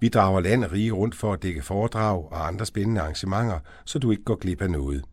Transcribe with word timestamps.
Vi 0.00 0.08
drager 0.08 0.40
land 0.40 0.64
og 0.64 0.72
rige 0.72 0.92
rundt 0.92 1.14
for 1.14 1.32
at 1.32 1.42
dække 1.42 1.62
foredrag 1.62 2.32
og 2.32 2.46
andre 2.46 2.66
spændende 2.66 3.00
arrangementer, 3.00 3.58
så 3.84 3.98
du 3.98 4.10
ikke 4.10 4.24
går 4.24 4.36
glip 4.36 4.62
af 4.62 4.70
noget. 4.70 5.04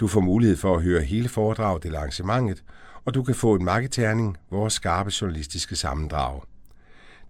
Du 0.00 0.08
får 0.08 0.20
mulighed 0.20 0.56
for 0.56 0.76
at 0.76 0.82
høre 0.82 1.02
hele 1.02 1.28
foredraget 1.28 1.84
eller 1.84 1.98
arrangementet, 1.98 2.64
og 3.04 3.14
du 3.14 3.22
kan 3.22 3.34
få 3.34 3.54
en 3.54 3.64
marketerning, 3.64 4.36
vores 4.50 4.72
skarpe 4.72 5.10
journalistiske 5.20 5.76
sammendrag. 5.76 6.40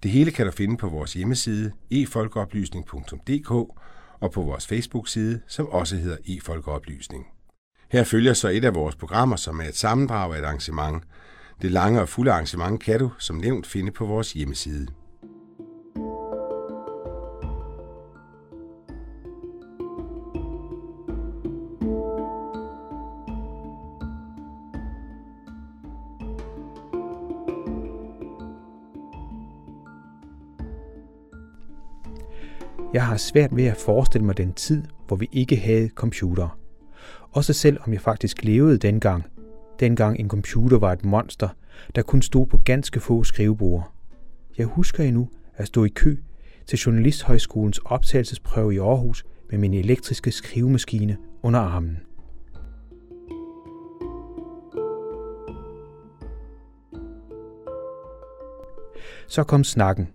Det 0.03 0.11
hele 0.11 0.31
kan 0.31 0.47
du 0.47 0.53
finde 0.53 0.77
på 0.77 0.89
vores 0.89 1.13
hjemmeside 1.13 1.73
efolkeoplysning.dk 1.91 3.51
og 4.21 4.31
på 4.33 4.43
vores 4.43 4.67
Facebook-side, 4.67 5.41
som 5.47 5.67
også 5.67 5.97
hedder 5.97 6.17
efolkeoplysning. 6.27 7.27
Her 7.91 8.05
følger 8.05 8.33
så 8.33 8.49
et 8.49 8.65
af 8.65 8.75
vores 8.75 8.97
programmer, 8.97 9.37
som 9.37 9.61
er 9.61 9.65
et 9.65 9.77
sammendrag 9.77 10.35
af 10.35 10.39
et 10.39 10.45
arrangement. 10.45 11.05
Det 11.63 11.71
lange 11.71 12.01
og 12.01 12.09
fulde 12.09 12.33
arrangement 12.33 12.83
kan 12.83 12.99
du, 12.99 13.11
som 13.19 13.37
nævnt, 13.37 13.67
finde 13.67 13.93
på 13.93 14.07
vores 14.07 14.33
hjemmeside. 14.33 14.87
Jeg 32.95 33.07
har 33.07 33.17
svært 33.17 33.57
ved 33.57 33.65
at 33.65 33.77
forestille 33.77 34.27
mig 34.27 34.37
den 34.37 34.53
tid, 34.53 34.85
hvor 35.07 35.17
vi 35.17 35.29
ikke 35.33 35.57
havde 35.57 35.89
computer. 35.89 36.59
Også 37.33 37.53
selv 37.53 37.79
om 37.87 37.93
jeg 37.93 38.01
faktisk 38.01 38.45
levede 38.45 38.79
dengang. 38.79 39.25
Dengang 39.81 40.21
en 40.21 40.29
computer 40.29 40.79
var 40.79 40.93
et 40.93 41.05
monster, 41.05 41.49
der 41.95 42.03
kun 42.03 42.23
stod 42.23 42.47
på 42.47 42.59
ganske 42.65 43.01
få 43.01 43.25
skriveborde. 43.25 43.85
Jeg 44.59 44.67
husker 44.67 45.05
endnu 45.05 45.29
at 45.57 45.67
stå 45.67 45.85
i 45.85 45.89
kø 45.89 46.17
til 46.67 46.79
Journalisthøjskolens 46.79 47.79
optagelsesprøve 47.85 48.75
i 48.75 48.79
Aarhus 48.79 49.25
med 49.51 49.59
min 49.59 49.75
elektriske 49.75 50.31
skrivemaskine 50.33 51.17
under 51.43 51.61
armen. 51.61 51.99
Så 59.29 59.45
kom 59.45 59.65
snakken. 59.65 60.09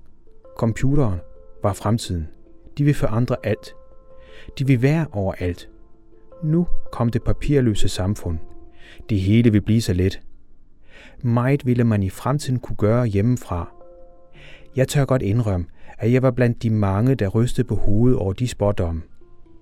Computeren 0.58 1.20
var 1.64 1.74
fremtiden. 1.74 2.35
De 2.78 2.84
vil 2.84 2.94
forandre 2.94 3.36
alt. 3.44 3.76
De 4.60 4.68
vil 4.68 4.82
være 4.82 5.08
overalt. 5.12 5.70
Nu 6.44 6.68
kom 6.92 7.10
det 7.12 7.24
papirløse 7.24 7.90
samfund. 7.90 8.38
Det 9.10 9.20
hele 9.20 9.52
vil 9.52 9.62
blive 9.62 9.82
så 9.82 9.94
let. 9.94 10.22
Meget 11.22 11.66
ville 11.66 11.84
man 11.84 12.04
i 12.04 12.10
fremtiden 12.10 12.60
kunne 12.60 12.76
gøre 12.76 13.06
hjemmefra. 13.06 13.72
Jeg 14.76 14.88
tør 14.88 15.06
godt 15.06 15.22
indrømme, 15.22 15.66
at 15.98 16.12
jeg 16.12 16.22
var 16.22 16.32
blandt 16.32 16.64
de 16.64 16.70
mange, 16.70 17.16
der 17.16 17.28
rystede 17.28 17.68
på 17.68 17.76
hovedet 17.76 18.20
over 18.20 18.34
de 18.34 18.48
spådomme. 18.48 19.02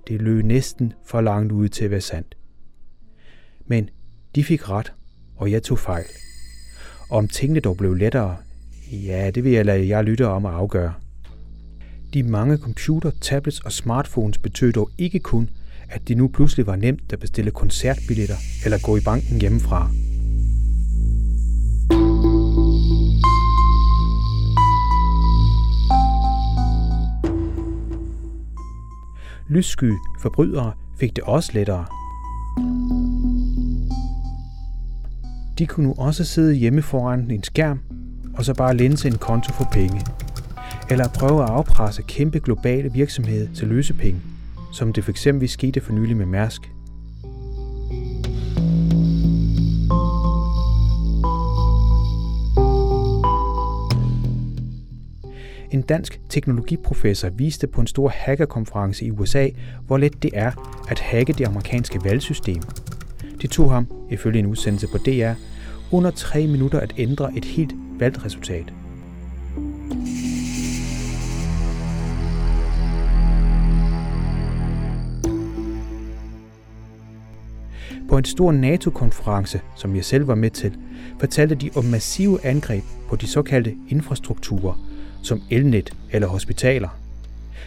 Det 0.07 0.21
løb 0.21 0.45
næsten 0.45 0.93
for 1.05 1.21
langt 1.21 1.51
ud 1.51 1.69
til 1.69 1.85
at 1.85 1.91
være 1.91 2.01
sandt. 2.01 2.37
Men 3.65 3.89
de 4.35 4.43
fik 4.43 4.69
ret, 4.69 4.93
og 5.35 5.51
jeg 5.51 5.63
tog 5.63 5.79
fejl. 5.79 6.05
Og 7.09 7.17
om 7.17 7.27
tingene 7.27 7.59
dog 7.59 7.77
blev 7.77 7.93
lettere, 7.93 8.37
ja, 8.91 9.31
det 9.35 9.43
vil 9.43 9.51
jeg 9.51 9.65
lade 9.65 9.87
jer 9.87 10.01
lytte 10.01 10.27
om 10.27 10.45
at 10.45 10.53
afgøre. 10.53 10.93
De 12.13 12.23
mange 12.23 12.57
computer, 12.57 13.11
tablets 13.21 13.59
og 13.59 13.71
smartphones 13.71 14.37
betød 14.37 14.71
dog 14.71 14.89
ikke 14.97 15.19
kun, 15.19 15.49
at 15.89 16.07
det 16.07 16.17
nu 16.17 16.27
pludselig 16.27 16.67
var 16.67 16.75
nemt 16.75 17.13
at 17.13 17.19
bestille 17.19 17.51
koncertbilletter 17.51 18.35
eller 18.65 18.77
gå 18.83 18.97
i 18.97 18.99
banken 19.05 19.41
hjemmefra. 19.41 19.89
Lyssky 29.49 29.91
forbrydere 30.21 30.73
fik 30.99 31.15
det 31.15 31.23
også 31.23 31.51
lettere. 31.53 31.85
De 35.57 35.67
kunne 35.67 35.87
nu 35.87 35.93
også 35.97 36.23
sidde 36.23 36.53
hjemme 36.53 36.81
foran 36.81 37.31
en 37.31 37.43
skærm 37.43 37.79
og 38.37 38.45
så 38.45 38.53
bare 38.53 38.77
lænse 38.77 39.07
en 39.07 39.17
konto 39.17 39.53
for 39.53 39.67
penge 39.71 40.01
eller 40.93 41.05
at 41.05 41.13
prøve 41.13 41.43
at 41.43 41.49
afpresse 41.49 42.01
kæmpe 42.01 42.39
globale 42.39 42.91
virksomheder 42.93 43.47
til 43.55 43.67
løsepenge, 43.67 44.21
som 44.71 44.93
det 44.93 45.03
fx 45.03 45.27
skete 45.45 45.81
for 45.81 45.93
nylig 45.93 46.17
med 46.17 46.25
Mærsk. 46.25 46.61
En 55.71 55.81
dansk 55.81 56.19
teknologiprofessor 56.29 57.29
viste 57.29 57.67
på 57.67 57.81
en 57.81 57.87
stor 57.87 58.09
hackerkonference 58.09 59.05
i 59.05 59.11
USA, 59.11 59.49
hvor 59.87 59.97
let 59.97 60.23
det 60.23 60.31
er 60.33 60.51
at 60.89 60.99
hacke 60.99 61.33
det 61.33 61.47
amerikanske 61.47 61.99
valgsystem. 62.03 62.61
Det 63.41 63.49
tog 63.49 63.71
ham, 63.71 63.87
ifølge 64.09 64.39
en 64.39 64.45
udsendelse 64.45 64.87
på 64.87 64.97
DR, 64.97 65.33
under 65.91 66.11
tre 66.11 66.47
minutter 66.47 66.79
at 66.79 66.93
ændre 66.97 67.37
et 67.37 67.45
helt 67.45 67.73
valgresultat. 67.99 68.73
På 78.13 78.17
en 78.17 78.25
stor 78.25 78.51
NATO-konference, 78.51 79.61
som 79.75 79.95
jeg 79.95 80.05
selv 80.05 80.27
var 80.27 80.35
med 80.35 80.49
til, 80.49 80.77
fortalte 81.19 81.55
de 81.55 81.69
om 81.75 81.85
massive 81.85 82.45
angreb 82.45 82.83
på 83.09 83.15
de 83.15 83.27
såkaldte 83.27 83.75
infrastrukturer, 83.89 84.73
som 85.23 85.41
elnet 85.51 85.93
eller 86.11 86.27
hospitaler. 86.27 86.89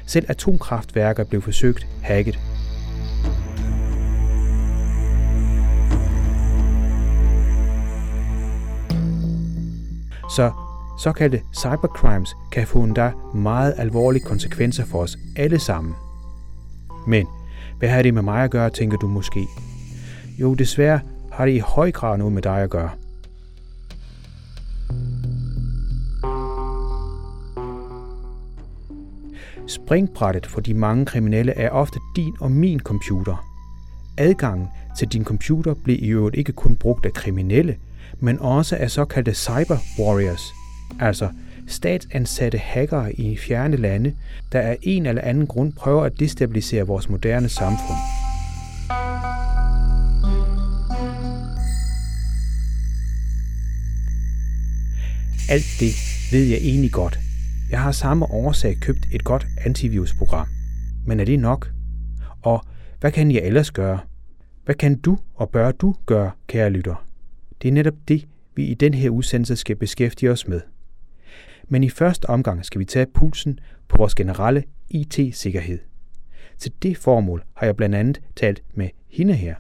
Selv 0.07 0.27
atomkraftværker 0.29 1.25
blev 1.25 1.43
forsøgt 1.43 1.87
hacket. 2.03 2.39
Så 10.37 10.53
såkaldte 10.99 11.43
cybercrimes 11.55 12.37
kan 12.53 12.67
få 12.67 12.83
endda 12.83 13.13
meget 13.35 13.75
alvorlige 13.79 14.25
konsekvenser 14.25 14.85
for 14.85 15.03
os 15.03 15.19
alle 15.37 15.59
sammen. 15.59 15.95
Men 17.07 17.27
hvad 17.79 17.89
har 17.89 18.03
det 18.03 18.15
med 18.15 18.23
mig 18.23 18.45
at 18.45 18.51
gøre, 18.51 18.71
tænker 18.71 18.97
du 18.97 19.09
måske? 19.09 19.47
Jo, 20.39 20.55
desværre 20.55 21.01
har 21.33 21.47
det 21.47 21.53
i 21.53 21.59
høj 21.59 21.93
grad 21.93 22.19
noget 22.19 22.33
med 22.33 22.43
dig 22.43 22.63
at 22.63 22.71
gøre. 22.71 22.91
Springbrættet 29.67 30.47
for 30.47 30.61
de 30.61 30.75
mange 30.75 31.07
kriminelle 31.07 31.53
er 31.53 31.71
ofte 31.71 31.99
din 32.17 32.35
og 32.41 32.51
min 32.51 32.81
computer. 32.81 33.47
Adgangen 34.19 34.69
til 34.99 35.09
din 35.09 35.25
computer 35.25 35.75
bliver 35.75 35.99
i 36.03 36.09
øvrigt 36.09 36.37
ikke 36.37 36.53
kun 36.53 36.77
brugt 36.77 37.07
af 37.07 37.13
kriminelle, 37.13 37.77
men 38.21 38.39
også 38.41 38.77
af 38.77 38.91
såkaldte 38.91 39.35
cyber 39.35 39.79
warriors, 39.99 40.53
altså 41.01 41.29
statsansatte 41.69 42.59
hackere 42.59 43.13
i 43.13 43.37
fjerne 43.37 43.77
lande, 43.77 44.15
der 44.53 44.61
af 44.61 44.79
en 44.83 45.07
eller 45.07 45.23
anden 45.23 45.47
grund 45.47 45.73
prøver 45.73 46.05
at 46.05 46.21
destabilisere 46.21 46.87
vores 46.87 47.09
moderne 47.09 47.49
samfund. 47.49 48.26
Alt 55.49 55.77
det 55.81 55.93
ved 56.33 56.45
jeg 56.45 56.59
egentlig 56.59 56.93
godt. 56.93 57.19
Jeg 57.71 57.83
har 57.83 57.93
samme 57.93 58.27
årsag 58.27 58.77
købt 58.81 59.07
et 59.13 59.25
godt 59.25 59.47
antivirusprogram. 59.65 60.47
Men 61.07 61.21
er 61.21 61.25
det 61.25 61.39
nok? 61.41 61.73
Og 62.43 62.65
hvad 63.01 63.13
kan 63.13 63.31
jeg 63.31 63.43
ellers 63.43 63.71
gøre? 63.71 63.99
Hvad 64.65 64.75
kan 64.75 64.99
du 64.99 65.19
og 65.35 65.51
bør 65.51 65.73
du 65.73 65.95
gøre, 66.07 66.31
kære 66.47 66.71
lytter? 66.71 67.07
Det 67.63 67.69
er 67.69 67.73
netop 67.73 67.95
det, 68.09 68.27
vi 68.55 68.65
i 68.65 68.75
den 68.75 68.95
her 68.95 69.11
udsendelse 69.11 69.57
skal 69.57 69.77
beskæftige 69.77 70.31
os 70.31 70.49
med. 70.49 70.61
Men 71.69 71.85
i 71.85 71.91
første 71.91 72.31
omgang 72.31 72.65
skal 72.65 72.79
vi 72.79 72.85
tage 72.85 73.07
pulsen 73.15 73.59
på 73.89 73.97
vores 73.97 74.15
generelle 74.15 74.65
IT-sikkerhed. 74.91 75.79
Til 76.59 76.73
det 76.83 76.97
formål 76.97 77.45
har 77.55 77.67
jeg 77.67 77.77
blandt 77.77 77.95
andet 77.95 78.21
talt 78.37 78.63
med 78.75 78.89
hende 79.09 79.35
her. 79.35 79.55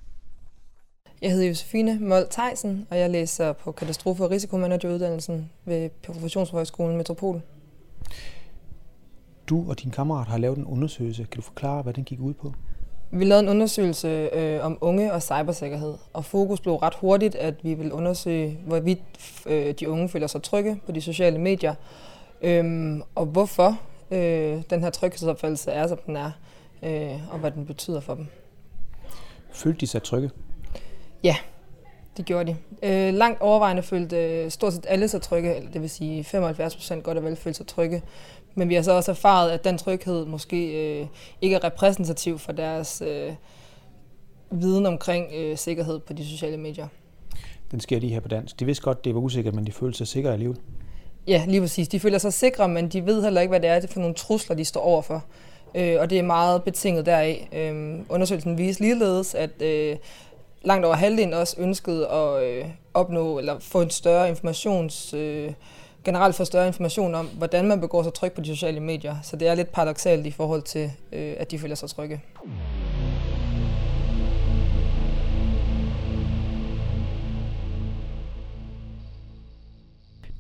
Jeg 1.23 1.31
hedder 1.31 1.49
Josefine 1.49 1.99
Mold 2.01 2.27
Theisen, 2.31 2.87
og 2.91 2.99
jeg 2.99 3.11
læser 3.11 3.53
på 3.53 3.73
katastrofe- 3.73 4.25
og 4.25 4.31
risikomanageruddannelsen 4.31 5.51
ved 5.65 5.91
Professionshøjskolen 6.03 6.97
Metropol. 6.97 7.43
Du 9.49 9.71
og 9.71 9.83
din 9.83 9.91
kammerat 9.91 10.27
har 10.27 10.39
lavet 10.39 10.59
en 10.59 10.65
undersøgelse. 10.65 11.23
Kan 11.23 11.37
du 11.37 11.43
forklare, 11.43 11.83
hvad 11.83 11.93
den 11.93 12.05
gik 12.05 12.21
ud 12.21 12.35
på? 12.35 12.53
Vi 13.11 13.25
lavede 13.25 13.43
en 13.43 13.49
undersøgelse 13.49 14.09
øh, 14.09 14.65
om 14.65 14.79
unge 14.81 15.13
og 15.13 15.23
cybersikkerhed, 15.23 15.95
og 16.13 16.25
fokus 16.25 16.61
blev 16.61 16.75
ret 16.75 16.95
hurtigt, 16.95 17.35
at 17.35 17.55
vi 17.65 17.75
ville 17.75 17.95
undersøge, 17.95 18.59
hvorvidt 18.67 19.01
øh, 19.47 19.75
de 19.81 19.91
unge 19.91 20.09
føler 20.09 20.27
sig 20.27 20.43
trygge 20.43 20.81
på 20.87 20.93
de 20.93 21.01
sociale 21.01 21.39
medier, 21.39 21.75
øh, 22.43 23.01
og 23.15 23.27
hvorfor 23.27 23.81
øh, 24.11 24.63
den 24.71 24.81
her 24.83 24.91
tryghedsopfattelse 24.91 25.71
er, 25.71 25.87
som 25.87 25.99
den 26.07 26.17
er, 26.17 26.31
øh, 26.83 27.33
og 27.33 27.39
hvad 27.39 27.51
den 27.51 27.67
betyder 27.67 28.01
for 28.01 28.15
dem. 28.15 28.27
Følte 29.53 29.81
de 29.81 29.87
sig 29.87 30.03
trygge? 30.03 30.31
Ja, 31.27 31.37
det 32.17 32.25
gjorde 32.25 32.53
de. 32.53 32.57
Øh, 32.83 33.15
langt 33.15 33.41
overvejende 33.41 33.83
følte 33.83 34.17
øh, 34.17 34.51
stort 34.51 34.73
set 34.73 34.87
alle 34.89 35.09
sig 35.09 35.23
trygge, 35.23 35.57
eller 35.57 35.71
det 35.71 35.83
vil 35.83 35.91
sige 35.91 36.25
75 36.25 36.77
procent 36.77 37.05
godt 37.05 37.19
og 37.19 37.25
vel 37.25 37.37
følte 37.37 37.57
sig 37.57 37.67
trygge. 37.67 38.03
Men 38.55 38.69
vi 38.69 38.75
har 38.75 38.83
så 38.83 38.93
også 38.93 39.11
erfaret, 39.11 39.51
at 39.51 39.65
den 39.65 39.79
tryghed 39.79 40.25
måske 40.25 40.91
øh, 41.01 41.07
ikke 41.41 41.57
er 41.57 41.65
repræsentativ 41.65 42.39
for 42.39 42.53
deres 42.53 43.03
øh, 43.07 43.33
viden 44.51 44.87
omkring 44.87 45.27
øh, 45.35 45.57
sikkerhed 45.57 45.99
på 45.99 46.13
de 46.13 46.27
sociale 46.27 46.57
medier. 46.57 46.89
Den 47.71 47.81
sker 47.81 47.99
lige 47.99 48.13
her 48.13 48.21
på 48.21 48.29
dansk. 48.29 48.61
De 48.61 48.65
vidste 48.65 48.85
godt, 48.85 49.05
det 49.05 49.15
var 49.15 49.21
usikkert, 49.21 49.55
men 49.55 49.67
de 49.67 49.73
følte 49.73 49.99
sig 49.99 50.09
sikre 50.09 50.33
alligevel. 50.33 50.59
Ja, 51.27 51.45
lige 51.49 51.61
præcis. 51.61 51.89
De 51.89 52.01
føler 52.01 52.19
sig 52.19 52.33
sikre, 52.33 52.69
men 52.69 52.89
de 52.89 53.07
ved 53.07 53.23
heller 53.23 53.41
ikke, 53.41 53.51
hvad 53.51 53.61
det 53.61 53.71
er 53.71 53.87
for 53.87 54.01
nogle 54.01 54.15
trusler, 54.15 54.57
de 54.57 54.65
står 54.65 54.81
overfor. 54.81 55.25
Øh, 55.75 55.97
og 56.01 56.11
det 56.11 56.19
er 56.19 56.23
meget 56.23 56.63
betinget 56.63 57.07
deraf. 57.07 57.49
Øh, 57.53 58.01
undersøgelsen 58.09 58.59
viste 58.59 58.83
ligeledes, 58.83 59.35
at 59.35 59.63
øh, 59.63 59.97
langt 60.67 60.85
over 60.85 60.95
halvdelen 60.95 61.35
også 61.35 61.57
ønskede 61.59 62.09
at 62.09 62.43
øh, 62.45 62.65
opnå 62.95 63.39
eller 63.39 63.59
få 63.59 63.81
en 63.83 63.91
større 63.91 64.29
informations... 64.29 65.15
Øh, 65.15 65.53
generelt 66.05 66.35
få 66.35 66.45
større 66.45 66.67
information 66.67 67.15
om, 67.15 67.27
hvordan 67.27 67.69
man 67.69 67.81
begår 67.81 68.03
sig 68.03 68.15
tryg 68.15 68.33
på 68.33 68.41
de 68.41 68.47
sociale 68.47 68.81
medier. 68.81 69.17
Så 69.23 69.37
det 69.37 69.49
er 69.49 69.55
lidt 69.55 69.73
paradoxalt 69.73 70.27
i 70.27 70.31
forhold 70.31 70.63
til, 70.63 70.91
øh, 71.13 71.35
at 71.39 71.51
de 71.51 71.59
føler 71.59 71.75
sig 71.75 71.89
trygge. 71.89 72.21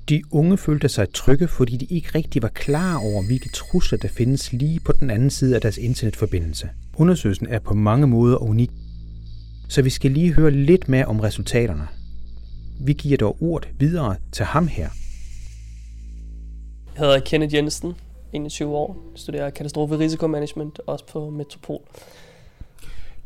De 0.08 0.22
unge 0.30 0.58
følte 0.58 0.88
sig 0.88 1.12
trygge, 1.12 1.48
fordi 1.48 1.76
de 1.76 1.84
ikke 1.84 2.08
rigtig 2.14 2.42
var 2.42 2.48
klar 2.48 2.98
over, 2.98 3.26
hvilke 3.26 3.48
trusler 3.48 3.98
der 3.98 4.08
findes 4.08 4.52
lige 4.52 4.80
på 4.80 4.92
den 4.92 5.10
anden 5.10 5.30
side 5.30 5.54
af 5.54 5.60
deres 5.60 5.78
internetforbindelse. 5.78 6.68
Undersøgelsen 6.96 7.46
er 7.46 7.58
på 7.58 7.74
mange 7.74 8.06
måder 8.06 8.42
unik, 8.42 8.70
så 9.68 9.82
vi 9.82 9.90
skal 9.90 10.10
lige 10.10 10.32
høre 10.32 10.50
lidt 10.50 10.88
mere 10.88 11.04
om 11.04 11.20
resultaterne. 11.20 11.88
Vi 12.80 12.92
giver 12.92 13.16
dog 13.16 13.36
ordet 13.40 13.68
videre 13.78 14.16
til 14.32 14.44
ham 14.44 14.68
her. 14.68 14.88
Jeg 16.94 17.04
hedder 17.04 17.20
Kenneth 17.20 17.54
Jensen, 17.54 17.94
21 18.32 18.76
år, 18.76 18.96
studerer 19.14 19.50
katastrofe 19.50 19.98
risikomanagement, 19.98 20.80
også 20.86 21.06
på 21.06 21.30
Metropol. 21.30 21.80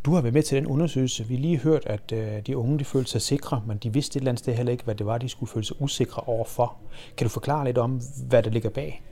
Du 0.04 0.14
har 0.14 0.20
været 0.20 0.34
med 0.34 0.42
til 0.42 0.56
den 0.56 0.66
undersøgelse. 0.66 1.26
Vi 1.26 1.36
lige 1.36 1.58
hørt, 1.58 1.86
at 1.86 2.12
øh, 2.12 2.46
de 2.46 2.56
unge 2.56 2.78
de 2.78 2.84
følte 2.84 3.10
sig 3.10 3.22
sikre, 3.22 3.62
men 3.66 3.78
de 3.78 3.92
vidste 3.92 4.16
et 4.16 4.20
eller 4.20 4.30
andet 4.30 4.38
sted 4.38 4.54
heller 4.54 4.72
ikke, 4.72 4.84
hvad 4.84 4.94
det 4.94 5.06
var, 5.06 5.18
de 5.18 5.28
skulle 5.28 5.50
føle 5.50 5.66
sig 5.66 5.82
usikre 5.82 6.22
overfor. 6.22 6.76
Kan 7.16 7.24
du 7.24 7.28
forklare 7.28 7.64
lidt 7.64 7.78
om, 7.78 8.00
hvad 8.28 8.42
der 8.42 8.50
ligger 8.50 8.70
bag? 8.70 9.02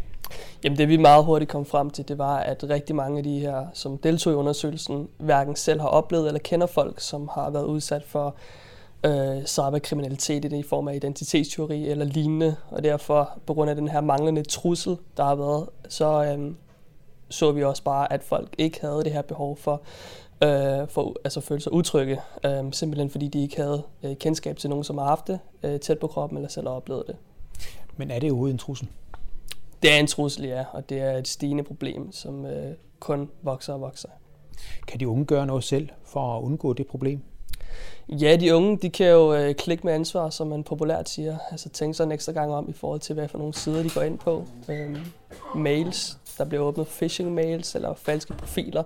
Jamen 0.64 0.78
det 0.78 0.88
vi 0.88 0.96
meget 0.96 1.24
hurtigt 1.24 1.50
kom 1.50 1.64
frem 1.64 1.90
til, 1.90 2.08
det 2.08 2.18
var, 2.18 2.36
at 2.36 2.64
rigtig 2.70 2.96
mange 2.96 3.18
af 3.18 3.24
de 3.24 3.38
her, 3.38 3.66
som 3.72 3.98
deltog 3.98 4.32
i 4.32 4.36
undersøgelsen, 4.36 5.08
hverken 5.18 5.56
selv 5.56 5.80
har 5.80 5.88
oplevet 5.88 6.26
eller 6.26 6.40
kender 6.40 6.66
folk, 6.66 7.00
som 7.00 7.28
har 7.34 7.50
været 7.50 7.64
udsat 7.64 8.02
for 8.04 8.34
øh, 9.04 9.44
cyberkriminalitet 9.46 10.44
i 10.44 10.62
form 10.62 10.88
af 10.88 10.94
identitetsteori 10.94 11.88
eller 11.88 12.04
lignende, 12.04 12.56
og 12.70 12.84
derfor 12.84 13.30
på 13.46 13.54
grund 13.54 13.70
af 13.70 13.76
den 13.76 13.88
her 13.88 14.00
manglende 14.00 14.42
trussel, 14.42 14.96
der 15.16 15.24
har 15.24 15.34
været, 15.34 15.68
så 15.88 16.24
øh, 16.24 16.52
så 17.30 17.52
vi 17.52 17.64
også 17.64 17.82
bare, 17.82 18.12
at 18.12 18.22
folk 18.22 18.54
ikke 18.58 18.80
havde 18.80 19.04
det 19.04 19.12
her 19.12 19.22
behov 19.22 19.56
for 19.56 19.82
øh, 20.44 20.88
for 20.88 21.16
altså 21.24 21.40
føle 21.40 21.60
sig 21.60 21.72
utrygge, 21.72 22.20
øh, 22.44 22.72
simpelthen 22.72 23.10
fordi 23.10 23.28
de 23.28 23.42
ikke 23.42 23.56
havde 23.56 23.82
øh, 24.02 24.16
kendskab 24.16 24.56
til 24.56 24.70
nogen, 24.70 24.84
som 24.84 24.98
har 24.98 25.04
haft 25.04 25.26
det 25.26 25.38
øh, 25.62 25.80
tæt 25.80 25.98
på 25.98 26.06
kroppen 26.06 26.38
eller 26.38 26.48
selv 26.48 26.66
har 26.66 26.74
oplevet 26.74 27.04
det. 27.06 27.16
Men 27.96 28.10
er 28.10 28.18
det 28.18 28.30
overhovedet 28.30 28.52
en 28.52 28.58
trussel? 28.58 28.88
Det 29.82 29.92
er 29.92 29.96
en 29.96 30.06
trussel, 30.06 30.44
ja, 30.44 30.64
og 30.72 30.88
det 30.88 31.00
er 31.00 31.12
et 31.12 31.28
stigende 31.28 31.64
problem, 31.64 32.12
som 32.12 32.46
øh, 32.46 32.74
kun 33.00 33.30
vokser 33.42 33.72
og 33.72 33.80
vokser. 33.80 34.08
Kan 34.86 35.00
de 35.00 35.08
unge 35.08 35.24
gøre 35.24 35.46
noget 35.46 35.64
selv 35.64 35.88
for 36.04 36.36
at 36.38 36.42
undgå 36.42 36.72
det 36.72 36.86
problem? 36.86 37.22
Ja, 38.08 38.36
de 38.36 38.54
unge, 38.54 38.76
de 38.76 38.90
kan 38.90 39.06
jo 39.06 39.34
øh, 39.34 39.54
klikke 39.54 39.86
med 39.86 39.94
ansvar, 39.94 40.30
som 40.30 40.46
man 40.46 40.64
populært 40.64 41.08
siger. 41.08 41.38
Altså 41.50 41.68
tænke 41.68 41.94
sig 41.94 42.04
en 42.04 42.12
ekstra 42.12 42.32
gang 42.32 42.52
om 42.52 42.68
i 42.68 42.72
forhold 42.72 43.00
til, 43.00 43.14
hvad 43.14 43.28
for 43.28 43.38
nogle 43.38 43.54
sider 43.54 43.82
de 43.82 43.90
går 43.90 44.02
ind 44.02 44.18
på. 44.18 44.44
Øh, 44.68 44.96
mails, 45.54 46.18
der 46.38 46.44
bliver 46.44 46.64
åbnet 46.64 46.86
phishing 46.86 47.34
mails 47.34 47.74
eller 47.74 47.94
falske 47.94 48.32
profiler. 48.32 48.82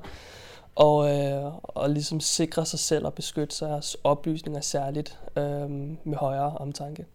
Og, 0.75 1.19
øh, 1.19 1.53
og 1.65 1.91
ligesom 1.91 2.21
sikre 2.21 2.67
sig 2.67 2.79
selv 2.79 3.07
og 3.07 3.15
beskytte 3.15 3.57
sig 3.57 3.83
oplysninger 4.05 4.61
særligt 4.61 5.19
øh, 5.37 5.71
med 6.05 6.17
højere 6.17 6.57
omtanke. 6.57 7.07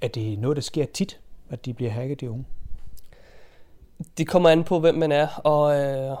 Er 0.00 0.08
det 0.08 0.38
noget, 0.38 0.56
der 0.56 0.62
sker 0.62 0.86
tit, 0.94 1.20
at 1.50 1.66
de 1.66 1.74
bliver 1.74 1.90
hacket, 1.90 2.20
de 2.20 2.30
unge? 2.30 2.44
Det 4.18 4.28
kommer 4.28 4.48
an 4.48 4.64
på, 4.64 4.80
hvem 4.80 4.94
man 4.94 5.12
er, 5.12 5.26
og, 5.44 5.80
øh, 5.80 6.16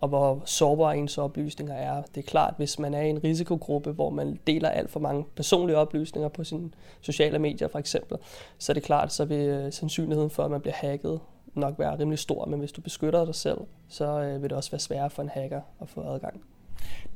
og 0.00 0.08
hvor 0.08 0.42
sårbare 0.44 0.98
ens 0.98 1.18
oplysninger 1.18 1.74
er. 1.74 2.02
Det 2.14 2.24
er 2.24 2.26
klart, 2.26 2.54
hvis 2.56 2.78
man 2.78 2.94
er 2.94 3.02
i 3.02 3.10
en 3.10 3.24
risikogruppe, 3.24 3.92
hvor 3.92 4.10
man 4.10 4.40
deler 4.46 4.68
alt 4.68 4.90
for 4.90 5.00
mange 5.00 5.24
personlige 5.36 5.76
oplysninger 5.76 6.28
på 6.28 6.44
sine 6.44 6.70
sociale 7.00 7.38
medier 7.38 7.68
for 7.68 7.78
eksempel, 7.78 8.18
så 8.58 8.72
er 8.72 8.74
det 8.74 8.82
klart, 8.82 9.12
så 9.12 9.24
vil 9.24 9.38
øh, 9.38 9.72
sandsynligheden 9.72 10.30
for, 10.30 10.42
at 10.42 10.50
man 10.50 10.60
bliver 10.60 10.74
hacket 10.74 11.20
nok 11.54 11.78
være 11.78 11.98
rimelig 11.98 12.18
stor, 12.18 12.46
men 12.46 12.58
hvis 12.58 12.72
du 12.72 12.80
beskytter 12.80 13.24
dig 13.24 13.34
selv, 13.34 13.58
så 13.88 14.20
øh, 14.20 14.42
vil 14.42 14.50
det 14.50 14.56
også 14.56 14.70
være 14.70 14.80
sværere 14.80 15.10
for 15.10 15.22
en 15.22 15.28
hacker 15.28 15.60
at 15.80 15.88
få 15.88 16.00
adgang. 16.00 16.42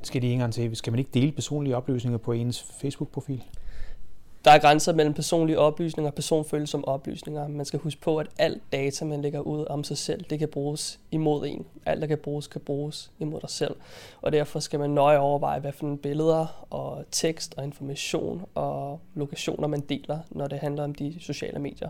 Skal 0.02 0.22
de 0.22 0.26
ikke 0.26 0.32
engang 0.32 0.52
til, 0.52 0.76
skal 0.76 0.92
man 0.92 0.98
ikke 0.98 1.10
dele 1.14 1.32
personlige 1.32 1.76
oplysninger 1.76 2.18
på 2.18 2.32
ens 2.32 2.62
Facebook-profil? 2.62 3.44
Der 4.44 4.50
er 4.50 4.58
grænser 4.58 4.92
mellem 4.92 5.14
personlige 5.14 5.58
oplysninger 5.58 6.10
og 6.10 6.14
personfølsomme 6.14 6.88
oplysninger. 6.88 7.48
Man 7.48 7.66
skal 7.66 7.81
huske 7.81 8.00
på, 8.00 8.19
at 8.19 8.26
alt 8.38 8.62
data, 8.72 9.04
man 9.04 9.22
lægger 9.22 9.40
ud 9.40 9.66
om 9.70 9.84
sig 9.84 9.98
selv, 9.98 10.25
det 10.31 10.38
kan 10.38 10.48
bruges 10.48 11.00
imod 11.10 11.46
en. 11.46 11.66
Alt, 11.87 12.00
der 12.00 12.06
kan 12.06 12.19
bruges, 12.19 12.46
kan 12.46 12.60
bruges 12.60 13.10
imod 13.19 13.40
dig 13.40 13.50
selv. 13.50 13.76
Og 14.22 14.32
derfor 14.32 14.60
skal 14.60 14.81
man 14.81 14.90
nøje 14.90 15.19
overveje, 15.19 15.60
hvad 15.60 15.72
for 15.72 15.84
nogle 15.84 15.98
billeder 15.98 16.66
og 16.70 17.04
tekst 17.10 17.54
og 17.56 17.64
information 17.64 18.42
og 18.54 19.00
lokationer, 19.14 19.69
man 19.69 19.81
deler, 19.81 20.19
når 20.31 20.46
det 20.46 20.58
handler 20.58 20.84
om 20.84 20.94
de 20.94 21.16
sociale 21.20 21.58
medier. 21.58 21.88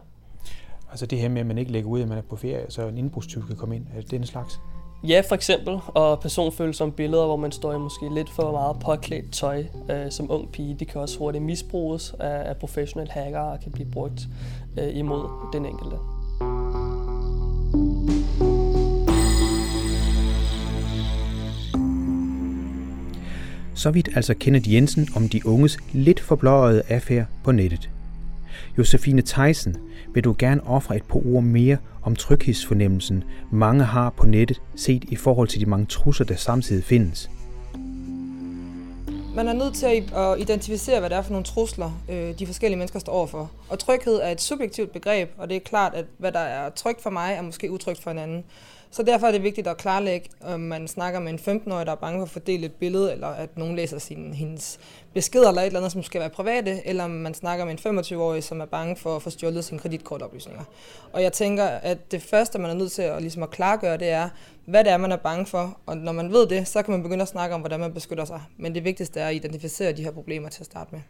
Altså 0.90 1.06
det 1.06 1.18
her 1.18 1.28
med, 1.28 1.40
at 1.40 1.46
man 1.46 1.58
ikke 1.58 1.72
lægger 1.72 1.90
ud, 1.90 2.00
at 2.00 2.08
man 2.08 2.18
er 2.18 2.22
på 2.22 2.36
ferie, 2.36 2.66
så 2.68 2.86
en 2.86 2.98
indbrudstyv 2.98 3.46
kan 3.46 3.56
komme 3.56 3.76
ind. 3.76 3.86
Er 3.96 4.00
det 4.00 4.10
den 4.10 4.26
slags? 4.26 4.60
Ja, 5.04 5.22
for 5.28 5.34
eksempel. 5.34 5.78
Og 5.86 6.20
personfølsomme 6.20 6.92
billeder, 6.92 7.26
hvor 7.26 7.36
man 7.36 7.52
står 7.52 7.74
i 7.74 7.78
måske 7.78 8.14
lidt 8.14 8.30
for 8.30 8.52
meget 8.52 8.76
påklædt 8.84 9.32
tøj 9.32 9.64
øh, 9.90 10.10
som 10.10 10.30
ung 10.30 10.52
pige, 10.52 10.76
det 10.78 10.88
kan 10.88 11.00
også 11.00 11.18
hurtigt 11.18 11.44
misbruges 11.44 12.14
af, 12.18 12.48
af 12.48 12.56
professionelle 12.56 13.12
hacker 13.12 13.40
og 13.40 13.60
kan 13.60 13.72
blive 13.72 13.90
brugt 13.90 14.28
øh, 14.78 14.96
imod 14.96 15.24
den 15.52 15.66
enkelte. 15.66 15.96
Så 23.74 23.90
vidt 23.90 24.08
altså 24.16 24.34
Kenneth 24.34 24.72
Jensen 24.72 25.08
om 25.16 25.28
de 25.28 25.46
unges 25.46 25.78
lidt 25.92 26.20
forblåede 26.20 26.82
affære 26.88 27.26
på 27.44 27.52
nettet. 27.52 27.90
Josefine 28.80 29.22
Theisen, 29.22 29.76
vil 30.14 30.24
du 30.24 30.34
gerne 30.38 30.66
ofre 30.66 30.96
et 30.96 31.02
par 31.02 31.26
ord 31.26 31.42
mere 31.42 31.76
om 32.02 32.16
tryghedsfornemmelsen, 32.16 33.24
mange 33.52 33.84
har 33.84 34.10
på 34.10 34.26
nettet, 34.26 34.62
set 34.76 35.04
i 35.04 35.16
forhold 35.16 35.48
til 35.48 35.60
de 35.60 35.66
mange 35.66 35.86
trusler, 35.86 36.26
der 36.26 36.36
samtidig 36.36 36.84
findes? 36.84 37.30
Man 39.34 39.48
er 39.48 39.52
nødt 39.52 39.74
til 39.74 39.86
at 40.16 40.40
identificere, 40.40 41.00
hvad 41.00 41.10
det 41.10 41.18
er 41.18 41.22
for 41.22 41.30
nogle 41.30 41.44
trusler, 41.44 42.02
øh, 42.08 42.38
de 42.38 42.46
forskellige 42.46 42.78
mennesker 42.78 42.98
står 42.98 43.12
overfor. 43.12 43.50
Og 43.68 43.78
tryghed 43.78 44.14
er 44.14 44.28
et 44.28 44.40
subjektivt 44.40 44.92
begreb, 44.92 45.30
og 45.38 45.48
det 45.48 45.56
er 45.56 45.60
klart, 45.60 45.94
at 45.94 46.04
hvad 46.18 46.32
der 46.32 46.38
er 46.38 46.70
trygt 46.70 47.02
for 47.02 47.10
mig, 47.10 47.34
er 47.34 47.42
måske 47.42 47.70
utrygt 47.70 48.02
for 48.02 48.10
en 48.10 48.18
anden. 48.18 48.44
Så 48.92 49.02
derfor 49.02 49.26
er 49.26 49.32
det 49.32 49.42
vigtigt 49.42 49.66
at 49.66 49.76
klarlægge, 49.76 50.28
om 50.40 50.60
man 50.60 50.88
snakker 50.88 51.20
med 51.20 51.32
en 51.32 51.38
15-årig, 51.38 51.86
der 51.86 51.92
er 51.92 51.96
bange 51.96 52.18
for 52.18 52.24
at 52.24 52.30
fordele 52.30 52.66
et 52.66 52.72
billede, 52.72 53.12
eller 53.12 53.26
at 53.26 53.58
nogen 53.58 53.76
læser 53.76 53.98
sin, 53.98 54.34
hendes 54.34 54.78
beskeder 55.14 55.48
eller 55.48 55.62
et 55.62 55.66
eller 55.66 55.80
andet, 55.80 55.92
som 55.92 56.02
skal 56.02 56.20
være 56.20 56.30
private, 56.30 56.86
eller 56.86 57.04
om 57.04 57.10
man 57.10 57.34
snakker 57.34 57.64
med 57.64 57.86
en 57.86 57.98
25-årig, 57.98 58.44
som 58.44 58.60
er 58.60 58.64
bange 58.64 58.96
for 58.96 59.16
at 59.16 59.22
få 59.22 59.30
stjålet 59.30 59.64
sine 59.64 59.80
kreditkortoplysninger. 59.80 60.62
Og 61.12 61.22
jeg 61.22 61.32
tænker, 61.32 61.64
at 61.64 62.12
det 62.12 62.22
første, 62.22 62.58
man 62.58 62.70
er 62.70 62.74
nødt 62.74 62.92
til 62.92 63.02
at, 63.02 63.20
ligesom 63.20 63.42
at 63.42 63.50
klargøre, 63.50 63.96
det 63.96 64.08
er, 64.08 64.28
hvad 64.64 64.84
det 64.84 64.92
er, 64.92 64.96
man 64.96 65.12
er 65.12 65.16
bange 65.16 65.46
for. 65.46 65.78
Og 65.86 65.96
når 65.96 66.12
man 66.12 66.32
ved 66.32 66.46
det, 66.46 66.68
så 66.68 66.82
kan 66.82 66.92
man 66.92 67.02
begynde 67.02 67.22
at 67.22 67.28
snakke 67.28 67.54
om, 67.54 67.60
hvordan 67.60 67.80
man 67.80 67.94
beskytter 67.94 68.24
sig. 68.24 68.40
Men 68.56 68.74
det 68.74 68.84
vigtigste 68.84 69.20
er 69.20 69.28
at 69.28 69.34
identificere 69.34 69.92
de 69.92 70.04
her 70.04 70.10
problemer 70.10 70.48
til 70.48 70.62
at 70.62 70.66
starte 70.66 70.88
med. 70.92 71.00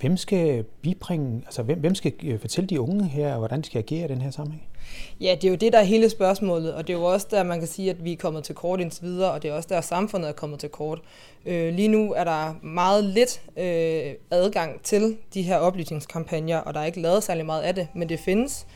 Hvem 0.00 0.16
skal 0.16 0.64
bibringe, 0.82 1.42
altså 1.44 1.62
hvem, 1.62 1.78
hvem 1.78 1.94
skal 1.94 2.12
øh, 2.24 2.40
fortælle 2.40 2.68
de 2.68 2.80
unge 2.80 3.04
her, 3.04 3.38
hvordan 3.38 3.60
de 3.60 3.66
skal 3.66 3.78
agere 3.78 4.04
i 4.04 4.08
den 4.08 4.20
her 4.20 4.30
sammenhæng? 4.30 4.62
Ja, 5.20 5.34
det 5.34 5.44
er 5.44 5.48
jo 5.48 5.56
det, 5.56 5.72
der 5.72 5.78
er 5.78 5.82
hele 5.82 6.10
spørgsmålet, 6.10 6.74
og 6.74 6.86
det 6.86 6.94
er 6.94 6.98
jo 6.98 7.04
også 7.04 7.26
der, 7.30 7.42
man 7.42 7.58
kan 7.58 7.68
sige, 7.68 7.90
at 7.90 8.04
vi 8.04 8.12
er 8.12 8.16
kommet 8.16 8.44
til 8.44 8.54
kort 8.54 8.80
indtil 8.80 9.04
videre, 9.04 9.32
og 9.32 9.42
det 9.42 9.50
er 9.50 9.54
også 9.54 9.68
der, 9.72 9.80
samfundet 9.80 10.28
er 10.28 10.32
kommet 10.32 10.60
til 10.60 10.68
kort. 10.68 10.98
Øh, 11.46 11.74
lige 11.74 11.88
nu 11.88 12.12
er 12.12 12.24
der 12.24 12.54
meget 12.62 13.04
lidt 13.04 13.42
øh, 13.56 14.14
adgang 14.30 14.82
til 14.82 15.16
de 15.34 15.42
her 15.42 15.56
oplysningskampagner, 15.56 16.58
og 16.58 16.74
der 16.74 16.80
er 16.80 16.84
ikke 16.84 17.00
lavet 17.00 17.22
særlig 17.22 17.46
meget 17.46 17.62
af 17.62 17.74
det, 17.74 17.88
men 17.94 18.08
det 18.08 18.20
findes. 18.20 18.66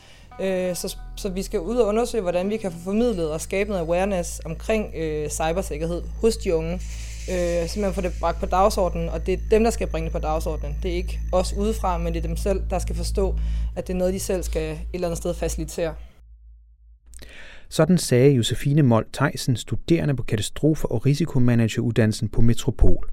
Øh, 0.40 0.74
så, 0.76 0.96
så 1.16 1.28
vi 1.28 1.42
skal 1.42 1.60
ud 1.60 1.76
og 1.76 1.88
undersøge, 1.88 2.22
hvordan 2.22 2.50
vi 2.50 2.56
kan 2.56 2.72
få 2.72 2.78
formidlet 2.78 3.30
og 3.30 3.40
skabe 3.40 3.70
noget 3.70 3.82
awareness 3.82 4.40
omkring 4.44 4.94
øh, 4.94 5.28
cybersikkerhed 5.28 6.02
hos 6.20 6.36
de 6.36 6.54
unge. 6.54 6.80
Øh, 7.30 7.34
simpelthen 7.34 7.82
man 7.82 7.94
får 7.94 8.02
det 8.02 8.12
bragt 8.20 8.40
på 8.40 8.46
dagsordenen, 8.46 9.08
og 9.08 9.26
det 9.26 9.34
er 9.34 9.38
dem, 9.50 9.64
der 9.64 9.70
skal 9.70 9.86
bringe 9.86 10.04
det 10.04 10.12
på 10.12 10.18
dagsordenen. 10.18 10.76
Det 10.82 10.90
er 10.90 10.94
ikke 10.94 11.20
os 11.32 11.52
udefra, 11.52 11.98
men 11.98 12.14
det 12.14 12.24
er 12.24 12.28
dem 12.28 12.36
selv, 12.36 12.62
der 12.70 12.78
skal 12.78 12.96
forstå, 12.96 13.38
at 13.76 13.86
det 13.86 13.92
er 13.92 13.98
noget, 13.98 14.14
de 14.14 14.20
selv 14.20 14.42
skal 14.42 14.72
et 14.72 14.78
eller 14.94 15.08
andet 15.08 15.18
sted 15.18 15.34
facilitere. 15.34 15.94
Sådan 17.68 17.98
sagde 17.98 18.30
Josefine 18.30 18.82
Mold 18.82 19.06
Theisen, 19.12 19.56
studerende 19.56 20.16
på 20.16 20.22
katastrofe- 20.22 20.86
og 20.86 21.06
risikomanageruddannelsen 21.06 22.28
på 22.28 22.40
Metropol. 22.40 23.10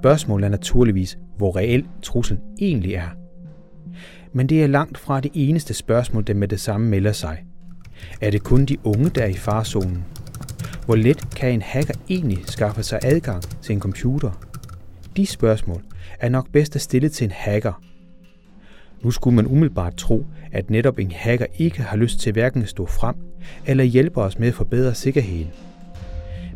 Spørgsmålet 0.00 0.44
er 0.44 0.50
naturligvis, 0.50 1.18
hvor 1.36 1.56
reel 1.56 1.86
truslen 2.02 2.40
egentlig 2.60 2.94
er. 2.94 3.08
Men 4.32 4.46
det 4.46 4.62
er 4.62 4.66
langt 4.66 4.98
fra 4.98 5.20
det 5.20 5.30
eneste 5.34 5.74
spørgsmål, 5.74 6.26
der 6.26 6.34
med 6.34 6.48
det 6.48 6.60
samme 6.60 6.88
melder 6.88 7.12
sig. 7.12 7.44
Er 8.20 8.30
det 8.30 8.42
kun 8.42 8.64
de 8.64 8.76
unge, 8.84 9.10
der 9.10 9.22
er 9.22 9.26
i 9.26 9.34
farzonen? 9.34 10.04
Hvor 10.86 10.96
let 10.96 11.30
kan 11.36 11.52
en 11.52 11.62
hacker 11.62 11.94
egentlig 12.08 12.38
skaffe 12.46 12.82
sig 12.82 12.98
adgang 13.02 13.42
til 13.62 13.72
en 13.72 13.80
computer? 13.80 14.30
De 15.16 15.26
spørgsmål 15.26 15.82
er 16.20 16.28
nok 16.28 16.48
bedst 16.52 16.76
at 16.76 16.82
stille 16.82 17.08
til 17.08 17.24
en 17.24 17.30
hacker. 17.30 17.82
Nu 19.02 19.10
skulle 19.10 19.36
man 19.36 19.46
umiddelbart 19.46 19.96
tro, 19.96 20.26
at 20.52 20.70
netop 20.70 20.98
en 20.98 21.12
hacker 21.12 21.46
ikke 21.58 21.82
har 21.82 21.96
lyst 21.96 22.20
til 22.20 22.32
hverken 22.32 22.62
at 22.62 22.68
stå 22.68 22.86
frem 22.86 23.16
eller 23.66 23.84
hjælpe 23.84 24.20
os 24.20 24.38
med 24.38 24.48
at 24.48 24.54
forbedre 24.54 24.94
sikkerheden. 24.94 25.50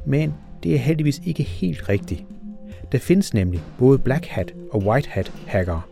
Men 0.06 0.34
det 0.62 0.74
er 0.74 0.78
heldigvis 0.78 1.20
ikke 1.24 1.42
helt 1.42 1.88
rigtigt. 1.88 2.24
Der 2.92 2.98
findes 2.98 3.34
nemlig 3.34 3.60
både 3.78 3.98
Black 3.98 4.26
Hat 4.26 4.54
og 4.72 4.82
White 4.82 5.08
Hat 5.10 5.32
hackere. 5.46 5.82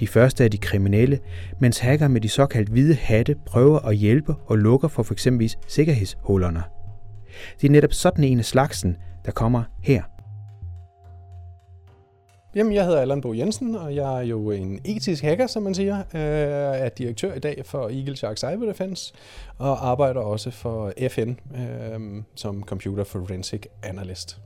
De 0.00 0.06
første 0.06 0.44
er 0.44 0.48
de 0.48 0.58
kriminelle, 0.58 1.18
mens 1.60 1.78
hacker 1.78 2.08
med 2.08 2.20
de 2.20 2.28
såkaldt 2.28 2.68
hvide 2.68 2.94
hatte 2.94 3.34
prøver 3.46 3.78
at 3.78 3.96
hjælpe 3.96 4.34
og 4.46 4.58
lukker 4.58 4.88
for 4.88 5.02
f.eks. 5.02 5.28
sikkerhedshullerne. 5.68 6.62
Det 7.60 7.66
er 7.66 7.72
netop 7.72 7.92
sådan 7.92 8.24
en 8.24 8.38
af 8.38 8.44
slagsen, 8.44 8.96
der 9.24 9.32
kommer 9.32 9.62
her. 9.82 10.02
Jamen, 12.56 12.72
jeg 12.72 12.84
hedder 12.84 13.00
Allan 13.00 13.20
Bo 13.20 13.34
Jensen, 13.34 13.74
og 13.74 13.94
jeg 13.94 14.18
er 14.18 14.22
jo 14.22 14.50
en 14.50 14.80
etisk 14.84 15.22
hacker, 15.22 15.46
som 15.46 15.62
man 15.62 15.74
siger. 15.74 16.02
Jeg 16.12 16.80
er 16.80 16.88
direktør 16.88 17.34
i 17.34 17.38
dag 17.38 17.62
for 17.64 17.88
Eagle 17.88 18.16
Shark 18.16 18.38
Cyber 18.38 18.66
Defense, 18.66 19.14
og 19.58 19.90
arbejder 19.90 20.20
også 20.20 20.50
for 20.50 20.92
FN 21.08 21.30
øh, 21.56 22.22
som 22.34 22.62
Computer 22.62 23.04
Forensic 23.04 23.62
Analyst. 23.82 24.40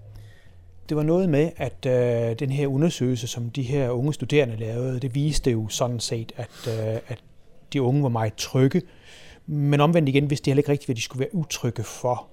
Det 0.91 0.97
var 0.97 1.03
noget 1.03 1.29
med, 1.29 1.51
at 1.57 1.87
øh, 1.87 2.39
den 2.39 2.51
her 2.51 2.67
undersøgelse, 2.67 3.27
som 3.27 3.51
de 3.51 3.63
her 3.63 3.91
unge 3.91 4.15
studerende 4.15 4.57
lavede, 4.57 5.01
det 5.01 5.15
viste 5.15 5.51
jo 5.51 5.69
sådan 5.69 6.01
set, 6.01 6.33
at, 6.37 6.69
øh, 6.69 7.01
at 7.09 7.19
de 7.73 7.83
unge 7.83 8.03
var 8.03 8.09
meget 8.09 8.35
trygge. 8.35 8.83
Men 9.47 9.81
omvendt 9.81 10.09
igen 10.09 10.31
vidste 10.31 10.45
de 10.45 10.51
heller 10.51 10.61
ikke 10.61 10.73
rigtigt, 10.73 10.87
hvad 10.87 10.97
de 10.97 11.01
skulle 11.01 11.21
være 11.21 11.35
utrygge 11.35 11.83
for. 11.83 12.27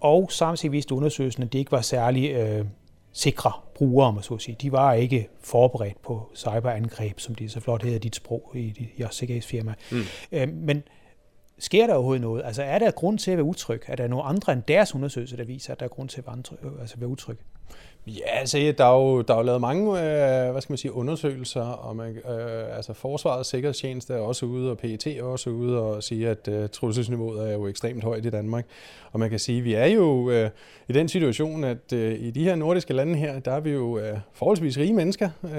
Og 0.00 0.32
samtidig 0.32 0.72
viste 0.72 0.94
undersøgelsen, 0.94 1.42
at 1.42 1.52
de 1.52 1.58
ikke 1.58 1.72
var 1.72 1.80
særlig 1.80 2.30
øh, 2.30 2.64
sikre 3.12 3.52
brugere, 3.74 4.08
om 4.08 4.22
så 4.22 4.34
at 4.34 4.42
sige. 4.42 4.56
De 4.60 4.72
var 4.72 4.92
ikke 4.92 5.28
forberedt 5.40 6.02
på 6.02 6.30
cyberangreb, 6.34 7.20
som 7.20 7.34
de 7.34 7.48
så 7.48 7.60
flot 7.60 7.82
hedder 7.82 7.98
dit 7.98 8.16
sprog 8.16 8.52
i 8.54 8.88
jeres 8.98 9.14
sikkerhedsfirma. 9.14 9.74
Mm. 9.90 9.98
Øh, 10.32 10.48
men 10.48 10.82
sker 11.58 11.86
der 11.86 11.94
overhovedet 11.94 12.22
noget? 12.22 12.42
Altså 12.44 12.62
er 12.62 12.78
der 12.78 12.90
grund 12.90 13.18
til 13.18 13.30
at 13.30 13.36
være 13.36 13.44
utryg? 13.44 13.82
Er 13.86 13.96
der 13.96 14.08
nogle 14.08 14.24
andre 14.24 14.52
end 14.52 14.62
deres 14.68 14.94
undersøgelse, 14.94 15.36
der 15.36 15.44
viser, 15.44 15.72
at 15.72 15.80
der 15.80 15.86
er 15.86 15.90
grund 15.90 16.08
til 16.08 16.20
at 16.20 16.26
være, 16.26 16.80
altså 16.80 16.96
være 16.98 17.08
utryg? 17.08 17.38
Ja, 18.06 18.38
altså, 18.38 18.74
der 18.78 18.84
er 18.84 18.94
jo, 18.94 19.22
der 19.22 19.34
er 19.34 19.38
jo 19.38 19.44
lavet 19.44 19.60
mange 19.60 19.82
øh, 19.90 20.50
hvad 20.50 20.60
skal 20.60 20.72
man 20.72 20.78
sige, 20.78 20.92
undersøgelser, 20.92 21.62
og 21.62 21.96
man, 21.96 22.16
øh, 22.16 22.76
altså 22.76 22.92
Forsvarets 22.92 23.48
Sikkerhedstjeneste 23.48 24.14
er 24.14 24.18
også 24.18 24.46
ude, 24.46 24.70
og 24.70 24.78
PET 24.78 25.06
er 25.06 25.22
også 25.22 25.50
ude 25.50 25.80
og 25.80 26.02
sige, 26.02 26.28
at 26.28 26.48
øh, 26.48 26.68
trusselsniveauet 26.68 27.48
er 27.48 27.52
jo 27.52 27.66
ekstremt 27.68 28.04
højt 28.04 28.26
i 28.26 28.30
Danmark. 28.30 28.66
Og 29.12 29.20
man 29.20 29.30
kan 29.30 29.38
sige, 29.38 29.58
at 29.58 29.64
vi 29.64 29.74
er 29.74 29.86
jo 29.86 30.30
øh, 30.30 30.50
i 30.88 30.92
den 30.92 31.08
situation, 31.08 31.64
at 31.64 31.92
øh, 31.92 32.14
i 32.20 32.30
de 32.30 32.44
her 32.44 32.54
nordiske 32.54 32.92
lande 32.94 33.14
her, 33.14 33.40
der 33.40 33.52
er 33.52 33.60
vi 33.60 33.70
jo 33.70 33.98
øh, 33.98 34.18
forholdsvis 34.32 34.78
rige 34.78 34.94
mennesker. 34.94 35.30
Øh, 35.44 35.50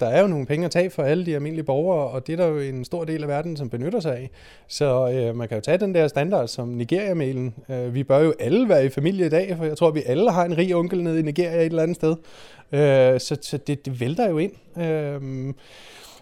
der 0.00 0.06
er 0.06 0.20
jo 0.20 0.26
nogle 0.26 0.46
penge 0.46 0.64
at 0.64 0.70
tage 0.70 0.90
for 0.90 1.02
alle 1.02 1.26
de 1.26 1.34
almindelige 1.34 1.64
borgere, 1.64 2.08
og 2.08 2.26
det 2.26 2.32
er 2.32 2.36
der 2.36 2.46
jo 2.46 2.58
en 2.58 2.84
stor 2.84 3.04
del 3.04 3.22
af 3.22 3.28
verden, 3.28 3.56
som 3.56 3.70
benytter 3.70 4.00
sig 4.00 4.16
af. 4.16 4.30
Så 4.68 5.10
øh, 5.10 5.36
man 5.36 5.48
kan 5.48 5.56
jo 5.56 5.60
tage 5.60 5.78
den 5.78 5.94
der 5.94 6.08
standard 6.08 6.48
som 6.48 6.68
Nigeria-mailen. 6.68 7.54
Øh, 7.68 7.94
vi 7.94 8.04
bør 8.04 8.18
jo 8.18 8.34
alle 8.40 8.68
være 8.68 8.86
i 8.86 8.88
familie 8.88 9.26
i 9.26 9.28
dag, 9.28 9.54
for 9.56 9.64
jeg 9.64 9.76
tror, 9.76 9.88
at 9.88 9.94
vi 9.94 10.02
alle 10.06 10.30
har 10.30 10.44
en 10.44 10.58
rig 10.58 10.74
onkel 10.74 11.02
nede 11.02 11.18
i 11.18 11.22
Nigeria 11.22 11.60
et 11.60 11.64
eller 11.64 11.82
andet 11.84 11.96
sted. 11.96 12.16
Øh, 12.72 13.20
så 13.20 13.36
så 13.42 13.56
det, 13.56 13.84
det 13.84 14.00
vælter 14.00 14.28
jo 14.28 14.38
ind. 14.38 14.52
Øh, 14.78 15.54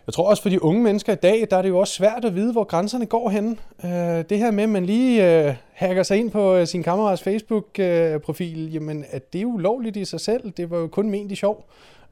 jeg 0.07 0.15
tror 0.15 0.31
også 0.31 0.43
for 0.43 0.51
de 0.51 0.63
unge 0.63 0.83
mennesker 0.83 1.13
i 1.13 1.17
dag, 1.17 1.47
der 1.51 1.57
er 1.57 1.63
det 1.63 1.69
jo 1.69 1.79
også 1.79 1.95
svært 1.95 2.25
at 2.25 2.35
vide, 2.35 2.53
hvor 2.53 2.65
grænserne 2.65 3.07
går 3.07 3.31
hen. 3.31 3.59
Øh, 3.85 4.25
det 4.31 4.39
her 4.39 4.51
med, 4.51 4.63
at 4.63 4.69
man 4.69 4.87
lige 4.87 5.47
øh, 5.49 5.55
hacker 5.73 6.03
sig 6.03 6.19
ind 6.19 6.31
på 6.31 6.55
øh, 6.55 6.67
sin 6.67 6.83
kammerats 6.83 7.23
Facebook-profil, 7.23 8.67
øh, 8.67 8.75
jamen, 8.75 9.05
at 9.11 9.33
det 9.33 9.39
er 9.39 9.43
jo 9.43 9.57
lovligt 9.57 9.97
i 9.97 10.05
sig 10.05 10.21
selv. 10.21 10.51
Det 10.51 10.71
var 10.71 10.79
jo 10.79 10.87
kun 10.87 11.11
ment 11.11 11.33
i 11.33 11.35
sjov. 11.35 11.65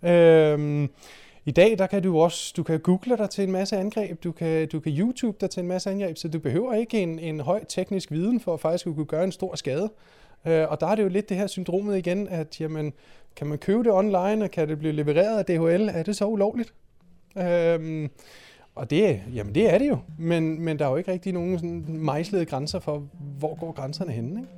Øh, 0.03 0.89
i 1.45 1.51
dag, 1.51 1.79
der 1.79 1.87
kan 1.87 2.03
du 2.03 2.21
også, 2.21 2.53
du 2.57 2.63
kan 2.63 2.81
google 2.81 3.17
dig 3.17 3.31
til 3.31 3.45
en 3.45 3.53
masse 3.53 3.77
angreb, 3.77 4.25
du 4.25 4.33
kan, 4.33 4.69
du 4.69 4.81
kan 4.81 4.93
YouTube 4.93 5.37
dig 5.41 5.51
til 5.51 5.61
en 5.61 5.69
masse 5.69 5.91
angreb, 5.91 6.17
så 6.17 6.29
du 6.29 6.39
behøver 6.39 6.75
ikke 6.75 7.01
en, 7.01 7.19
en 7.19 7.41
høj 7.41 7.65
teknisk 7.65 8.11
viden 8.11 8.41
for 8.41 8.55
at 8.55 8.61
faktisk 8.61 8.85
kunne 8.85 9.05
gøre 9.05 9.25
en 9.25 9.33
stor 9.33 9.55
skade. 9.55 9.91
Øh, 10.47 10.71
og 10.71 10.81
der 10.81 10.87
er 10.87 10.95
det 10.95 11.03
jo 11.03 11.09
lidt 11.09 11.29
det 11.29 11.37
her 11.37 11.47
syndromet 11.47 11.99
igen, 11.99 12.29
at 12.29 12.61
jamen, 12.61 12.93
kan 13.37 13.47
man 13.47 13.59
købe 13.59 13.83
det 13.83 13.93
online, 13.93 14.45
og 14.45 14.51
kan 14.51 14.69
det 14.69 14.79
blive 14.79 14.93
leveret 14.93 15.39
af 15.39 15.45
DHL, 15.45 15.89
er 15.89 16.03
det 16.03 16.17
så 16.17 16.27
ulovligt? 16.27 16.75
Øhm, 17.39 18.11
og 18.75 18.91
det, 18.91 19.23
jamen 19.35 19.55
det 19.55 19.75
er 19.75 19.79
det 19.79 19.89
jo, 19.89 19.99
men, 20.19 20.61
men 20.61 20.79
der 20.79 20.87
er 20.87 20.91
jo 20.91 20.97
ikke 20.97 21.13
rigtig 21.13 21.33
nogen 21.33 21.59
sådan 21.59 21.85
mejslede 21.89 22.47
grænser 22.47 22.81
for, 22.81 23.07
hvor 23.39 23.55
går 23.61 23.73
grænserne 23.73 24.13
henne, 24.13 24.41
ikke? 24.41 24.53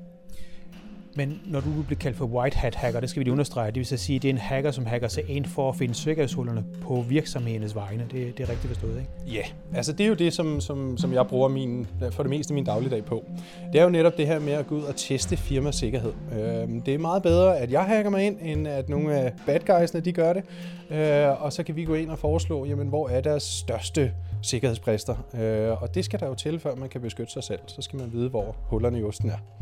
Men 1.16 1.40
når 1.44 1.60
du 1.60 1.82
bliver 1.86 1.98
kaldt 1.98 2.16
for 2.16 2.24
white 2.24 2.56
hat 2.56 2.74
hacker, 2.74 3.00
det 3.00 3.10
skal 3.10 3.20
vi 3.20 3.24
lige 3.24 3.32
understrege, 3.32 3.66
det 3.66 3.76
vil 3.76 3.86
så 3.86 3.96
sige, 3.96 4.16
at 4.16 4.22
det 4.22 4.28
er 4.28 4.32
en 4.32 4.38
hacker, 4.38 4.70
som 4.70 4.86
hacker 4.86 5.08
sig 5.08 5.30
ind 5.30 5.44
for 5.44 5.68
at 5.68 5.76
finde 5.76 5.94
sikkerhedshullerne 5.94 6.64
på 6.80 7.04
virksomhedernes 7.08 7.74
vegne. 7.74 8.06
Det, 8.10 8.38
det 8.38 8.44
er 8.44 8.50
rigtigt 8.50 8.66
forstået, 8.66 8.96
ikke? 8.96 9.10
Ja, 9.26 9.38
yeah. 9.38 9.46
altså 9.74 9.92
det 9.92 10.04
er 10.04 10.08
jo 10.08 10.14
det, 10.14 10.32
som, 10.32 10.60
som, 10.60 10.98
som 10.98 11.12
jeg 11.12 11.26
bruger 11.26 11.48
min, 11.48 11.86
for 12.10 12.22
det 12.22 12.30
meste 12.30 12.54
min 12.54 12.64
dagligdag 12.64 13.04
på. 13.04 13.24
Det 13.72 13.80
er 13.80 13.84
jo 13.84 13.90
netop 13.90 14.16
det 14.16 14.26
her 14.26 14.38
med 14.38 14.52
at 14.52 14.66
gå 14.66 14.74
ud 14.74 14.82
og 14.82 14.96
teste 14.96 15.36
firmas 15.36 15.74
sikkerhed. 15.74 16.12
Øh, 16.32 16.68
det 16.86 16.94
er 16.94 16.98
meget 16.98 17.22
bedre, 17.22 17.58
at 17.58 17.70
jeg 17.70 17.84
hacker 17.84 18.10
mig 18.10 18.26
ind, 18.26 18.36
end 18.42 18.68
at 18.68 18.88
nogle 18.88 19.14
af 19.14 19.32
bad 19.46 19.60
guysene, 19.66 20.00
de 20.00 20.12
gør 20.12 20.32
det. 20.32 20.42
Øh, 20.90 21.42
og 21.42 21.52
så 21.52 21.62
kan 21.62 21.76
vi 21.76 21.84
gå 21.84 21.94
ind 21.94 22.10
og 22.10 22.18
foreslå, 22.18 22.64
jamen, 22.64 22.88
hvor 22.88 23.08
er 23.08 23.20
deres 23.20 23.42
største 23.42 24.12
sikkerhedsbrister. 24.42 25.14
Øh, 25.34 25.82
og 25.82 25.94
det 25.94 26.04
skal 26.04 26.20
der 26.20 26.26
jo 26.26 26.34
til, 26.34 26.60
før 26.60 26.74
man 26.74 26.88
kan 26.88 27.00
beskytte 27.00 27.32
sig 27.32 27.44
selv. 27.44 27.60
Så 27.66 27.82
skal 27.82 27.98
man 27.98 28.12
vide, 28.12 28.28
hvor 28.28 28.56
hullerne 28.66 28.98
i 28.98 29.02
osten 29.02 29.30
er 29.30 29.61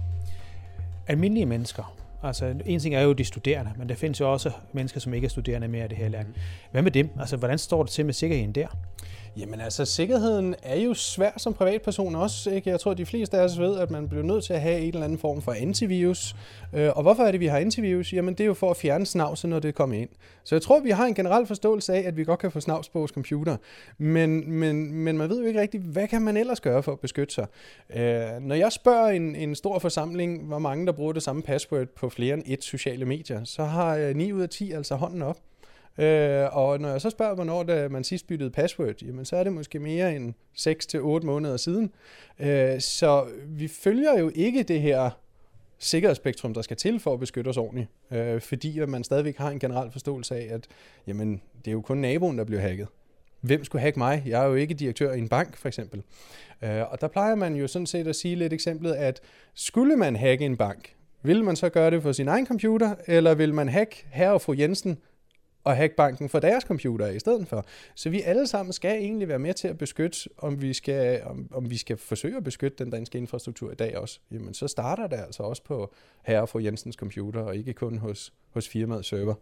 almindelige 1.10 1.46
mennesker. 1.46 1.94
Altså, 2.22 2.54
en 2.66 2.80
ting 2.80 2.94
er 2.94 3.00
jo 3.00 3.12
de 3.12 3.24
studerende, 3.24 3.70
men 3.76 3.88
der 3.88 3.94
findes 3.94 4.20
jo 4.20 4.32
også 4.32 4.50
mennesker, 4.72 5.00
som 5.00 5.14
ikke 5.14 5.24
er 5.24 5.28
studerende 5.28 5.68
mere 5.68 5.84
i 5.84 5.88
det 5.88 5.96
her 5.96 6.08
land. 6.08 6.26
Hvad 6.70 6.82
med 6.82 6.90
dem? 6.90 7.08
Altså, 7.20 7.36
hvordan 7.36 7.58
står 7.58 7.82
det 7.82 7.92
til 7.92 8.06
med 8.06 8.14
sikkerheden 8.14 8.52
der? 8.52 8.66
Jamen 9.36 9.60
altså, 9.60 9.84
sikkerheden 9.84 10.54
er 10.62 10.76
jo 10.76 10.94
svær 10.94 11.30
som 11.36 11.54
privatperson 11.54 12.14
også. 12.14 12.50
Ikke? 12.50 12.70
Jeg 12.70 12.80
tror, 12.80 12.94
de 12.94 13.06
fleste 13.06 13.38
af 13.38 13.44
os 13.44 13.58
ved, 13.58 13.78
at 13.78 13.90
man 13.90 14.08
bliver 14.08 14.24
nødt 14.24 14.44
til 14.44 14.52
at 14.52 14.60
have 14.60 14.80
en 14.80 14.88
eller 14.88 15.04
anden 15.04 15.18
form 15.18 15.42
for 15.42 15.52
antivirus. 15.52 16.36
Øh, 16.72 16.90
og 16.96 17.02
hvorfor 17.02 17.22
er 17.22 17.30
det, 17.30 17.40
vi 17.40 17.46
har 17.46 17.58
antivirus? 17.58 18.12
Jamen 18.12 18.34
det 18.34 18.40
er 18.40 18.46
jo 18.46 18.54
for 18.54 18.70
at 18.70 18.76
fjerne 18.76 19.06
snavset, 19.06 19.50
når 19.50 19.58
det 19.58 19.74
kommer 19.74 19.96
ind. 19.96 20.08
Så 20.44 20.54
jeg 20.54 20.62
tror, 20.62 20.80
vi 20.80 20.90
har 20.90 21.06
en 21.06 21.14
generel 21.14 21.46
forståelse 21.46 21.94
af, 21.94 22.02
at 22.06 22.16
vi 22.16 22.24
godt 22.24 22.40
kan 22.40 22.50
få 22.50 22.60
snavs 22.60 22.88
på 22.88 22.98
vores 22.98 23.10
computer. 23.10 23.56
Men, 23.98 24.50
men, 24.50 24.94
men 24.94 25.18
man 25.18 25.28
ved 25.28 25.40
jo 25.40 25.46
ikke 25.46 25.60
rigtigt, 25.60 25.82
hvad 25.82 26.08
kan 26.08 26.22
man 26.22 26.36
ellers 26.36 26.60
gøre 26.60 26.82
for 26.82 26.92
at 26.92 27.00
beskytte 27.00 27.34
sig? 27.34 27.46
Øh, 27.96 28.40
når 28.40 28.54
jeg 28.54 28.72
spørger 28.72 29.08
en, 29.08 29.36
en 29.36 29.54
stor 29.54 29.78
forsamling, 29.78 30.46
hvor 30.46 30.58
mange 30.58 30.86
der 30.86 30.92
bruger 30.92 31.12
det 31.12 31.22
samme 31.22 31.42
password 31.42 31.86
på 31.86 32.08
flere 32.08 32.34
end 32.34 32.42
et 32.46 32.64
sociale 32.64 33.04
medier, 33.04 33.44
så 33.44 33.64
har 33.64 33.96
øh, 33.96 34.16
9 34.16 34.32
ud 34.32 34.42
af 34.42 34.48
10 34.48 34.72
altså 34.72 34.94
hånden 34.94 35.22
op. 35.22 35.36
Øh, 35.98 36.56
og 36.56 36.80
når 36.80 36.88
jeg 36.88 37.00
så 37.00 37.10
spørger, 37.10 37.34
hvornår 37.34 37.62
det, 37.62 37.90
man 37.90 38.04
sidst 38.04 38.26
byttede 38.26 38.50
password, 38.50 39.02
jamen 39.02 39.24
så 39.24 39.36
er 39.36 39.44
det 39.44 39.52
måske 39.52 39.78
mere 39.78 40.16
end 40.16 40.34
6-8 41.22 41.26
måneder 41.26 41.56
siden. 41.56 41.92
Øh, 42.38 42.80
så 42.80 43.26
vi 43.46 43.68
følger 43.68 44.18
jo 44.18 44.30
ikke 44.34 44.62
det 44.62 44.80
her 44.80 45.10
sikkerhedsspektrum, 45.78 46.54
der 46.54 46.62
skal 46.62 46.76
til 46.76 47.00
for 47.00 47.12
at 47.12 47.20
beskytte 47.20 47.48
os 47.48 47.56
ordentligt. 47.56 47.88
Øh, 48.10 48.40
fordi 48.40 48.78
at 48.78 48.88
man 48.88 49.04
stadigvæk 49.04 49.36
har 49.36 49.50
en 49.50 49.58
generel 49.58 49.90
forståelse 49.92 50.36
af, 50.36 50.54
at 50.54 50.66
jamen, 51.06 51.42
det 51.58 51.68
er 51.68 51.72
jo 51.72 51.80
kun 51.80 51.98
naboen, 51.98 52.38
der 52.38 52.44
bliver 52.44 52.62
hacket. 52.62 52.88
Hvem 53.40 53.64
skulle 53.64 53.82
hacke 53.82 53.98
mig? 53.98 54.22
Jeg 54.26 54.42
er 54.42 54.46
jo 54.46 54.54
ikke 54.54 54.74
direktør 54.74 55.12
i 55.12 55.18
en 55.18 55.28
bank, 55.28 55.56
for 55.56 55.68
eksempel. 55.68 56.02
Øh, 56.62 56.92
og 56.92 57.00
der 57.00 57.08
plejer 57.08 57.34
man 57.34 57.54
jo 57.54 57.66
sådan 57.66 57.86
set 57.86 58.06
at 58.06 58.16
sige 58.16 58.36
lidt 58.36 58.52
eksemplet, 58.52 58.92
at 58.92 59.20
skulle 59.54 59.96
man 59.96 60.16
hacke 60.16 60.44
en 60.44 60.56
bank, 60.56 60.94
vil 61.22 61.44
man 61.44 61.56
så 61.56 61.68
gøre 61.68 61.90
det 61.90 62.02
på 62.02 62.12
sin 62.12 62.28
egen 62.28 62.46
computer, 62.46 62.94
eller 63.06 63.34
vil 63.34 63.54
man 63.54 63.68
hacke 63.68 64.06
herre 64.10 64.32
og 64.32 64.40
fru 64.40 64.54
Jensen 64.58 64.98
og 65.64 65.76
hacke 65.76 65.96
banken 65.96 66.28
for 66.28 66.40
deres 66.40 66.64
computer 66.64 67.06
i 67.06 67.18
stedet 67.18 67.48
for. 67.48 67.66
Så 67.94 68.10
vi 68.10 68.22
alle 68.22 68.46
sammen 68.46 68.72
skal 68.72 68.98
egentlig 68.98 69.28
være 69.28 69.38
med 69.38 69.54
til 69.54 69.68
at 69.68 69.78
beskytte, 69.78 70.18
om 70.38 70.62
vi 70.62 70.72
skal, 70.72 71.22
om, 71.24 71.48
om 71.54 71.70
vi 71.70 71.76
skal 71.76 71.96
forsøge 71.96 72.36
at 72.36 72.44
beskytte 72.44 72.84
den 72.84 72.90
danske 72.90 73.18
infrastruktur 73.18 73.72
i 73.72 73.74
dag 73.74 73.98
også. 73.98 74.20
Jamen, 74.32 74.54
så 74.54 74.68
starter 74.68 75.06
det 75.06 75.16
altså 75.16 75.42
også 75.42 75.62
på 75.64 75.94
herre 76.24 76.40
og 76.40 76.48
fru 76.48 76.58
Jensens 76.58 76.94
computer, 76.94 77.40
og 77.40 77.56
ikke 77.56 77.72
kun 77.72 77.98
hos, 77.98 78.32
hos 78.50 78.68
firmaets 78.68 79.08
server. 79.08 79.34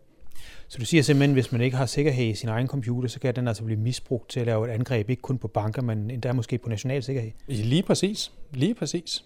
Så 0.69 0.79
du 0.79 0.85
siger 0.85 1.03
simpelthen, 1.03 1.31
at 1.31 1.35
hvis 1.35 1.53
man 1.53 1.61
ikke 1.61 1.77
har 1.77 1.87
sikkerhed 1.87 2.27
i 2.27 2.35
sin 2.35 2.49
egen 2.49 2.67
computer, 2.67 3.09
så 3.09 3.21
kan 3.21 3.37
den 3.37 3.49
altså 3.49 3.65
blive 3.65 3.81
misbrugt 3.81 4.31
til 4.31 4.41
at 4.41 4.47
lave 4.47 4.69
et 4.69 4.73
angreb, 4.73 5.11
ikke 5.11 5.23
kun 5.23 5.39
på 5.39 5.49
banker, 5.49 5.83
men 5.83 6.11
endda 6.11 6.33
måske 6.33 6.59
på 6.59 6.69
national 6.69 7.03
sikkerhed? 7.03 7.31
Lige 7.47 7.83
præcis. 7.83 8.33
Lige 8.53 8.75
præcis. 8.75 9.25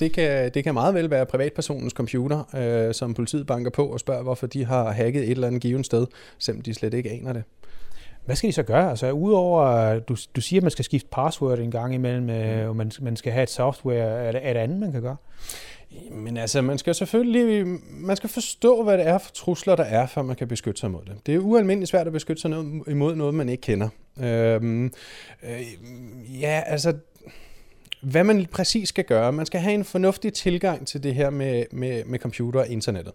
Det 0.00 0.12
kan, 0.12 0.50
det 0.54 0.64
kan 0.64 0.74
meget 0.74 0.94
vel 0.94 1.10
være 1.10 1.26
privatpersonens 1.26 1.92
computer, 1.92 2.54
øh, 2.56 2.94
som 2.94 3.14
politiet 3.14 3.46
banker 3.46 3.70
på 3.70 3.86
og 3.86 4.00
spørger, 4.00 4.22
hvorfor 4.22 4.46
de 4.46 4.64
har 4.64 4.92
hacket 4.92 5.22
et 5.22 5.30
eller 5.30 5.46
andet 5.46 5.62
givet 5.62 5.86
sted, 5.86 6.06
selvom 6.38 6.62
de 6.62 6.74
slet 6.74 6.94
ikke 6.94 7.10
aner 7.10 7.32
det. 7.32 7.42
Hvad 8.24 8.36
skal 8.36 8.48
de 8.48 8.52
så 8.52 8.62
gøre? 8.62 8.90
Altså 8.90 9.10
udover, 9.10 9.98
du, 9.98 10.16
du 10.36 10.40
siger, 10.40 10.60
at 10.60 10.62
man 10.62 10.70
skal 10.70 10.84
skifte 10.84 11.08
password 11.12 11.58
en 11.58 11.70
gang 11.70 11.94
imellem, 11.94 12.30
øh, 12.30 12.62
mm. 12.62 12.68
og 12.68 12.76
man, 12.76 12.92
man 13.00 13.16
skal 13.16 13.32
have 13.32 13.42
et 13.42 13.50
software, 13.50 14.26
er 14.26 14.32
det, 14.32 14.40
er 14.46 14.52
det 14.52 14.60
andet, 14.60 14.78
man 14.78 14.92
kan 14.92 15.02
gøre? 15.02 15.16
Men 16.10 16.36
altså, 16.36 16.62
man 16.62 16.78
skal 16.78 16.94
selvfølgelig 16.94 17.66
man 17.90 18.16
skal 18.16 18.30
forstå, 18.30 18.82
hvad 18.82 18.98
det 18.98 19.06
er 19.06 19.18
for 19.18 19.30
trusler, 19.32 19.76
der 19.76 19.84
er, 19.84 20.06
før 20.06 20.22
man 20.22 20.36
kan 20.36 20.48
beskytte 20.48 20.80
sig 20.80 20.90
mod 20.90 21.00
det. 21.04 21.14
Det 21.26 21.34
er 21.34 21.38
ualmindeligt 21.38 21.90
svært 21.90 22.06
at 22.06 22.12
beskytte 22.12 22.42
sig 22.42 22.50
imod 22.88 23.14
noget, 23.16 23.34
man 23.34 23.48
ikke 23.48 23.60
kender. 23.60 23.88
Øhm, 24.20 24.92
øh, 25.42 25.60
ja, 26.40 26.62
altså, 26.66 26.94
hvad 28.04 28.24
man 28.24 28.46
præcis 28.46 28.88
skal 28.88 29.04
gøre. 29.04 29.32
Man 29.32 29.46
skal 29.46 29.60
have 29.60 29.74
en 29.74 29.84
fornuftig 29.84 30.32
tilgang 30.32 30.86
til 30.86 31.02
det 31.02 31.14
her 31.14 31.30
med, 31.30 31.64
med, 31.72 32.04
med 32.04 32.18
computer 32.18 32.60
og 32.60 32.68
internettet. 32.68 33.12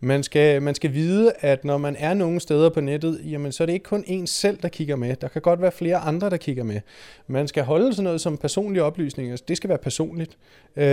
Man 0.00 0.22
skal, 0.22 0.62
man 0.62 0.74
skal 0.74 0.92
vide, 0.92 1.32
at 1.40 1.64
når 1.64 1.78
man 1.78 1.96
er 1.98 2.14
nogle 2.14 2.40
steder 2.40 2.70
på 2.70 2.80
nettet, 2.80 3.20
jamen, 3.24 3.52
så 3.52 3.64
er 3.64 3.66
det 3.66 3.72
ikke 3.72 3.84
kun 3.84 4.04
en 4.06 4.26
selv, 4.26 4.58
der 4.62 4.68
kigger 4.68 4.96
med. 4.96 5.16
Der 5.16 5.28
kan 5.28 5.42
godt 5.42 5.62
være 5.62 5.72
flere 5.72 5.96
andre, 5.96 6.30
der 6.30 6.36
kigger 6.36 6.64
med. 6.64 6.80
Man 7.26 7.48
skal 7.48 7.64
holde 7.64 7.92
sådan 7.92 8.04
noget 8.04 8.20
som 8.20 8.36
personlige 8.36 8.82
oplysninger. 8.82 9.36
Det 9.48 9.56
skal 9.56 9.68
være 9.68 9.78
personligt. 9.78 10.36
Øh, 10.76 10.84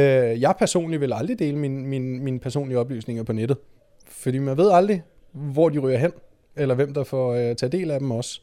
jeg 0.42 0.54
personligt 0.60 1.02
vil 1.02 1.14
aldrig 1.14 1.40
dele 1.40 1.58
mine 1.58 1.88
min, 1.88 2.24
min 2.24 2.40
personlige 2.40 2.80
oplysninger 2.80 3.24
på 3.24 3.34
nettet. 3.34 3.58
Fordi 4.08 4.40
man 4.40 4.58
ved 4.58 4.72
aldrig, 4.72 5.04
hvor 5.32 5.70
de 5.70 5.80
ryger 5.80 5.98
hen 5.98 6.12
eller 6.60 6.76
hvem 6.76 6.94
der 6.94 7.04
får 7.04 7.34
øh, 7.34 7.56
tage 7.56 7.70
del 7.70 7.92
af 7.92 8.00
dem 8.00 8.12
også. 8.12 8.42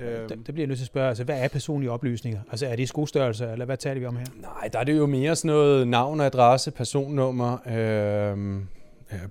Øh, 0.00 0.28
det, 0.28 0.44
bliver 0.44 0.58
jeg 0.58 0.66
nødt 0.66 0.78
til 0.78 0.84
at 0.84 0.86
spørge, 0.86 1.08
altså 1.08 1.24
hvad 1.24 1.40
er 1.40 1.48
personlige 1.48 1.90
oplysninger? 1.90 2.40
Altså 2.50 2.66
er 2.66 2.76
det 2.76 2.88
skostørrelser, 2.88 3.52
eller 3.52 3.64
hvad 3.64 3.76
taler 3.76 4.00
vi 4.00 4.06
om 4.06 4.16
her? 4.16 4.26
Nej, 4.40 4.68
der 4.72 4.78
er 4.78 4.84
det 4.84 4.96
jo 4.96 5.06
mere 5.06 5.36
sådan 5.36 5.48
noget 5.48 5.88
navn, 5.88 6.20
adresse, 6.20 6.70
personnummer, 6.70 7.68
øh, 7.68 8.62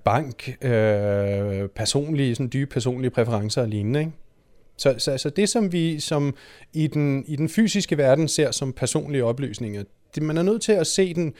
bank, 0.04 0.64
øh, 0.64 1.68
personlige, 1.68 2.34
sådan 2.34 2.50
dybe 2.52 2.70
personlige 2.70 3.10
præferencer 3.10 3.62
og 3.62 3.68
lignende, 3.68 4.00
ikke? 4.00 4.12
Så, 4.76 4.94
så, 4.98 5.18
så 5.18 5.30
det, 5.30 5.48
som 5.48 5.72
vi 5.72 6.00
som 6.00 6.34
i 6.72 6.86
den, 6.86 7.24
i 7.26 7.36
den 7.36 7.48
fysiske 7.48 7.98
verden 7.98 8.28
ser 8.28 8.50
som 8.50 8.72
personlige 8.72 9.24
oplysninger, 9.24 9.84
det, 10.14 10.22
man 10.22 10.38
er 10.38 10.42
nødt 10.42 10.62
til 10.62 10.72
at 10.72 10.86
se 10.86 11.14
den 11.14 11.34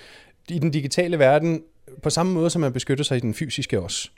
i 0.48 0.58
den 0.58 0.70
digitale 0.70 1.18
verden 1.18 1.62
på 2.02 2.10
samme 2.10 2.32
måde, 2.32 2.50
som 2.50 2.60
man 2.60 2.72
beskytter 2.72 3.04
sig 3.04 3.16
i 3.16 3.20
den 3.20 3.34
fysiske 3.34 3.80
også. 3.80 4.10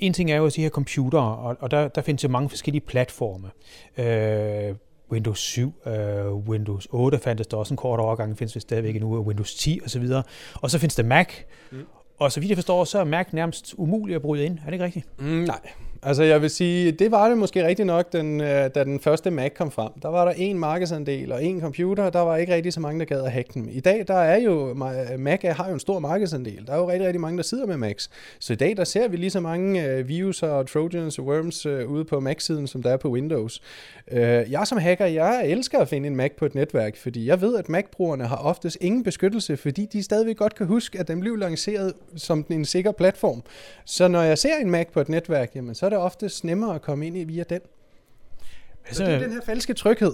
En 0.00 0.12
ting 0.12 0.30
er 0.30 0.36
jo 0.36 0.48
de 0.48 0.62
her 0.62 0.68
computere, 0.68 1.36
og, 1.36 1.56
og 1.60 1.70
der, 1.70 1.88
der 1.88 2.02
findes 2.02 2.24
jo 2.24 2.28
mange 2.28 2.48
forskellige 2.48 2.80
platforme. 2.86 3.50
Øh, 3.98 4.74
Windows 5.12 5.40
7, 5.40 5.74
øh, 5.86 6.34
Windows 6.34 6.88
8 6.90 7.18
fandtes 7.18 7.46
der 7.46 7.56
også 7.56 7.74
en 7.74 7.78
kort 7.78 8.00
overgang, 8.00 8.38
findes 8.38 8.54
vi 8.54 8.60
stadigvæk 8.60 8.94
endnu, 8.96 9.22
Windows 9.22 9.54
10 9.54 9.80
osv. 9.84 10.02
Og 10.54 10.70
så 10.70 10.78
findes 10.78 10.94
der 10.94 11.02
Mac, 11.02 11.28
mm. 11.70 11.78
og 12.18 12.32
så 12.32 12.40
vidt 12.40 12.48
jeg 12.48 12.56
forstår, 12.56 12.84
så 12.84 12.98
er 12.98 13.04
Mac 13.04 13.26
nærmest 13.32 13.74
umuligt 13.78 14.16
at 14.16 14.22
bryde 14.22 14.44
ind. 14.44 14.58
Er 14.58 14.64
det 14.64 14.72
ikke 14.72 14.84
rigtigt? 14.84 15.06
Mm, 15.18 15.26
nej, 15.26 15.60
Altså 16.02 16.22
jeg 16.22 16.42
vil 16.42 16.50
sige, 16.50 16.92
det 16.92 17.10
var 17.10 17.28
det 17.28 17.38
måske 17.38 17.66
rigtigt 17.66 17.86
nok, 17.86 18.12
den, 18.12 18.40
øh, 18.40 18.70
da 18.74 18.84
den 18.84 19.00
første 19.00 19.30
Mac 19.30 19.52
kom 19.54 19.70
frem. 19.70 19.92
Der 20.02 20.08
var 20.08 20.24
der 20.24 20.32
en 20.32 20.58
markedsandel 20.58 21.32
og 21.32 21.44
en 21.44 21.60
computer, 21.60 22.10
der 22.10 22.20
var 22.20 22.36
ikke 22.36 22.54
rigtig 22.54 22.72
så 22.72 22.80
mange, 22.80 23.00
der 23.00 23.04
gad 23.04 23.22
at 23.24 23.32
hacke 23.32 23.50
dem. 23.54 23.68
I 23.70 23.80
dag 23.80 24.04
der 24.08 24.14
er 24.14 24.38
jo, 24.40 24.74
Mac 25.18 25.40
har 25.42 25.68
jo 25.68 25.74
en 25.74 25.80
stor 25.80 25.98
markedsandel. 25.98 26.66
Der 26.66 26.72
er 26.72 26.76
jo 26.76 26.90
rigtig, 26.90 27.06
rigtig 27.06 27.20
mange, 27.20 27.36
der 27.36 27.42
sidder 27.42 27.66
med 27.66 27.76
Macs. 27.76 28.10
Så 28.38 28.52
i 28.52 28.56
dag 28.56 28.76
der 28.76 28.84
ser 28.84 29.08
vi 29.08 29.16
lige 29.16 29.30
så 29.30 29.40
mange 29.40 29.98
uh, 29.98 30.08
virus 30.08 30.42
og 30.42 30.66
trojans 30.66 31.18
og 31.18 31.24
worms 31.24 31.66
uh, 31.66 31.92
ude 31.92 32.04
på 32.04 32.20
Mac-siden, 32.20 32.66
som 32.66 32.82
der 32.82 32.90
er 32.90 32.96
på 32.96 33.08
Windows. 33.08 33.62
Uh, 34.12 34.18
jeg 34.18 34.62
som 34.64 34.78
hacker, 34.78 35.06
jeg 35.06 35.46
elsker 35.46 35.78
at 35.78 35.88
finde 35.88 36.06
en 36.06 36.16
Mac 36.16 36.30
på 36.38 36.46
et 36.46 36.54
netværk, 36.54 36.96
fordi 36.96 37.26
jeg 37.26 37.40
ved, 37.40 37.56
at 37.56 37.68
Mac-brugerne 37.68 38.24
har 38.24 38.36
oftest 38.36 38.78
ingen 38.80 39.02
beskyttelse, 39.02 39.56
fordi 39.56 39.86
de 39.92 40.02
stadigvæk 40.02 40.36
godt 40.36 40.54
kan 40.54 40.66
huske, 40.66 40.98
at 40.98 41.08
den 41.08 41.20
blev 41.20 41.36
lanceret 41.36 41.92
som 42.16 42.44
en 42.50 42.64
sikker 42.64 42.92
platform. 42.92 43.42
Så 43.84 44.08
når 44.08 44.22
jeg 44.22 44.38
ser 44.38 44.56
en 44.56 44.70
Mac 44.70 44.86
på 44.92 45.00
et 45.00 45.08
netværk, 45.08 45.50
jamen 45.54 45.74
så 45.74 45.89
er 45.90 45.96
det 45.96 46.04
oftest 46.04 46.44
nemmere 46.44 46.74
at 46.74 46.82
komme 46.82 47.06
ind 47.06 47.16
i 47.16 47.24
via 47.24 47.42
den. 47.50 47.60
Så 48.90 49.04
det 49.04 49.14
er 49.14 49.18
den 49.18 49.32
her 49.32 49.40
falske 49.46 49.74
tryghed. 49.74 50.12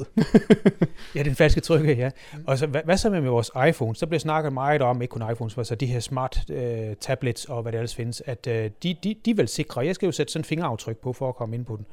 ja, 1.14 1.22
den 1.22 1.34
falske 1.34 1.60
tryghed, 1.60 1.96
ja. 1.96 2.10
Og 2.46 2.58
så, 2.58 2.66
hvad, 2.66 2.80
hvad 2.84 2.96
så 2.96 3.10
med, 3.10 3.20
med 3.20 3.30
vores 3.30 3.50
iPhones? 3.68 3.98
Der 3.98 4.06
bliver 4.06 4.20
snakket 4.20 4.52
meget 4.52 4.82
om, 4.82 5.02
ikke 5.02 5.12
kun 5.12 5.30
iPhones, 5.32 5.56
men 5.56 5.64
så 5.64 5.74
de 5.74 5.86
her 5.86 6.00
smart 6.00 6.50
øh, 6.50 6.96
tablets 7.00 7.44
og 7.44 7.62
hvad 7.62 7.72
det 7.72 7.78
ellers 7.78 7.94
findes, 7.94 8.22
at 8.26 8.46
øh, 8.46 8.70
de, 8.82 8.96
de, 9.04 9.14
de 9.24 9.30
er 9.30 9.34
vel 9.34 9.48
sikre. 9.48 9.86
Jeg 9.86 9.94
skal 9.94 10.06
jo 10.06 10.12
sætte 10.12 10.32
sådan 10.32 10.40
en 10.40 10.44
fingeraftryk 10.44 10.96
på 10.96 11.12
for 11.12 11.28
at 11.28 11.36
komme 11.36 11.56
ind 11.56 11.64
på 11.64 11.76
den. 11.76 11.86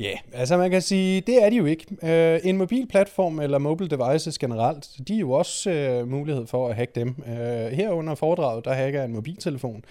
Ja, 0.00 0.04
yeah, 0.04 0.18
altså 0.32 0.56
man 0.56 0.70
kan 0.70 0.82
sige, 0.82 1.20
det 1.20 1.44
er 1.44 1.50
de 1.50 1.56
jo 1.56 1.64
ikke. 1.64 1.86
Uh, 2.02 2.48
en 2.48 2.56
mobilplatform 2.56 3.40
eller 3.40 3.58
mobile 3.58 3.90
devices 3.90 4.38
generelt, 4.38 4.88
de 5.08 5.14
er 5.14 5.18
jo 5.18 5.32
også 5.32 6.00
uh, 6.02 6.08
mulighed 6.08 6.46
for 6.46 6.68
at 6.68 6.76
hacke 6.76 6.92
dem. 6.94 7.14
Uh, 7.18 7.32
herunder 7.72 8.14
foredraget, 8.14 8.64
der 8.64 8.72
hacker 8.72 9.04
en 9.04 9.12
mobiltelefon 9.12 9.84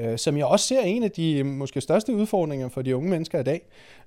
øh, 0.00 0.18
som 0.18 0.36
jeg 0.36 0.46
også 0.46 0.66
ser 0.66 0.80
en 0.80 1.02
af 1.02 1.10
de 1.10 1.38
øh, 1.38 1.46
måske 1.46 1.80
største 1.80 2.14
udfordringer 2.14 2.68
for 2.68 2.82
de 2.82 2.96
unge 2.96 3.10
mennesker 3.10 3.40
i 3.40 3.42
dag. 3.42 3.62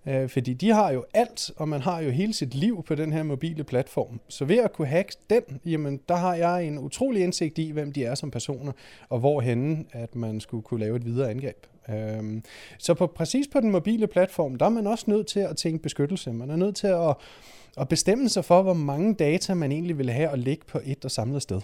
Øh, 0.08 0.29
fordi 0.29 0.53
de 0.53 0.69
har 0.69 0.91
jo 0.91 1.06
alt, 1.13 1.51
og 1.56 1.69
man 1.69 1.82
har 1.82 2.01
jo 2.01 2.10
hele 2.10 2.34
sit 2.34 2.56
liv 2.56 2.84
på 2.88 2.95
den 2.95 3.13
her 3.13 3.23
mobile 3.23 3.63
platform. 3.63 4.19
Så 4.27 4.45
ved 4.45 4.58
at 4.58 4.73
kunne 4.73 4.88
hacke 4.88 5.15
den, 5.29 5.41
jamen 5.65 5.99
der 6.10 6.15
har 6.15 6.36
jeg 6.36 6.65
en 6.67 6.79
utrolig 6.79 7.23
indsigt 7.23 7.58
i, 7.58 7.71
hvem 7.71 7.91
de 7.91 8.06
er 8.06 8.15
som 8.15 8.32
personer, 8.32 8.71
og 9.10 9.19
hvorhenne 9.19 9.86
at 9.91 10.15
man 10.15 10.39
skulle 10.39 10.63
kunne 10.63 10.79
lave 10.79 10.95
et 10.95 11.06
videre 11.06 11.29
angreb. 11.29 11.65
Øhm, 11.89 12.43
så 12.79 12.93
på, 12.93 13.08
præcis 13.08 13.47
på 13.47 13.60
den 13.60 13.71
mobile 13.71 14.08
platform, 14.08 14.56
der 14.56 14.65
er 14.65 14.69
man 14.69 14.88
også 14.88 15.06
nødt 15.08 15.27
til 15.27 15.39
at 15.39 15.58
tænke 15.58 15.84
beskyttelse. 15.84 16.34
Man 16.34 16.49
er 16.49 16.56
nødt 16.56 16.75
til 16.75 16.88
at, 16.88 17.15
at 17.77 17.89
bestemme 17.89 18.29
sig 18.29 18.45
for, 18.45 18.62
hvor 18.62 18.73
mange 18.73 19.13
data 19.13 19.53
man 19.53 19.71
egentlig 19.71 19.97
vil 19.97 20.10
have 20.10 20.29
at 20.29 20.39
ligge 20.39 20.65
på 20.65 20.79
et 20.86 21.06
og 21.06 21.12
samlet 21.12 21.41
sted. 21.41 21.62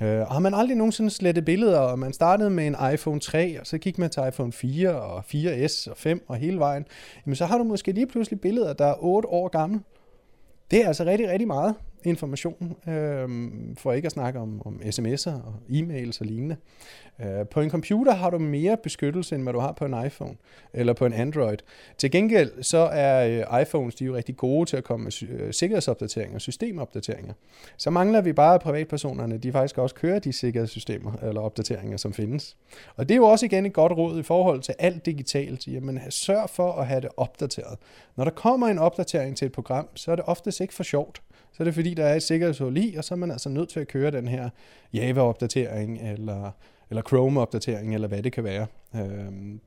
Øh, 0.00 0.20
og 0.20 0.26
har 0.26 0.38
man 0.38 0.54
aldrig 0.54 0.76
nogensinde 0.76 1.10
slettet 1.10 1.44
billeder, 1.44 1.78
og 1.78 1.98
man 1.98 2.12
startede 2.12 2.50
med 2.50 2.66
en 2.66 2.76
iPhone 2.94 3.20
3, 3.20 3.60
og 3.60 3.66
så 3.66 3.78
gik 3.78 3.98
man 3.98 4.10
til 4.10 4.22
iPhone 4.28 4.52
4 4.52 5.00
og 5.00 5.18
4S 5.18 5.90
og 5.90 5.96
5 5.96 6.24
og 6.28 6.36
hele 6.36 6.58
vejen, 6.58 6.84
jamen 7.26 7.36
så 7.36 7.46
har 7.46 7.58
du 7.58 7.64
måske 7.64 7.92
lige 7.92 8.06
pludselig 8.06 8.40
billeder, 8.40 8.72
der 8.72 8.86
er 8.86 8.94
8 8.98 9.28
år 9.28 9.48
gamle. 9.48 9.80
Det 10.70 10.82
er 10.82 10.86
altså 10.86 11.04
rigtig, 11.04 11.30
rigtig 11.30 11.46
meget 11.46 11.74
information, 12.04 12.76
øh, 12.88 13.28
for 13.78 13.92
ikke 13.92 14.06
at 14.06 14.12
snakke 14.12 14.38
om, 14.38 14.62
om 14.66 14.80
sms'er 14.84 15.30
og 15.30 15.54
e-mails 15.68 16.20
og 16.20 16.26
lignende. 16.26 16.56
Øh, 17.20 17.46
på 17.50 17.60
en 17.60 17.70
computer 17.70 18.12
har 18.12 18.30
du 18.30 18.38
mere 18.38 18.76
beskyttelse, 18.82 19.34
end 19.34 19.42
hvad 19.42 19.52
du 19.52 19.58
har 19.58 19.72
på 19.72 19.84
en 19.84 20.06
iPhone 20.06 20.34
eller 20.72 20.92
på 20.92 21.06
en 21.06 21.12
Android. 21.12 21.56
Til 21.98 22.10
gengæld 22.10 22.62
så 22.62 22.78
er 22.78 23.44
øh, 23.50 23.62
iPhones 23.62 23.94
de 23.94 24.04
er 24.04 24.06
jo 24.06 24.16
rigtig 24.16 24.36
gode 24.36 24.70
til 24.70 24.76
at 24.76 24.84
komme 24.84 25.04
med 25.04 25.22
øh, 25.28 25.52
sikkerhedsopdateringer 25.52 26.34
og 26.34 26.40
systemopdateringer. 26.40 27.32
Så 27.76 27.90
mangler 27.90 28.20
vi 28.20 28.32
bare, 28.32 28.54
at 28.54 28.60
privatpersonerne 28.60 29.38
de 29.38 29.52
faktisk 29.52 29.78
også 29.78 29.94
kører 29.94 30.18
de 30.18 30.32
sikkerhedssystemer 30.32 31.12
eller 31.22 31.40
opdateringer, 31.40 31.96
som 31.96 32.12
findes. 32.12 32.56
Og 32.96 33.08
det 33.08 33.14
er 33.14 33.18
jo 33.18 33.24
også 33.24 33.46
igen 33.46 33.66
et 33.66 33.72
godt 33.72 33.92
råd 33.92 34.18
i 34.18 34.22
forhold 34.22 34.60
til 34.60 34.74
alt 34.78 35.06
digitalt. 35.06 35.66
Jamen 35.66 36.00
sørg 36.10 36.50
for 36.50 36.72
at 36.72 36.86
have 36.86 37.00
det 37.00 37.10
opdateret. 37.16 37.78
Når 38.16 38.24
der 38.24 38.30
kommer 38.30 38.66
en 38.66 38.78
opdatering 38.78 39.36
til 39.36 39.46
et 39.46 39.52
program, 39.52 39.88
så 39.94 40.12
er 40.12 40.16
det 40.16 40.24
oftest 40.24 40.60
ikke 40.60 40.74
for 40.74 40.82
sjovt 40.82 41.22
så 41.52 41.62
er 41.62 41.64
det 41.64 41.74
fordi, 41.74 41.94
der 41.94 42.04
er 42.04 42.14
et 42.14 42.22
sikkerhedshul 42.22 42.76
i, 42.76 42.94
og 42.94 43.04
så 43.04 43.14
er 43.14 43.18
man 43.18 43.30
altså 43.30 43.48
nødt 43.48 43.68
til 43.68 43.80
at 43.80 43.88
køre 43.88 44.10
den 44.10 44.28
her 44.28 44.50
Java-opdatering, 44.94 46.12
eller, 46.12 46.50
eller 46.90 47.02
Chrome-opdatering, 47.02 47.94
eller 47.94 48.08
hvad 48.08 48.22
det 48.22 48.32
kan 48.32 48.44
være. 48.44 48.66
Øhm. 48.94 49.60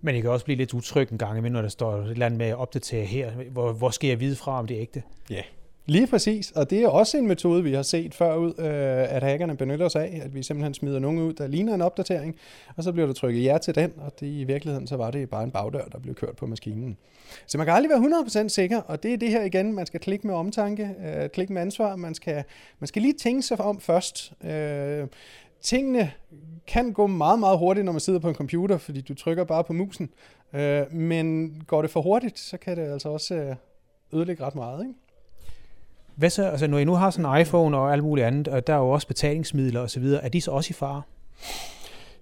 Men 0.00 0.14
I 0.14 0.20
kan 0.20 0.30
også 0.30 0.44
blive 0.44 0.56
lidt 0.56 0.74
utryg 0.74 1.12
en 1.12 1.18
gang 1.18 1.38
imellem, 1.38 1.52
når 1.52 1.62
der 1.62 1.68
står 1.68 1.96
et 1.96 2.10
eller 2.10 2.26
andet 2.26 2.38
med 2.38 2.46
at 2.46 2.56
opdatere 2.56 3.04
her. 3.04 3.30
Hvor, 3.30 3.72
hvor 3.72 3.90
skal 3.90 4.08
jeg 4.08 4.20
vide 4.20 4.36
fra, 4.36 4.58
om 4.58 4.66
det 4.66 4.76
er 4.76 4.80
ægte? 4.80 5.02
Ja, 5.30 5.34
yeah. 5.34 5.44
Lige 5.86 6.06
præcis, 6.06 6.50
og 6.50 6.70
det 6.70 6.82
er 6.82 6.88
også 6.88 7.18
en 7.18 7.26
metode, 7.26 7.64
vi 7.64 7.72
har 7.72 7.82
set 7.82 8.14
før 8.14 8.36
ud, 8.36 8.54
øh, 8.58 9.14
at 9.16 9.22
hackerne 9.22 9.56
benytter 9.56 9.88
sig 9.88 10.02
af, 10.02 10.20
at 10.24 10.34
vi 10.34 10.42
simpelthen 10.42 10.74
smider 10.74 10.98
nogen 10.98 11.18
ud, 11.18 11.32
der 11.32 11.46
ligner 11.46 11.74
en 11.74 11.82
opdatering, 11.82 12.36
og 12.76 12.84
så 12.84 12.92
bliver 12.92 13.06
der 13.06 13.14
trykket 13.14 13.44
ja 13.44 13.58
til 13.58 13.74
den, 13.74 13.92
og 13.96 14.20
det, 14.20 14.26
i 14.26 14.44
virkeligheden 14.44 14.86
så 14.86 14.96
var 14.96 15.10
det 15.10 15.30
bare 15.30 15.44
en 15.44 15.50
bagdør, 15.50 15.84
der 15.84 15.98
blev 15.98 16.14
kørt 16.14 16.36
på 16.36 16.46
maskinen. 16.46 16.96
Så 17.46 17.58
man 17.58 17.66
kan 17.66 17.74
aldrig 17.74 17.90
være 17.90 18.22
100% 18.44 18.48
sikker, 18.48 18.80
og 18.80 19.02
det 19.02 19.12
er 19.12 19.16
det 19.16 19.30
her 19.30 19.42
igen, 19.42 19.72
man 19.72 19.86
skal 19.86 20.00
klikke 20.00 20.26
med 20.26 20.34
omtanke, 20.34 20.90
øh, 21.06 21.28
klikke 21.28 21.52
med 21.52 21.62
ansvar, 21.62 21.96
man 21.96 22.14
skal, 22.14 22.44
man 22.78 22.88
skal 22.88 23.02
lige 23.02 23.14
tænke 23.14 23.42
sig 23.42 23.60
om 23.60 23.80
først. 23.80 24.32
Øh, 24.44 25.06
tingene 25.60 26.12
kan 26.66 26.92
gå 26.92 27.06
meget, 27.06 27.38
meget 27.38 27.58
hurtigt, 27.58 27.84
når 27.84 27.92
man 27.92 28.00
sidder 28.00 28.18
på 28.18 28.28
en 28.28 28.34
computer, 28.34 28.78
fordi 28.78 29.00
du 29.00 29.14
trykker 29.14 29.44
bare 29.44 29.64
på 29.64 29.72
musen, 29.72 30.10
øh, 30.52 30.92
men 30.92 31.54
går 31.66 31.82
det 31.82 31.90
for 31.90 32.02
hurtigt, 32.02 32.38
så 32.38 32.56
kan 32.56 32.76
det 32.76 32.82
altså 32.82 33.08
også 33.08 33.34
øh, 33.34 33.56
ødelægge 34.12 34.44
ret 34.44 34.54
meget, 34.54 34.80
ikke? 34.80 34.94
Hvad 36.16 36.30
så, 36.30 36.44
altså 36.44 36.66
når 36.66 36.78
I 36.78 36.84
nu 36.84 36.94
har 36.94 37.10
sådan 37.10 37.34
en 37.34 37.40
iPhone 37.40 37.76
og 37.76 37.92
alt 37.92 38.02
muligt 38.02 38.26
andet, 38.26 38.48
og 38.48 38.66
der 38.66 38.74
er 38.74 38.78
jo 38.78 38.90
også 38.90 39.06
betalingsmidler 39.06 39.80
osv., 39.80 40.04
er 40.22 40.28
de 40.28 40.40
så 40.40 40.50
også 40.50 40.70
i 40.70 40.74
fare? 40.74 41.02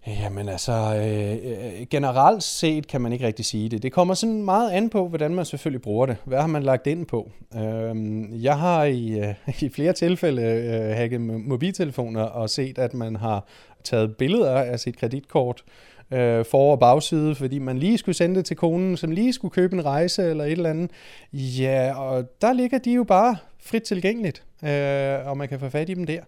Jamen 0.07 0.49
altså, 0.49 0.73
øh, 0.73 1.33
øh, 1.33 1.87
generelt 1.91 2.43
set 2.43 2.87
kan 2.87 3.01
man 3.01 3.13
ikke 3.13 3.27
rigtig 3.27 3.45
sige 3.45 3.69
det. 3.69 3.83
Det 3.83 3.93
kommer 3.93 4.15
sådan 4.15 4.43
meget 4.43 4.71
an 4.71 4.91
på, 4.91 5.09
hvordan 5.09 5.35
man 5.35 5.45
selvfølgelig 5.45 5.83
bruger 5.83 6.07
det. 6.07 6.17
Hvad 6.25 6.41
har 6.41 6.47
man 6.47 6.63
lagt 6.63 6.87
ind 6.87 7.07
på? 7.07 7.31
Øh, 7.57 8.45
jeg 8.45 8.59
har 8.59 8.85
i, 8.85 9.19
øh, 9.19 9.35
i 9.63 9.69
flere 9.69 9.93
tilfælde 9.93 10.43
øh, 10.43 10.97
hacket 10.97 11.21
mobiltelefoner 11.21 12.23
og 12.23 12.51
set, 12.51 12.79
at 12.79 12.95
man 12.95 13.17
har 13.17 13.45
taget 13.85 14.17
billeder 14.17 14.55
af 14.55 14.81
sit 14.81 14.97
kreditkort 14.97 15.63
øh, 15.67 15.92
Øh, 16.13 16.45
for- 16.45 16.73
og 16.73 16.79
bagside, 16.79 17.35
fordi 17.35 17.59
man 17.59 17.79
lige 17.79 17.99
skulle 17.99 18.15
sende 18.17 18.37
det 18.37 18.45
til 18.45 18.57
konen, 18.57 18.97
som 18.97 19.11
lige 19.11 19.33
skulle 19.33 19.53
købe 19.53 19.77
en 19.77 19.85
rejse 19.85 20.31
eller 20.31 20.45
et 20.45 20.53
eller 20.53 20.71
andet. 20.71 20.91
Ja, 21.33 21.95
og 21.97 22.25
der 22.41 22.53
ligger 22.53 22.79
de 22.79 22.93
jo 22.93 23.05
bare 23.05 23.37
frit 23.61 23.83
tilgængeligt, 23.83 24.45
øh, 24.65 25.29
og 25.29 25.37
man 25.37 25.49
kan 25.49 25.61
få 25.61 25.69
fat 25.69 25.91
i 25.91 25.95
dem 25.95 26.07
der. 26.07 26.21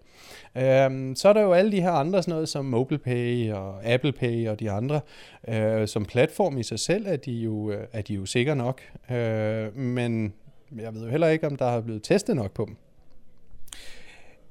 Øh, 0.57 1.17
så 1.17 1.29
er 1.29 1.33
der 1.33 1.43
jo 1.43 1.53
alle 1.53 1.73
de 1.73 1.81
her 1.81 1.91
andre, 1.91 2.23
sådan 2.23 2.33
noget 2.33 2.49
som 2.49 2.65
MobilePay 2.65 3.53
og 3.53 3.85
Apple 3.85 4.13
Pay 4.13 4.49
og 4.49 4.61
de 4.61 4.71
andre. 4.71 5.01
Øh, 5.49 5.89
som 5.89 6.05
platform 6.05 6.59
i 6.59 6.63
sig 6.63 6.79
selv 6.79 7.07
er 7.09 7.17
de 7.17 7.33
jo, 7.33 7.71
øh, 7.71 7.87
er 7.93 8.03
de 8.03 8.15
jo 8.15 8.27
sikre 8.27 8.57
nok, 8.57 8.81
øh, 9.11 9.77
men 9.77 10.33
jeg 10.79 10.95
ved 10.95 11.03
jo 11.03 11.11
heller 11.11 11.29
ikke, 11.29 11.47
om 11.47 11.57
der 11.57 11.71
har 11.71 11.81
blevet 11.81 12.03
testet 12.03 12.37
nok 12.37 12.53
på 12.53 12.65
dem 12.65 12.77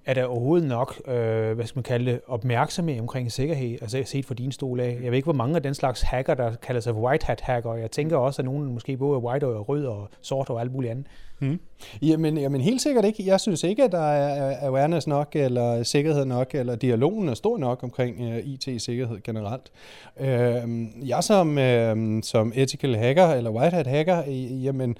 er 0.05 0.13
der 0.13 0.25
overhovedet 0.25 0.67
nok, 0.67 1.01
øh, 1.07 1.51
hvad 1.51 1.65
skal 1.65 1.77
man 1.77 1.83
kalde 1.83 2.11
det, 2.11 2.21
opmærksomhed 2.27 2.99
omkring 2.99 3.31
sikkerhed, 3.31 3.77
altså 3.81 4.03
set 4.05 4.25
fra 4.25 4.33
din 4.33 4.51
stol 4.51 4.79
af. 4.79 4.99
Jeg 5.03 5.11
ved 5.11 5.17
ikke, 5.17 5.25
hvor 5.25 5.33
mange 5.33 5.55
af 5.55 5.63
den 5.63 5.73
slags 5.73 6.01
hacker, 6.01 6.33
der 6.33 6.55
kalder 6.55 6.81
sig 6.81 6.93
white 6.93 7.25
hat 7.25 7.41
hacker. 7.41 7.73
Jeg 7.73 7.91
tænker 7.91 8.17
også, 8.17 8.41
at 8.41 8.45
nogen 8.45 8.73
måske 8.73 8.97
både 8.97 9.15
er 9.15 9.19
white 9.19 9.47
og 9.47 9.69
rød 9.69 9.85
og 9.85 10.09
sort 10.21 10.49
og 10.49 10.61
alt 10.61 10.73
muligt 10.73 10.91
andet. 10.91 11.05
Hmm. 11.39 11.59
Jamen, 12.01 12.37
jamen 12.37 12.61
helt 12.61 12.81
sikkert 12.81 13.05
ikke. 13.05 13.25
Jeg 13.25 13.39
synes 13.39 13.63
ikke, 13.63 13.83
at 13.83 13.91
der 13.91 14.11
er 14.11 14.67
awareness 14.67 15.07
nok, 15.07 15.35
eller 15.35 15.83
sikkerhed 15.83 16.25
nok, 16.25 16.55
eller 16.55 16.75
dialogen 16.75 17.29
er 17.29 17.33
stor 17.33 17.57
nok 17.57 17.83
omkring 17.83 18.19
uh, 18.19 18.35
øh, 18.35 18.39
IT-sikkerhed 18.45 19.23
generelt. 19.23 19.71
Uh, 20.19 21.07
jeg 21.09 21.23
som, 21.23 21.57
uh, 21.57 22.21
som 22.23 22.51
ethical 22.55 22.95
hacker, 22.95 23.27
eller 23.27 23.51
white 23.51 23.75
hat 23.75 23.87
hacker, 23.87 24.23
jamen, 24.63 24.97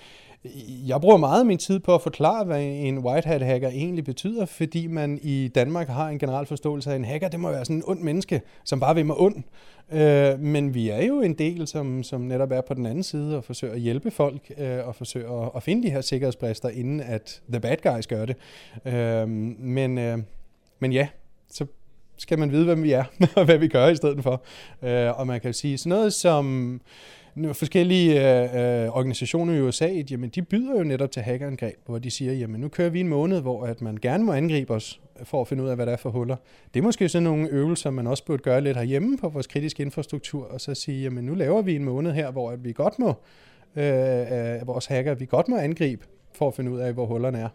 jeg 0.88 1.02
bruger 1.02 1.18
meget 1.18 1.40
af 1.40 1.46
min 1.46 1.58
tid 1.58 1.80
på 1.80 1.96
at 1.96 2.02
forklare, 2.02 2.46
hvad 2.46 2.62
en 2.64 2.98
white 2.98 3.28
hat 3.28 3.42
hacker 3.42 3.70
egentlig 3.70 4.06
betyder, 4.06 4.46
fordi 4.46 4.88
man 4.88 5.20
i 5.22 5.48
Danmark 5.48 5.88
har 5.88 6.10
en 6.10 6.20
generel 6.20 6.46
forståelse 6.46 6.90
af, 6.90 6.94
at 6.94 7.00
en 7.00 7.06
hacker, 7.06 7.28
det 7.28 7.40
må 7.40 7.50
være 7.50 7.66
sådan 7.66 7.76
en 7.76 7.84
ond 7.86 8.00
menneske, 8.00 8.42
som 8.64 8.80
bare 8.80 8.96
vil 8.96 9.06
mig 9.06 9.18
ond. 9.20 9.44
Øh, 9.92 10.40
men 10.40 10.74
vi 10.74 10.90
er 10.90 11.06
jo 11.06 11.22
en 11.22 11.34
del, 11.34 11.68
som, 11.68 12.04
som 12.04 12.22
netop 12.22 12.52
er 12.52 12.62
på 12.62 12.74
den 12.74 12.86
anden 12.86 13.04
side 13.04 13.38
og 13.38 13.44
forsøger 13.44 13.74
at 13.74 13.80
hjælpe 13.80 14.12
folk 14.12 14.52
øh, 14.58 14.88
og 14.88 14.96
forsøger 14.96 15.42
at, 15.42 15.52
at 15.56 15.64
finde 15.64 15.88
de 15.88 15.92
her 15.92 16.02
sikkerhedsbrister, 16.02 16.70
inden 16.70 17.00
at 17.00 17.42
the 17.50 17.60
bad 17.60 17.78
guys 17.94 18.08
gør 18.08 18.26
det. 18.26 18.36
Øh, 18.86 19.28
men, 19.28 19.98
øh, 19.98 20.18
men 20.80 20.94
ja, 20.94 21.08
så 21.52 21.66
skal 22.18 22.40
man 22.40 22.52
vide, 22.52 22.66
hvem 22.66 22.84
vi 22.84 22.92
er, 22.92 23.04
og 23.38 23.46
hvad 23.46 23.58
vi 23.58 23.68
gør 23.68 23.88
i 23.88 23.96
stedet 23.96 24.24
for. 24.24 24.44
Øh, 24.82 25.20
og 25.20 25.28
man 25.28 25.42
kan 25.42 25.54
sige 25.54 25.78
sådan 25.78 25.90
noget 25.90 26.14
som 26.14 26.82
forskellige 27.54 28.42
øh, 28.44 28.84
øh, 28.84 28.90
organisationer 28.90 29.54
i 29.54 29.62
USA, 29.62 29.88
jamen 30.12 30.30
de 30.30 30.42
byder 30.42 30.78
jo 30.78 30.84
netop 30.84 31.12
til 31.12 31.22
hackerangreb, 31.22 31.76
hvor 31.86 32.00
de 32.00 32.12
siger, 32.12 32.34
jamen 32.34 32.62
nu 32.62 32.68
kører 32.68 32.90
vi 32.90 33.00
en 33.00 33.08
måned, 33.08 33.42
hvor 33.42 33.66
at 33.66 33.82
man 33.82 33.98
gerne 34.02 34.24
må 34.24 34.32
angribe 34.32 34.74
os 34.74 35.02
for 35.24 35.42
at 35.42 35.48
finde 35.48 35.64
ud 35.64 35.70
af, 35.70 35.76
hvad 35.76 35.86
der 35.86 35.92
er 35.92 35.98
for 35.98 36.10
huller. 36.10 36.36
Det 36.74 36.80
er 36.80 36.84
måske 36.84 37.10
sådan 37.10 37.24
nogle 37.24 37.50
øvelser, 37.50 37.90
man 37.90 38.08
også 38.08 38.26
burde 38.26 38.44
gøre 38.44 38.62
lidt 38.62 38.78
herhjemme 38.78 39.18
på 39.18 39.30
vores 39.30 39.48
kritiske 39.48 39.84
infrastruktur, 39.84 40.46
og 40.46 40.62
så 40.62 40.74
sige, 40.74 41.04
jamen 41.04 41.24
nu 41.24 41.34
laver 41.34 41.62
vi 41.62 41.76
en 41.76 41.84
måned 41.84 42.12
her, 42.12 42.32
hvor 42.32 42.52
at 42.52 42.64
vi 42.64 42.72
godt 42.72 43.00
må, 43.00 43.14
øh, 43.76 44.56
øh, 44.56 44.68
vores 44.68 44.86
hacker, 44.86 45.14
vi 45.14 45.26
godt 45.26 45.48
må 45.48 45.58
angribe 45.58 46.06
for 46.34 46.48
at 46.48 46.54
finde 46.54 46.72
ud 46.72 46.80
af, 46.80 46.94
hvor 46.94 47.06
hullerne 47.06 47.38
er 47.38 47.50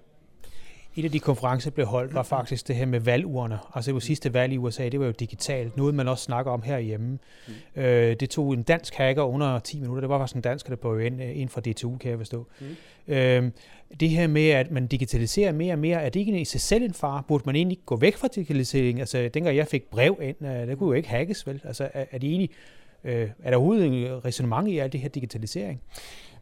et 0.96 1.04
af 1.04 1.10
de 1.10 1.20
konferencer, 1.20 1.70
der 1.70 1.74
blev 1.74 1.86
holdt, 1.86 2.14
var 2.14 2.22
faktisk 2.22 2.68
det 2.68 2.76
her 2.76 2.86
med 2.86 3.00
valgurner. 3.00 3.72
Altså 3.74 3.92
det 3.92 4.02
sidste 4.02 4.34
valg 4.34 4.52
i 4.52 4.58
USA, 4.58 4.88
det 4.88 5.00
var 5.00 5.06
jo 5.06 5.12
digitalt. 5.12 5.76
Noget, 5.76 5.94
man 5.94 6.08
også 6.08 6.24
snakker 6.24 6.52
om 6.52 6.62
herhjemme. 6.62 7.18
Mm. 7.48 7.82
Øh, 7.82 8.16
det 8.20 8.30
tog 8.30 8.52
en 8.52 8.62
dansk 8.62 8.94
hacker 8.94 9.22
under 9.22 9.58
10 9.58 9.80
minutter. 9.80 10.00
Det 10.00 10.08
var 10.08 10.18
faktisk 10.18 10.36
en 10.36 10.42
dansk, 10.42 10.68
der 10.68 10.76
på 10.76 10.98
ind, 10.98 11.22
ind 11.22 11.48
fra 11.48 11.60
DTU, 11.60 11.96
kan 11.96 12.10
jeg 12.10 12.18
forstå. 12.18 12.46
Mm. 12.60 13.14
Øh, 13.14 13.50
det 14.00 14.10
her 14.10 14.26
med, 14.26 14.50
at 14.50 14.70
man 14.70 14.86
digitaliserer 14.86 15.52
mere 15.52 15.72
og 15.72 15.78
mere, 15.78 16.02
er 16.02 16.08
det 16.08 16.20
ikke 16.20 16.40
i 16.40 16.44
sig 16.44 16.60
selv 16.60 16.84
en 16.84 16.94
far? 16.94 17.24
Burde 17.28 17.42
man 17.46 17.56
egentlig 17.56 17.78
gå 17.86 17.96
væk 17.96 18.16
fra 18.16 18.28
digitalisering? 18.34 19.00
Altså, 19.00 19.30
dengang 19.34 19.56
jeg 19.56 19.66
fik 19.66 19.90
brev 19.90 20.18
ind, 20.22 20.36
øh, 20.46 20.68
det 20.68 20.78
kunne 20.78 20.88
jo 20.88 20.92
ikke 20.92 21.08
hackes, 21.08 21.46
vel? 21.46 21.60
Altså, 21.64 21.88
er, 21.94 22.04
er 22.10 22.18
det 22.18 22.28
egentlig, 22.28 22.50
øh, 23.04 23.30
er 23.42 23.50
der 23.50 23.56
overhovedet 23.56 23.86
en 23.86 24.24
resonemang 24.24 24.72
i 24.72 24.78
alt 24.78 24.92
det 24.92 25.00
her 25.00 25.08
digitalisering? 25.08 25.80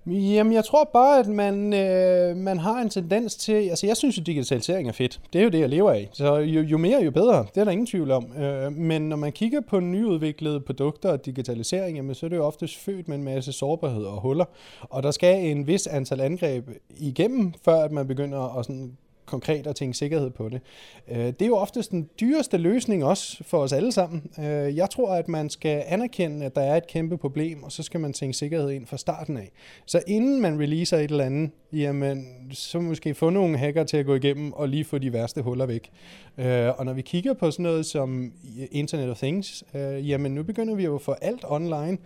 Jamen, 0.06 0.52
jeg 0.52 0.64
tror 0.64 0.90
bare, 0.92 1.18
at 1.18 1.26
man, 1.26 1.74
øh, 1.74 2.36
man 2.36 2.58
har 2.58 2.82
en 2.82 2.90
tendens 2.90 3.36
til... 3.36 3.52
Altså, 3.52 3.86
jeg 3.86 3.96
synes 3.96 4.18
jo, 4.18 4.22
digitalisering 4.22 4.88
er 4.88 4.92
fedt. 4.92 5.20
Det 5.32 5.38
er 5.38 5.42
jo 5.42 5.50
det, 5.50 5.60
jeg 5.60 5.68
lever 5.68 5.90
af. 5.90 6.08
Så 6.12 6.36
jo, 6.36 6.60
jo 6.60 6.78
mere, 6.78 7.04
jo 7.04 7.10
bedre. 7.10 7.46
Det 7.54 7.60
er 7.60 7.64
der 7.64 7.70
ingen 7.70 7.86
tvivl 7.86 8.10
om. 8.10 8.36
Øh, 8.36 8.72
men 8.72 9.08
når 9.08 9.16
man 9.16 9.32
kigger 9.32 9.60
på 9.60 9.80
nyudviklede 9.80 10.60
produkter 10.60 11.08
og 11.08 11.26
digitalisering, 11.26 11.96
jamen, 11.96 12.14
så 12.14 12.26
er 12.26 12.30
det 12.30 12.36
jo 12.36 12.44
oftest 12.44 12.76
født 12.76 13.08
med 13.08 13.16
en 13.16 13.24
masse 13.24 13.52
sårbarhed 13.52 14.04
og 14.04 14.20
huller. 14.20 14.44
Og 14.80 15.02
der 15.02 15.10
skal 15.10 15.46
en 15.46 15.66
vis 15.66 15.86
antal 15.86 16.20
angreb 16.20 16.68
igennem, 16.96 17.52
før 17.64 17.76
at 17.76 17.92
man 17.92 18.06
begynder 18.06 18.58
at 18.58 18.66
sådan 18.66 18.96
konkret 19.26 19.66
at 19.66 19.76
tænke 19.76 19.96
sikkerhed 19.96 20.30
på 20.30 20.48
det. 20.48 20.60
Øh, 21.08 21.18
det 21.18 21.42
er 21.42 21.46
jo 21.46 21.56
oftest 21.56 21.90
den 21.90 22.08
dyreste 22.20 22.56
løsning 22.56 23.04
også 23.04 23.44
for 23.44 23.58
os 23.58 23.72
alle 23.72 23.92
sammen. 23.92 24.22
Øh, 24.38 24.76
jeg 24.76 24.90
tror, 24.90 25.14
at 25.14 25.28
man 25.28 25.50
skal 25.50 25.82
anerkende, 25.86 26.46
at 26.46 26.56
der 26.56 26.62
er 26.62 26.76
et 26.76 26.86
kæmpe 26.86 27.18
problem, 27.18 27.62
og 27.62 27.72
så 27.72 27.82
skal 27.82 28.00
man 28.00 28.12
tænke 28.12 28.36
sikkerhed 28.36 28.70
ind 28.70 28.86
fra 28.86 28.96
starten 28.96 29.36
af. 29.36 29.50
Så 29.86 30.02
inden 30.06 30.40
man 30.40 30.60
releaser 30.60 30.98
et 30.98 31.10
eller 31.10 31.24
andet, 31.24 31.50
jamen, 31.72 32.26
så 32.52 32.80
måske 32.80 33.14
få 33.14 33.30
nogle 33.30 33.58
hacker 33.58 33.84
til 33.84 33.96
at 33.96 34.06
gå 34.06 34.14
igennem 34.14 34.52
og 34.52 34.68
lige 34.68 34.84
få 34.84 34.98
de 34.98 35.12
værste 35.12 35.42
huller 35.42 35.66
væk. 35.66 35.90
Øh, 36.38 36.68
og 36.78 36.84
når 36.84 36.92
vi 36.92 37.02
kigger 37.02 37.34
på 37.34 37.50
sådan 37.50 37.62
noget 37.62 37.86
som 37.86 38.24
øh, 38.24 38.66
Internet 38.70 39.10
of 39.10 39.16
Things, 39.16 39.64
øh, 39.74 40.08
jamen 40.10 40.34
nu 40.34 40.42
begynder 40.42 40.74
vi 40.74 40.84
jo 40.84 40.94
at 40.94 41.02
få 41.02 41.12
alt 41.12 41.44
online. 41.48 41.98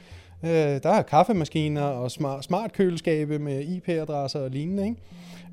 Øh, 0.44 0.50
der 0.83 0.90
er 0.90 1.02
kaffemaskiner 1.02 1.83
og 1.83 2.11
smart, 2.11 2.44
smart 2.44 2.72
køleskabe 2.72 3.38
med 3.38 3.64
IP-adresser 3.64 4.40
og 4.40 4.50
lignende, 4.50 4.85
ikke? 4.85 4.96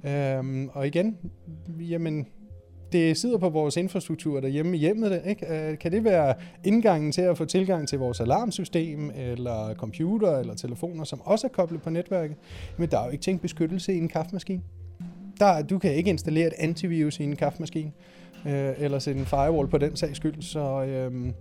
Øhm, 0.06 0.70
og 0.74 0.88
igen, 0.88 1.18
jamen, 1.80 2.28
det 2.92 3.18
sidder 3.18 3.38
på 3.38 3.50
vores 3.50 3.78
infrastruktur 3.78 4.40
derhjemme 4.40 4.76
i 4.76 4.80
hjemmet. 4.80 5.22
Ikke? 5.26 5.70
Øh, 5.70 5.78
kan 5.78 5.92
det 5.92 6.04
være 6.04 6.34
indgangen 6.64 7.12
til 7.12 7.22
at 7.22 7.38
få 7.38 7.46
tilgang 7.46 7.88
til 7.88 8.00
vores 8.00 8.20
alarmsystem, 8.20 9.12
eller 9.16 9.74
computer, 9.74 10.38
eller 10.38 10.54
telefoner, 10.54 11.04
som 11.04 11.22
også 11.22 11.48
er 11.48 11.52
koblet 11.52 11.82
på 11.82 11.90
netværket? 11.90 12.38
Men 12.78 12.90
der 12.90 13.00
er 13.00 13.06
jo 13.06 13.12
ikke 13.12 13.22
tænkt 13.22 13.42
beskyttelse 13.42 13.94
i 13.94 13.98
en 13.98 14.08
kaffemaskine. 14.08 14.62
Der, 15.40 15.62
du 15.62 15.80
kan 15.80 15.94
ikke 15.94 16.10
installere 16.10 16.48
et 16.48 16.54
antivirus 16.58 17.20
i 17.20 17.24
en 17.24 17.36
kaffemaskine, 17.36 17.92
øh, 18.48 18.74
eller 18.78 19.00
sætte 19.00 19.20
en 19.20 19.26
firewall 19.26 19.68
på 19.68 19.78
den 19.78 19.96
sags 19.96 20.18
skyld. 20.18 20.42
Så, 20.42 20.84
øh, 20.84 21.34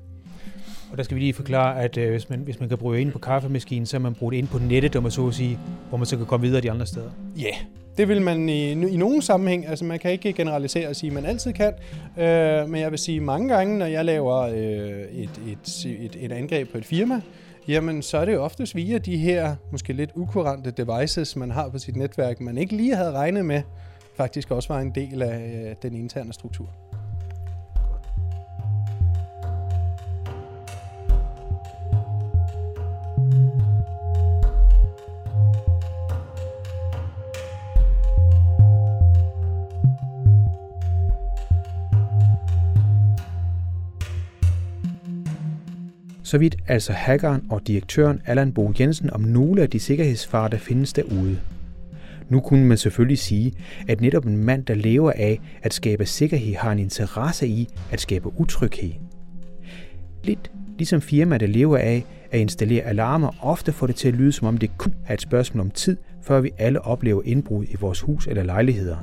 og 0.91 0.99
der 0.99 1.03
skal 1.03 1.15
vi 1.15 1.21
lige 1.21 1.33
forklare, 1.33 1.83
at 1.83 1.97
øh, 1.97 2.11
hvis, 2.11 2.31
man, 2.31 2.39
hvis 2.39 2.61
man 2.61 2.69
kan 2.69 2.79
bruge 2.79 3.01
ind 3.01 3.13
på 3.13 3.19
kaffemaskinen, 3.19 3.87
så 3.87 3.97
er 3.97 4.01
man 4.01 4.15
brugt 4.15 4.35
ind 4.35 4.49
på 4.49 4.59
nettet, 4.59 4.97
om 4.97 5.03
man 5.03 5.13
så 5.13 5.27
at 5.27 5.35
sige, 5.35 5.59
hvor 5.89 5.99
man 5.99 6.07
så 6.07 6.17
kan 6.17 6.27
komme 6.27 6.47
videre 6.47 6.61
de 6.61 6.71
andre 6.71 6.87
steder. 6.87 7.11
Ja, 7.37 7.43
yeah. 7.43 7.55
Det 7.99 8.09
vil 8.09 8.23
man 8.23 8.49
i, 8.49 8.71
i 8.71 8.97
nogen 8.97 9.23
sammenhæng, 9.23 9.67
altså 9.67 9.85
man 9.85 9.99
kan 9.99 10.11
ikke 10.11 10.33
generalisere 10.33 10.89
og 10.89 10.97
sige, 10.97 11.11
at 11.11 11.15
man 11.15 11.25
altid 11.25 11.53
kan, 11.53 11.73
øh, 12.19 12.69
men 12.69 12.81
jeg 12.81 12.91
vil 12.91 12.99
sige 12.99 13.21
mange 13.21 13.49
gange, 13.49 13.79
når 13.79 13.87
jeg 13.87 14.05
laver 14.05 14.37
øh, 14.37 14.57
et, 15.13 15.31
et, 15.47 15.87
et, 15.87 16.17
et 16.21 16.33
angreb 16.33 16.73
på 16.73 16.79
et 16.79 16.85
firma, 16.85 17.21
jamen 17.69 18.03
så 18.03 18.19
er 18.19 18.25
det 18.25 18.33
jo 18.33 18.43
oftest 18.43 18.75
via 18.75 18.99
de 18.99 19.17
her 19.17 19.57
måske 19.73 19.93
lidt 19.93 20.11
ukurante 20.15 20.71
devices, 20.71 21.37
man 21.37 21.51
har 21.51 21.69
på 21.69 21.79
sit 21.79 21.97
netværk, 21.97 22.41
man 22.41 22.59
ikke 22.59 22.77
lige 22.77 22.97
havde 22.97 23.13
regnet 23.13 23.45
med, 23.45 23.63
faktisk 24.17 24.51
også 24.51 24.73
var 24.75 24.81
en 24.81 24.93
del 24.95 25.23
af 25.23 25.67
øh, 25.67 25.75
den 25.83 25.95
interne 25.95 26.33
struktur. 26.33 26.69
Så 46.27 46.39
vidt 46.39 46.57
altså 46.69 46.93
hackeren 46.93 47.43
og 47.51 47.67
direktøren 47.67 48.21
Allan 48.27 48.53
Bo 48.53 48.73
Jensen 48.81 49.11
om 49.11 49.21
nogle 49.21 49.63
af 49.63 49.71
de 49.71 49.81
sikkerhedsfarer, 49.81 50.49
der 50.49 50.57
findes 50.57 50.93
derude. 50.93 51.39
Nu 52.29 52.41
kunne 52.41 52.65
man 52.65 52.79
selvfølgelig 52.79 53.19
sige, 53.19 53.53
at 53.89 54.01
netop 54.01 54.27
en 54.27 54.37
mand, 54.37 54.65
der 54.65 54.75
lever 54.75 55.13
af 55.17 55.41
at 55.63 55.75
skabe 55.75 56.07
sikkerhed, 56.07 56.55
har 56.55 56.73
en 56.73 56.79
interesse 56.79 57.49
i 57.49 57.69
at 57.93 58.01
skabe 58.01 58.41
utryghed. 58.41 58.93
Lidt 60.25 60.51
ligesom 60.79 61.01
firmaer, 61.01 61.39
der 61.39 61.47
lever 61.47 61.79
af 61.79 62.05
at 62.31 62.41
installere 62.41 62.83
alarmer, 62.83 63.31
ofte 63.41 63.73
får 63.73 63.87
det 63.87 63.97
til 63.97 64.09
at 64.09 64.15
lyde, 64.15 64.33
som 64.33 64.47
om 64.47 64.59
det 64.59 64.79
kun 64.79 64.95
er 65.07 65.15
et 65.15 65.21
spørgsmål 65.21 65.61
om 65.61 65.71
tid, 65.71 65.97
før 66.23 66.41
vi 66.41 66.51
alle 66.59 66.83
oplever 66.83 67.23
indbrud 67.25 67.65
i 67.69 67.77
vores 67.81 68.01
hus 68.01 68.27
eller 68.27 68.43
lejligheder. 68.43 68.97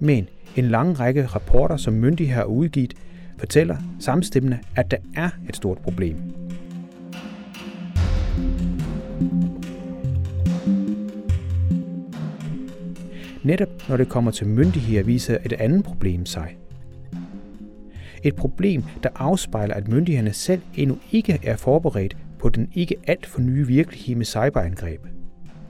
Men 0.00 0.28
en 0.56 0.64
lang 0.64 1.00
række 1.00 1.26
rapporter, 1.26 1.76
som 1.76 1.94
myndigheder 1.94 2.38
har 2.38 2.44
udgivet, 2.44 2.94
fortæller 3.38 3.76
samstemmende, 4.00 4.58
at 4.76 4.90
der 4.90 4.96
er 5.16 5.30
et 5.48 5.56
stort 5.56 5.78
problem. 5.78 6.16
Netop 13.42 13.88
når 13.88 13.96
det 13.96 14.08
kommer 14.08 14.30
til 14.30 14.46
myndigheder, 14.46 15.02
viser 15.02 15.38
et 15.44 15.52
andet 15.52 15.84
problem 15.84 16.26
sig. 16.26 16.56
Et 18.22 18.36
problem, 18.36 18.84
der 19.02 19.08
afspejler, 19.14 19.74
at 19.74 19.88
myndighederne 19.88 20.32
selv 20.32 20.60
endnu 20.74 20.98
ikke 21.12 21.40
er 21.42 21.56
forberedt 21.56 22.16
på 22.38 22.48
den 22.48 22.70
ikke 22.74 22.96
alt 23.06 23.26
for 23.26 23.40
nye 23.40 23.66
virkelighed 23.66 24.16
med 24.16 24.24
cyberangreb. 24.24 25.00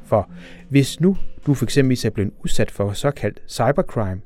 For 0.05 0.31
hvis 0.69 1.01
nu 1.01 1.17
du 1.47 1.55
for 1.55 1.65
eksempel 1.65 1.99
er 2.07 2.11
blevet 2.11 2.33
udsat 2.45 2.71
for 2.71 2.93
såkaldt 2.93 3.43
cybercrime, 3.49 4.21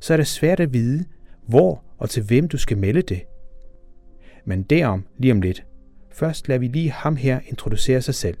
så 0.00 0.12
er 0.12 0.16
det 0.16 0.26
svært 0.26 0.60
at 0.60 0.72
vide, 0.72 1.04
hvor 1.46 1.82
og 2.00 2.10
til 2.10 2.22
hvem 2.22 2.48
du 2.48 2.58
skal 2.58 2.78
melde 2.78 3.02
det. 3.02 3.20
Men 4.44 4.62
derom 4.62 5.04
lige 5.18 5.32
om 5.32 5.40
lidt. 5.40 5.64
Først 6.12 6.48
lader 6.48 6.58
vi 6.58 6.66
lige 6.66 6.90
ham 6.90 7.16
her 7.16 7.40
introducere 7.48 8.02
sig 8.02 8.14
selv. 8.14 8.36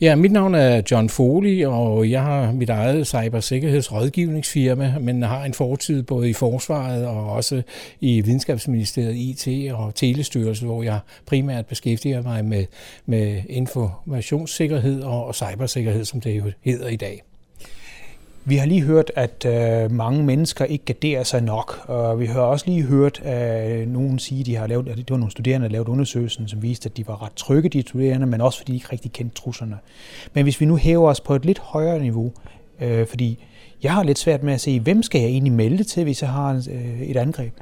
Ja, 0.00 0.16
mit 0.16 0.32
navn 0.32 0.54
er 0.54 0.82
John 0.90 1.08
Foley, 1.08 1.64
og 1.64 2.10
jeg 2.10 2.22
har 2.22 2.52
mit 2.52 2.70
eget 2.70 3.06
cybersikkerhedsrådgivningsfirma, 3.06 4.98
men 5.00 5.22
har 5.22 5.44
en 5.44 5.54
fortid 5.54 6.02
både 6.02 6.30
i 6.30 6.32
Forsvaret 6.32 7.06
og 7.06 7.32
også 7.32 7.62
i 8.00 8.20
Videnskabsministeriet 8.20 9.14
IT 9.16 9.72
og 9.72 9.94
Telestyrelsen, 9.94 10.66
hvor 10.66 10.82
jeg 10.82 10.98
primært 11.26 11.66
beskæftiger 11.66 12.22
mig 12.22 12.44
med, 12.44 12.64
med 13.06 13.42
informationssikkerhed 13.48 15.02
og 15.02 15.34
cybersikkerhed, 15.34 16.04
som 16.04 16.20
det 16.20 16.36
jo 16.36 16.44
hedder 16.64 16.88
i 16.88 16.96
dag. 16.96 17.22
Vi 18.48 18.56
har 18.56 18.66
lige 18.66 18.82
hørt, 18.82 19.12
at 19.14 19.44
øh, 19.44 19.90
mange 19.92 20.24
mennesker 20.24 20.64
ikke 20.64 20.84
garderer 20.84 21.22
sig 21.22 21.42
nok, 21.42 21.84
og 21.88 22.20
vi 22.20 22.26
har 22.26 22.40
også 22.40 22.66
lige 22.66 22.82
hørt 22.82 23.20
at 23.24 23.88
nogen 23.88 24.18
sige, 24.18 24.40
at 24.40 24.46
de 24.46 24.56
har 24.56 24.66
lavet, 24.66 24.88
at 24.88 24.96
det 24.96 25.10
var 25.10 25.16
nogle 25.16 25.30
studerende, 25.30 25.66
der 25.66 25.72
lavede 25.72 25.90
undersøgelsen, 25.90 26.48
som 26.48 26.62
viste, 26.62 26.88
at 26.88 26.96
de 26.96 27.08
var 27.08 27.22
ret 27.22 27.32
trygge, 27.36 27.68
de 27.68 27.82
studerende, 27.82 28.26
men 28.26 28.40
også 28.40 28.58
fordi 28.58 28.72
de 28.72 28.76
ikke 28.76 28.88
rigtig 28.92 29.12
kendte 29.12 29.36
truslerne. 29.36 29.76
Men 30.34 30.42
hvis 30.42 30.60
vi 30.60 30.66
nu 30.66 30.76
hæver 30.76 31.10
os 31.10 31.20
på 31.20 31.34
et 31.34 31.44
lidt 31.44 31.58
højere 31.58 31.98
niveau, 31.98 32.32
øh, 32.80 33.06
fordi 33.06 33.44
jeg 33.82 33.94
har 33.94 34.02
lidt 34.02 34.18
svært 34.18 34.42
med 34.42 34.52
at 34.54 34.60
se, 34.60 34.80
hvem 34.80 35.02
skal 35.02 35.20
jeg 35.20 35.30
egentlig 35.30 35.52
melde 35.52 35.84
til, 35.84 36.02
hvis 36.02 36.22
jeg 36.22 36.30
har 36.30 36.68
øh, 36.70 37.00
et 37.00 37.16
angreb? 37.16 37.52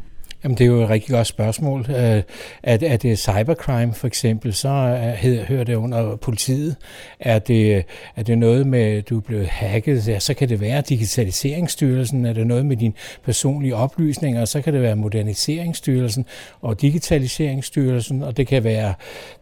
Jamen, 0.45 0.59
det 0.59 0.65
er 0.65 0.69
jo 0.69 0.83
et 0.83 0.91
rigtig 0.91 1.11
godt 1.11 1.27
spørgsmål. 1.27 1.87
Øh, 1.89 1.97
er, 1.97 2.23
er 2.63 2.97
det 2.97 3.19
cybercrime 3.19 3.95
for 3.95 4.07
eksempel, 4.07 4.55
så 4.55 4.69
er, 4.69 5.45
hører 5.45 5.65
det 5.65 5.75
under 5.75 6.17
politiet. 6.17 6.77
Er 7.21 7.39
det, 7.39 7.85
er 8.17 8.23
det 8.23 8.39
noget 8.39 8.67
med, 8.67 8.81
at 8.81 9.09
du 9.09 9.17
er 9.17 9.21
blevet 9.21 9.47
hacket, 9.47 10.09
ja, 10.09 10.19
så 10.19 10.35
kan 10.35 10.49
det 10.49 10.61
være 10.61 10.81
Digitaliseringsstyrelsen. 10.81 12.27
Er 12.27 12.33
det 12.33 12.47
noget 12.47 12.67
med 12.67 12.77
dine 12.77 12.93
personlige 13.25 13.77
oplysninger, 13.77 14.45
så 14.45 14.61
kan 14.63 14.75
det 14.75 14.83
være 14.83 14.97
Moderniseringsstyrelsen 14.97 16.27
og 16.61 16.81
Digitaliseringsstyrelsen, 16.81 18.23
og 18.23 18.37
det 18.37 18.47
kan 18.47 18.65
være, 18.65 18.95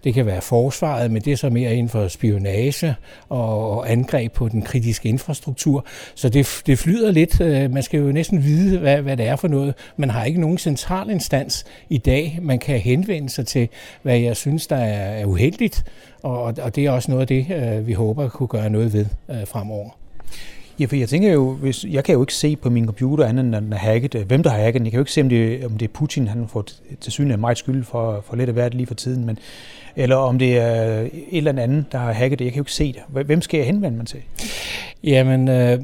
det 0.04 0.14
kan 0.14 0.26
være 0.26 0.40
forsvaret, 0.40 1.10
men 1.10 1.22
det 1.22 1.32
er 1.32 1.36
så 1.36 1.50
mere 1.50 1.74
inden 1.74 1.88
for 1.88 2.08
spionage 2.08 2.94
og 3.28 3.90
angreb 3.90 4.32
på 4.32 4.48
den 4.48 4.62
kritiske 4.62 5.08
infrastruktur. 5.08 5.84
Så 6.14 6.28
det, 6.28 6.62
det 6.66 6.78
flyder 6.78 7.10
lidt. 7.10 7.40
Øh, 7.40 7.72
man 7.72 7.82
skal 7.82 8.00
jo 8.00 8.12
næsten 8.12 8.44
vide, 8.44 8.78
hvad, 8.78 9.02
hvad 9.02 9.16
det 9.16 9.26
er 9.26 9.36
for 9.36 9.48
noget. 9.48 9.74
Man 9.96 10.10
har 10.10 10.24
ikke 10.24 10.40
nogen 10.40 10.58
central 10.58 10.91
central 10.92 11.11
instans 11.11 11.64
i 11.88 11.98
dag, 11.98 12.38
man 12.42 12.59
kan 12.59 12.78
henvende 12.78 13.31
sig 13.31 13.46
til, 13.46 13.68
hvad 14.02 14.18
jeg 14.18 14.37
synes, 14.37 14.66
der 14.66 14.76
er 14.76 15.24
uheldigt, 15.24 15.85
og, 16.22 16.42
og 16.42 16.76
det 16.76 16.87
er 16.87 16.90
også 16.90 17.11
noget 17.11 17.20
af 17.20 17.26
det, 17.26 17.46
øh, 17.50 17.87
vi 17.87 17.92
håber 17.92 18.24
at 18.24 18.33
kunne 18.33 18.46
gøre 18.46 18.70
noget 18.70 18.92
ved 18.92 19.07
øh, 19.31 19.46
fremover. 19.46 19.90
Ja, 20.81 20.87
for 20.87 20.96
jeg 20.96 21.09
tænker 21.09 21.33
jo, 21.33 21.52
hvis, 21.52 21.85
jeg 21.85 22.05
kan 22.05 22.12
jo 22.12 22.22
ikke 22.22 22.35
se 22.35 22.57
på 22.57 22.70
min 22.70 22.87
computer 22.87 23.24
andet 23.26 23.44
end 23.44 23.55
den 23.55 23.72
er 23.72 23.76
hacket. 23.76 24.14
Hvem 24.14 24.42
der 24.42 24.50
har 24.50 24.59
hacket 24.59 24.74
den. 24.74 24.87
Jeg 24.87 24.90
kan 24.92 24.98
jo 24.98 25.02
ikke 25.02 25.12
se, 25.12 25.20
om 25.20 25.28
det, 25.28 25.64
om 25.64 25.78
det 25.78 25.88
er 25.88 25.92
Putin, 25.92 26.28
han 26.28 26.48
fået 26.48 26.83
til 27.00 27.12
syne 27.12 27.33
af 27.33 27.38
meget 27.38 27.59
skyld 27.59 27.85
for, 27.85 28.24
for 28.26 28.37
lidt 28.37 28.48
af 28.48 28.55
hvert 28.55 28.74
lige 28.74 28.87
for 28.87 28.94
tiden. 28.94 29.24
Men, 29.24 29.38
eller 29.96 30.16
om 30.16 30.38
det 30.38 30.59
er 30.59 31.00
et 31.00 31.12
eller 31.33 31.62
andet, 31.62 31.92
der 31.92 31.98
har 31.98 32.12
hacket 32.12 32.38
det. 32.38 32.44
Jeg 32.44 32.52
kan 32.52 32.59
jo 32.59 32.62
ikke 32.62 32.72
se 32.72 32.92
det. 32.92 33.24
Hvem 33.26 33.42
skal 33.42 33.59
jeg 33.59 33.66
henvende 33.66 33.96
mig 33.96 34.07
til? 34.07 34.20
Jamen, 35.05 35.48
øh, 35.48 35.78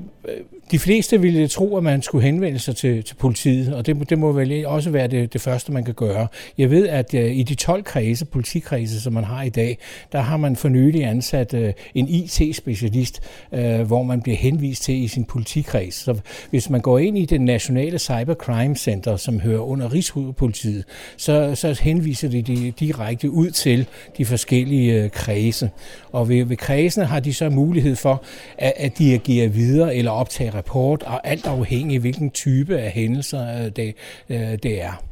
de 0.71 0.79
fleste 0.79 1.21
ville 1.21 1.49
tro, 1.49 1.77
at 1.77 1.83
man 1.83 2.03
skulle 2.03 2.25
henvende 2.25 2.59
sig 2.59 2.77
til, 2.77 3.05
til 3.05 3.14
politiet, 3.14 3.75
og 3.75 3.87
det, 3.87 4.11
det 4.11 4.19
må 4.19 4.33
vel 4.33 4.67
også 4.67 4.91
være 4.91 5.07
det, 5.07 5.33
det 5.33 5.41
første, 5.41 5.73
man 5.73 5.85
kan 5.85 5.95
gøre. 5.95 6.29
Jeg 6.59 6.71
ved, 6.71 6.88
at 6.88 7.14
øh, 7.14 7.37
i 7.37 7.43
de 7.43 7.55
12 7.55 7.85
kredse, 7.85 8.25
politikredse, 8.25 9.01
som 9.01 9.12
man 9.12 9.25
har 9.25 9.43
i 9.43 9.49
dag, 9.49 9.79
der 10.12 10.21
har 10.21 10.37
man 10.37 10.57
for 10.57 10.69
nylig 10.69 11.05
ansat 11.05 11.55
øh, 11.55 11.73
en 11.95 12.09
IT-specialist, 12.09 13.21
uh, 13.53 13.59
øh, 13.59 13.81
hvor 13.81 14.03
man 14.03 14.23
bliver 14.23 14.37
henvist 14.37 14.83
til 14.83 15.03
i 15.03 15.09
sin 15.09 15.25
politikreds. 15.25 15.95
Så 15.95 16.21
hvis 16.51 16.71
man 16.71 16.81
går 16.81 16.99
ind 16.99 17.19
i 17.19 17.25
det 17.25 17.41
nationale 17.41 17.99
cybercrime 17.99 18.77
center, 18.77 19.17
som 19.17 19.41
hører 19.41 19.61
under 19.61 19.93
Rigshovedpolitiet, 19.93 20.85
så, 21.17 21.55
så 21.55 21.81
henviser 21.83 22.29
de, 22.29 22.43
de 22.43 22.71
direkte 22.71 23.31
ud 23.31 23.51
til 23.51 23.87
de 24.19 24.25
forskellige 24.25 25.09
kredse. 25.09 25.71
Og 26.12 26.29
ved, 26.29 26.45
ved 26.45 26.57
kredsene 26.57 27.07
har 27.07 27.21
de 27.21 27.35
så 27.35 27.51
mulighed 27.51 27.97
for 27.97 28.23
at, 28.59 28.73
at 28.77 28.99
dirigere 28.99 29.49
videre 29.49 29.97
eller 29.97 30.11
optage 30.20 30.50
rapport, 30.50 31.02
og 31.02 31.26
alt 31.26 31.46
afhængig 31.46 31.94
af 31.94 32.00
hvilken 32.00 32.31
type 32.31 32.78
af 32.78 32.90
hændelser 32.90 33.64
øh, 33.64 33.70
det, 33.76 33.94
øh, 34.28 34.59
det 34.62 34.83
er. 34.83 35.02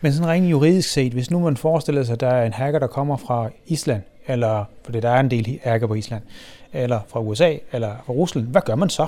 Men 0.00 0.12
sådan 0.12 0.28
rent 0.28 0.50
juridisk 0.50 0.90
set, 0.90 1.12
hvis 1.12 1.30
nu 1.30 1.38
man 1.38 1.56
forestiller 1.56 2.02
sig, 2.02 2.12
at 2.12 2.20
der 2.20 2.28
er 2.28 2.46
en 2.46 2.52
hacker, 2.52 2.78
der 2.78 2.86
kommer 2.86 3.16
fra 3.16 3.50
Island, 3.66 4.02
eller 4.26 4.64
fordi 4.84 5.00
der 5.00 5.10
er 5.10 5.20
en 5.20 5.30
del 5.30 5.60
hacker 5.62 5.86
på 5.86 5.94
Island, 5.94 6.22
eller 6.72 7.00
fra 7.08 7.20
USA, 7.20 7.56
eller 7.72 7.96
fra 8.06 8.12
Rusland, 8.12 8.46
hvad 8.46 8.62
gør 8.62 8.74
man 8.74 8.90
så? 8.90 9.06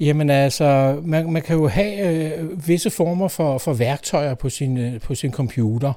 Jamen 0.00 0.30
altså, 0.30 1.00
man, 1.02 1.32
man 1.32 1.42
kan 1.42 1.56
jo 1.56 1.68
have 1.68 2.34
øh, 2.36 2.68
visse 2.68 2.90
former 2.90 3.28
for, 3.28 3.58
for 3.58 3.72
værktøjer 3.72 4.34
på 4.34 4.48
sin, 4.48 4.76
øh, 4.76 5.00
på 5.00 5.14
sin 5.14 5.32
computer, 5.32 5.92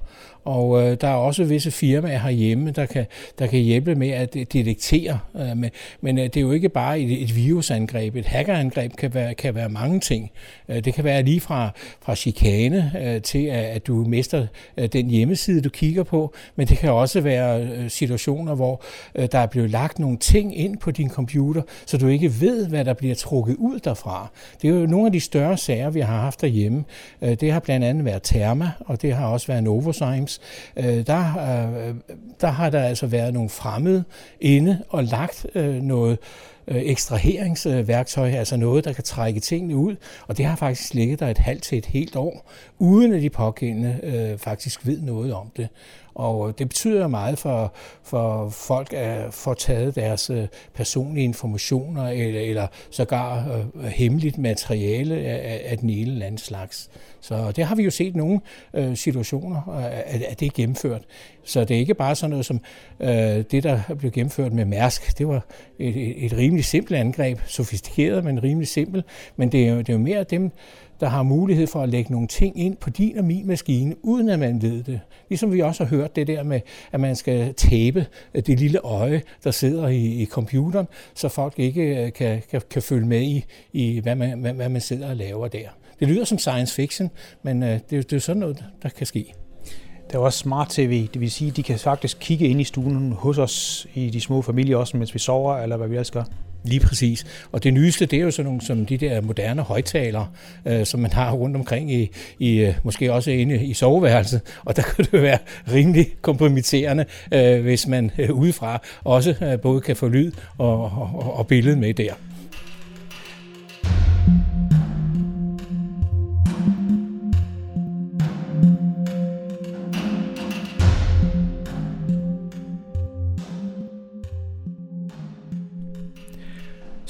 og 0.46 0.84
øh, 0.84 0.98
der 1.02 1.08
er 1.08 1.14
også 1.14 1.44
visse 1.44 1.72
firmaer 1.72 2.20
herhjemme, 2.20 2.72
der 2.72 2.86
kan, 2.86 3.06
der 3.40 3.48
kan 3.48 3.60
hjælpe 3.60 3.96
med 3.96 4.10
at 4.10 4.36
øh, 4.36 4.46
detektere. 4.54 5.20
Øh, 5.36 5.58
med, 5.58 5.70
men 6.02 6.18
øh, 6.18 6.24
det 6.24 6.38
er 6.38 6.42
jo 6.42 6.52
ikke 6.52 6.70
bare 6.70 7.00
et, 7.00 7.22
et 7.22 7.36
virusangreb. 7.36 8.16
Et 8.16 8.26
hackerangreb 8.26 8.96
kan 8.96 9.14
være, 9.14 9.34
kan 9.34 9.56
være 9.56 9.70
mange 9.70 10.00
ting. 10.00 10.32
Øh, 10.70 10.86
det 10.86 10.94
kan 10.94 11.04
være 11.04 11.24
lige 11.24 11.40
fra, 11.40 11.70
fra 12.02 12.16
chikane 12.16 12.92
øh, 13.04 13.22
til, 13.22 13.46
at, 13.46 13.64
at 13.64 13.88
du 13.88 13.96
mister 13.96 14.48
øh, 14.78 14.88
den 14.88 15.10
hjemmeside, 15.10 15.62
du 15.62 15.70
kigger 15.70 16.04
på, 16.04 16.34
men 16.56 16.68
det 16.68 16.78
kan 16.78 16.92
også 16.92 17.22
være 17.22 17.64
øh, 17.64 17.90
situationer, 17.90 18.56
hvor 18.56 18.84
øh, 19.16 19.28
der 19.32 19.40
er 19.40 19.48
blevet 19.48 19.70
lagt 19.70 20.00
nogle 20.00 20.18
ting 20.18 20.58
ind 20.58 20.78
på 20.78 20.92
din 20.92 21.10
computer, 21.10 21.62
så 21.86 21.98
du 21.98 22.08
ikke 22.08 22.42
ved, 22.42 22.68
hvad 22.68 22.86
der 22.86 22.94
bliver 22.94 23.16
trukket 23.16 23.56
ud 23.56 23.80
derfra. 23.80 24.28
Det 24.62 24.70
er 24.70 24.74
jo 24.74 24.86
nogle 24.86 25.06
af 25.06 25.12
de 25.12 25.20
større 25.20 25.58
sager, 25.58 25.90
vi 25.90 26.00
har 26.00 26.22
haft 26.22 26.42
derhjemme. 26.42 26.84
Øh, 27.22 27.34
det 27.34 27.52
har 27.52 27.60
blandt 27.60 27.86
andet 27.86 28.06
været 28.06 28.24
Therma, 28.24 28.72
og 28.80 29.02
det 29.02 29.14
har 29.14 29.28
også 29.28 29.48
været 29.48 29.64
Novozymes, 29.64 30.31
Times, 30.32 30.98
øh, 30.98 31.08
der, 31.08 31.20
øh, 31.90 31.96
der 32.42 32.48
har 32.48 32.70
der 32.70 32.84
altså 32.84 33.08
været 33.08 33.34
nogle 33.34 33.50
fremmede 33.50 34.04
inde 34.40 34.84
og 34.90 35.04
lagt 35.04 35.46
øh, 35.56 35.76
noget 35.76 36.18
øh, 36.68 36.82
ekstraheringsværktøj, 36.82 38.30
altså 38.30 38.58
noget, 38.58 38.86
der 38.86 38.94
kan 38.94 39.04
trække 39.04 39.40
tingene 39.40 39.76
ud, 39.76 39.96
og 40.28 40.38
det 40.38 40.46
har 40.46 40.56
faktisk 40.56 40.94
ligget 40.94 41.20
der 41.20 41.28
et 41.28 41.38
halvt 41.38 41.64
til 41.64 41.78
et 41.78 41.86
helt 41.86 42.16
år, 42.16 42.52
uden 42.80 43.14
at 43.14 43.22
de 43.22 43.30
pågældende 43.30 44.00
øh, 44.04 44.38
faktisk 44.38 44.88
ved 44.88 45.02
noget 45.02 45.34
om 45.34 45.52
det. 45.58 45.68
Og 46.16 46.48
øh, 46.48 46.54
det 46.58 46.70
betyder 46.70 47.08
meget 47.08 47.40
for, 47.40 47.74
for 48.04 48.50
folk 48.50 48.94
at 48.94 49.34
få 49.34 49.54
taget 49.54 49.96
deres 49.96 50.30
øh, 50.30 50.48
personlige 50.74 51.24
informationer 51.24 52.08
eller, 52.08 52.42
eller 52.42 52.68
sågar 52.90 53.62
øh, 53.76 53.84
hemmeligt 53.84 54.38
materiale 54.38 55.16
af, 55.16 55.62
af 55.66 55.78
den 55.78 55.90
ene 55.90 56.12
eller 56.12 56.26
anden 56.26 56.38
slags. 56.38 56.90
Så 57.22 57.52
det 57.52 57.66
har 57.66 57.76
vi 57.76 57.84
jo 57.84 57.92
set 57.92 58.16
nogle 58.16 58.40
øh, 58.74 58.98
situationer, 58.98 59.70
øh, 59.78 59.86
at, 59.86 60.22
at 60.22 60.40
det 60.40 60.46
er 60.46 60.52
gennemført. 60.56 61.02
Så 61.44 61.64
det 61.64 61.76
er 61.76 61.80
ikke 61.80 61.94
bare 61.94 62.16
sådan 62.16 62.30
noget 62.30 62.46
som 62.46 62.62
øh, 63.00 63.10
det, 63.52 63.64
der 63.64 63.80
blev 64.00 64.12
gennemført 64.12 64.54
med 64.54 64.66
Mærsk. 64.66 65.18
Det 65.18 65.28
var 65.28 65.46
et, 65.80 66.26
et 66.26 66.34
rimelig 66.34 66.66
simpelt 66.66 67.00
angreb, 67.00 67.40
sofistikeret, 67.48 68.24
men 68.24 68.44
rimelig 68.44 68.68
simpelt. 68.68 69.06
Men 69.36 69.52
det 69.52 69.68
er 69.68 69.72
jo, 69.72 69.78
det 69.78 69.90
er 69.90 69.94
jo 69.94 70.00
mere 70.00 70.24
dem, 70.24 70.52
der 71.02 71.08
har 71.08 71.24
mulighed 71.24 71.68
for 71.68 71.82
at 71.84 71.90
lægge 71.90 72.12
nogle 72.12 72.28
ting 72.28 72.60
ind 72.60 72.78
på 72.78 72.90
din 72.90 73.18
og 73.18 73.26
min 73.26 73.48
maskine, 73.48 73.96
uden 74.06 74.30
at 74.30 74.40
man 74.40 74.62
ved 74.62 74.84
det. 74.84 75.00
Ligesom 75.30 75.54
vi 75.54 75.60
også 75.60 75.84
har 75.84 75.90
hørt 75.90 76.16
det 76.16 76.28
der 76.28 76.44
med, 76.44 76.62
at 76.92 77.00
man 77.00 77.16
skal 77.16 77.54
tabe 77.54 78.06
øh, 78.34 78.44
det 78.48 78.60
lille 78.60 78.80
øje, 78.80 79.22
der 79.44 79.52
sidder 79.52 79.88
i, 79.88 80.06
i 80.06 80.26
computeren, 80.26 80.88
så 81.16 81.30
folk 81.30 81.54
ikke 81.58 82.06
øh, 82.06 82.14
kan, 82.14 82.42
kan, 82.52 82.62
kan 82.70 82.82
følge 82.82 83.08
med 83.08 83.22
i, 83.22 83.46
i 83.74 84.00
hvad, 84.00 84.16
man, 84.16 84.40
hvad, 84.40 84.54
hvad 84.54 84.70
man 84.70 84.82
sidder 84.82 85.10
og 85.10 85.16
laver 85.16 85.48
der. 85.48 85.68
Det 86.00 86.08
lyder 86.08 86.26
som 86.26 86.38
science 86.38 86.76
fiction, 86.76 87.10
men 87.44 87.62
det, 87.62 87.90
det 87.90 88.14
er 88.14 88.20
sådan 88.20 88.40
noget, 88.40 88.64
der 88.84 88.90
kan 88.90 89.08
ske. 89.08 89.34
Der 90.12 90.18
er 90.18 90.22
også 90.22 90.40
smart 90.40 90.70
tv, 90.70 91.08
det 91.14 91.22
vil 91.22 91.32
sige, 91.32 91.50
at 91.50 91.58
de 91.58 91.64
kan 91.64 91.80
faktisk 91.80 92.18
kigge 92.20 92.48
ind 92.48 92.62
i 92.62 92.64
stuen 92.64 93.12
hos 93.12 93.38
os 93.38 93.88
i 93.94 94.10
de 94.10 94.22
små 94.22 94.42
familier, 94.42 94.78
også 94.78 94.98
mens 94.98 95.14
vi 95.14 95.20
sover, 95.20 95.58
eller 95.58 95.78
hvad 95.78 95.88
vi 95.88 95.96
ellers 95.96 96.12
gør. 96.12 96.24
Lige 96.64 96.80
præcis. 96.80 97.26
Og 97.52 97.64
det 97.64 97.74
nyeste, 97.74 98.06
det 98.06 98.20
er 98.20 98.24
jo 98.24 98.32
sådan 98.32 98.46
nogle 98.46 98.62
som 98.62 98.86
de 98.86 98.98
der 98.98 99.22
moderne 99.22 99.62
højtalere, 99.62 100.28
øh, 100.66 100.86
som 100.86 101.00
man 101.00 101.14
har 101.14 101.32
rundt 101.32 101.56
omkring 101.56 101.94
i, 101.94 102.10
i 102.40 102.58
øh, 102.58 102.74
måske 102.84 103.14
også 103.14 103.32
inde 103.32 103.66
i 103.66 103.74
soveværelset. 103.74 104.42
Og 104.66 104.76
der 104.76 104.82
kan 104.96 105.06
det 105.12 105.22
være 105.22 105.38
rimelig 105.74 106.08
kompromitterende, 106.22 107.06
øh, 107.34 107.62
hvis 107.62 107.88
man 107.88 108.12
øh, 108.18 108.32
udefra 108.32 108.82
også 109.04 109.36
øh, 109.42 109.60
både 109.60 109.82
kan 109.82 109.96
få 109.96 110.08
lyd 110.08 110.32
og, 110.58 110.84
og, 110.84 111.38
og 111.38 111.48
billede 111.48 111.76
med 111.76 111.94
der. 111.94 112.14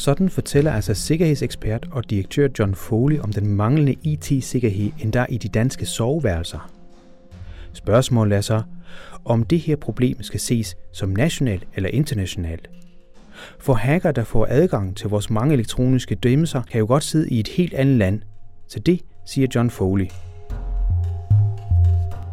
Sådan 0.01 0.29
fortæller 0.29 0.71
altså 0.71 0.93
sikkerhedsekspert 0.93 1.87
og 1.91 2.09
direktør 2.09 2.47
John 2.59 2.75
Foley 2.75 3.19
om 3.19 3.33
den 3.33 3.47
manglende 3.47 3.95
IT-sikkerhed 4.03 4.91
endda 4.99 5.25
i 5.29 5.37
de 5.37 5.47
danske 5.47 5.85
soveværelser. 5.85 6.71
Spørgsmålet 7.73 8.37
er 8.37 8.41
så, 8.41 8.61
om 9.25 9.43
det 9.43 9.59
her 9.59 9.75
problem 9.75 10.23
skal 10.23 10.39
ses 10.39 10.75
som 10.93 11.09
nationalt 11.09 11.67
eller 11.75 11.89
internationalt. 11.89 12.69
For 13.59 13.73
hacker, 13.73 14.11
der 14.11 14.23
får 14.23 14.47
adgang 14.49 14.97
til 14.97 15.09
vores 15.09 15.29
mange 15.29 15.53
elektroniske 15.53 16.15
dæmmelser, 16.15 16.61
kan 16.61 16.79
jo 16.79 16.85
godt 16.85 17.03
sidde 17.03 17.29
i 17.29 17.39
et 17.39 17.47
helt 17.47 17.73
andet 17.73 17.97
land. 17.97 18.21
Så 18.67 18.79
det 18.79 19.01
siger 19.25 19.47
John 19.55 19.69
Foley. 19.69 20.07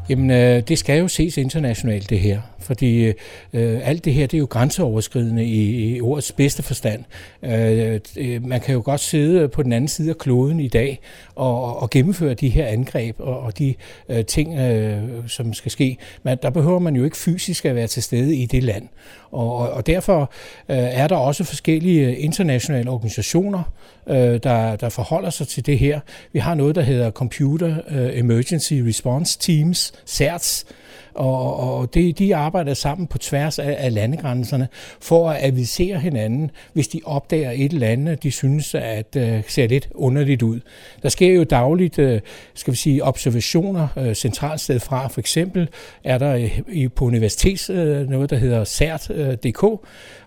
Jamen, 0.08 0.30
øh, 0.30 0.62
det 0.68 0.78
skal 0.78 1.00
jo 1.00 1.08
ses 1.08 1.36
internationalt, 1.36 2.10
det 2.10 2.20
her. 2.20 2.40
Fordi 2.60 3.04
øh, 3.52 3.80
alt 3.88 4.04
det 4.04 4.14
her, 4.14 4.26
det 4.26 4.36
er 4.36 4.38
jo 4.38 4.46
grænseoverskridende 4.50 5.44
i, 5.44 5.94
i 5.96 6.00
ordets 6.00 6.32
bedste 6.32 6.62
forstand. 6.62 7.04
Øh, 7.42 8.00
øh, 8.16 8.46
man 8.46 8.60
kan 8.60 8.74
jo 8.74 8.82
godt 8.84 9.00
sidde 9.00 9.48
på 9.48 9.62
den 9.62 9.72
anden 9.72 9.88
side 9.88 10.10
af 10.10 10.18
kloden 10.18 10.60
i 10.60 10.68
dag 10.68 11.00
og, 11.34 11.82
og 11.82 11.90
gennemføre 11.90 12.34
de 12.34 12.48
her 12.48 12.66
angreb 12.66 13.16
og, 13.18 13.40
og 13.40 13.58
de 13.58 13.74
øh, 14.08 14.24
ting, 14.24 14.58
øh, 14.58 15.02
som 15.26 15.54
skal 15.54 15.70
ske. 15.70 15.96
Men 16.22 16.38
der 16.42 16.50
behøver 16.50 16.78
man 16.78 16.96
jo 16.96 17.04
ikke 17.04 17.16
fysisk 17.16 17.64
at 17.64 17.74
være 17.74 17.86
til 17.86 18.02
stede 18.02 18.36
i 18.36 18.46
det 18.46 18.62
land. 18.62 18.88
Og, 19.30 19.56
og 19.56 19.86
derfor 19.86 20.20
øh, 20.68 20.76
er 20.76 21.06
der 21.06 21.16
også 21.16 21.44
forskellige 21.44 22.16
internationale 22.16 22.90
organisationer, 22.90 23.62
øh, 24.08 24.16
der, 24.16 24.76
der 24.76 24.88
forholder 24.88 25.30
sig 25.30 25.48
til 25.48 25.66
det 25.66 25.78
her. 25.78 26.00
Vi 26.32 26.38
har 26.38 26.54
noget, 26.54 26.74
der 26.74 26.82
hedder 26.82 27.10
Computer 27.10 27.76
øh, 27.88 28.18
Emergency 28.18 28.74
Response 28.74 29.38
Teams, 29.38 29.92
CERTS, 30.06 30.66
og, 31.14 31.56
og 31.56 31.94
de, 31.94 32.12
de 32.12 32.36
arbejder 32.36 32.74
sammen 32.74 33.06
på 33.06 33.18
tværs 33.18 33.58
af, 33.58 33.76
af 33.78 33.94
landegrænserne 33.94 34.68
for 35.00 35.30
at 35.30 35.44
avisere 35.44 35.98
hinanden, 35.98 36.50
hvis 36.72 36.88
de 36.88 37.00
opdager 37.04 37.50
et 37.50 37.72
eller 37.72 37.86
andet, 37.86 38.22
de 38.22 38.30
synes, 38.30 38.74
at 38.74 39.16
øh, 39.16 39.42
ser 39.48 39.68
lidt 39.68 39.88
underligt 39.94 40.42
ud. 40.42 40.60
Der 41.02 41.08
sker 41.08 41.34
jo 41.34 41.44
dagligt, 41.44 41.98
øh, 41.98 42.20
skal 42.54 42.72
vi 42.72 42.76
sige, 42.76 43.04
observationer 43.04 43.88
øh, 43.96 44.14
centralt 44.14 44.60
sted 44.60 44.80
fra. 44.80 45.08
For 45.08 45.20
eksempel 45.20 45.68
er 46.04 46.18
der 46.18 46.34
øh, 46.34 46.60
i, 46.68 46.88
på 46.88 47.04
universitets 47.04 47.70
øh, 47.70 48.10
noget, 48.10 48.30
der 48.30 48.36
hedder 48.36 48.64
CERT.dk, 48.64 49.64
øh, 49.64 49.78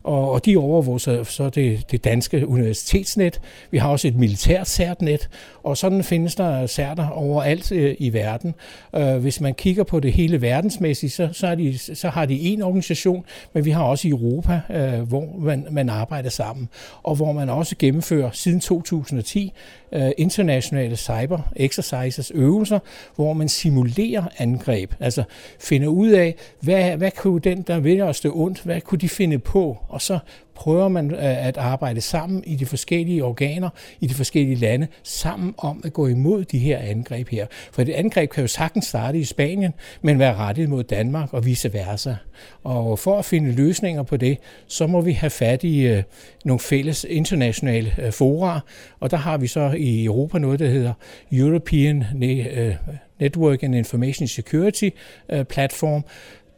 og, 0.04 0.32
og 0.32 0.46
de 0.46 0.58
overvåger 0.58 0.98
så, 0.98 1.24
så 1.24 1.50
det, 1.50 1.92
det 1.92 2.04
danske 2.04 2.48
universitetsnet. 2.48 3.42
Vi 3.72 3.78
har 3.78 3.90
også 3.90 4.08
et 4.08 4.16
militært 4.16 4.68
CERT-net, 4.68 5.30
og 5.64 5.78
sådan 5.78 6.04
findes 6.04 6.36
der 6.36 6.68
CERT'er 6.68 7.12
overalt 7.14 7.72
øh, 7.72 7.96
i 8.00 8.14
verden. 8.14 8.56
Øh, 8.96 9.18
hvis 9.18 9.42
man 9.42 9.54
kigger 9.54 9.84
på 9.84 10.00
det 10.00 10.14
hele 10.14 10.42
verden, 10.42 10.61
verdensmæssigt, 10.62 11.14
så, 11.14 11.30
så, 11.32 11.48
er 11.48 11.56
de, 11.56 11.78
så 11.78 12.10
har 12.10 12.26
de 12.26 12.40
en 12.40 12.62
organisation, 12.62 13.26
men 13.54 13.66
vi 13.66 13.72
har 13.72 13.84
også 13.84 14.08
i 14.08 14.12
Europa, 14.12 14.62
øh, 14.70 15.02
hvor 15.02 15.38
man, 15.40 15.68
man 15.72 15.90
arbejder 15.90 16.30
sammen, 16.30 16.70
og 17.04 17.16
hvor 17.16 17.32
man 17.32 17.50
også 17.50 17.76
gennemfører 17.80 18.32
siden 18.32 18.60
2010 18.60 19.54
øh, 19.92 20.12
internationale 20.18 20.96
cyber 20.96 21.52
exercises, 21.56 22.32
øvelser, 22.36 22.80
hvor 23.16 23.34
man 23.34 23.50
simulerer 23.50 24.24
angreb, 24.38 24.94
altså 25.00 25.24
finder 25.60 25.88
ud 25.88 26.10
af, 26.10 26.36
hvad, 26.60 26.98
hvad 26.98 27.12
kunne 27.12 27.40
den, 27.40 27.62
der 27.62 27.80
vil 27.80 28.02
os 28.02 28.20
det 28.20 28.32
ondt, 28.34 28.62
hvad 28.62 28.82
kunne 28.82 29.00
de 29.00 29.10
finde 29.10 29.40
på, 29.40 29.78
og 29.90 30.02
så 30.02 30.20
prøver 30.56 30.88
man 30.88 31.12
øh, 31.12 31.48
at 31.48 31.58
arbejde 31.58 32.02
sammen 32.02 32.44
i 32.48 32.56
de 32.56 32.66
forskellige 32.66 33.24
organer, 33.24 33.70
i 34.00 34.08
de 34.08 34.14
forskellige 34.14 34.56
lande, 34.56 34.88
sammen 35.04 35.54
om 35.58 35.82
at 35.86 35.94
gå 35.94 36.08
imod 36.08 36.46
de 36.46 36.60
her 36.60 36.78
angreb 36.78 37.30
her. 37.30 37.48
For 37.72 37.82
et 37.82 37.90
angreb 37.90 38.30
kan 38.30 38.42
jo 38.42 38.48
sagtens 38.48 38.86
starte 38.86 39.20
i 39.20 39.24
Spanien, 39.24 39.74
men 40.02 40.20
være 40.20 40.36
rettet 40.36 40.70
mod 40.70 40.84
Danmark 40.84 41.34
og 41.34 41.46
vice 41.46 41.74
versa. 41.74 42.16
Og 42.64 43.00
for 43.00 43.20
at 43.20 43.26
finde 43.26 43.52
løsninger 43.52 44.04
på 44.04 44.18
det, 44.18 44.38
så 44.68 44.88
må 44.88 45.02
vi 45.02 45.12
have 45.12 45.30
fat 45.30 45.64
i 45.64 45.82
øh, 45.82 46.04
nogle 46.46 46.60
fælles 46.60 47.06
internationale 47.10 47.96
øh, 48.02 48.12
fora, 48.12 48.60
og 49.00 49.12
der 49.12 49.18
har 49.18 49.38
vi 49.38 49.48
så 49.48 49.74
i 49.78 50.06
Europa 50.06 50.40
noget, 50.40 50.60
der 50.60 50.68
hedder 50.68 50.94
European 51.32 52.06
øh, 52.24 52.76
Network 53.20 53.64
and 53.64 53.76
Information 53.76 54.28
Security 54.28 54.90
øh, 55.30 55.46
Platform, 55.46 56.04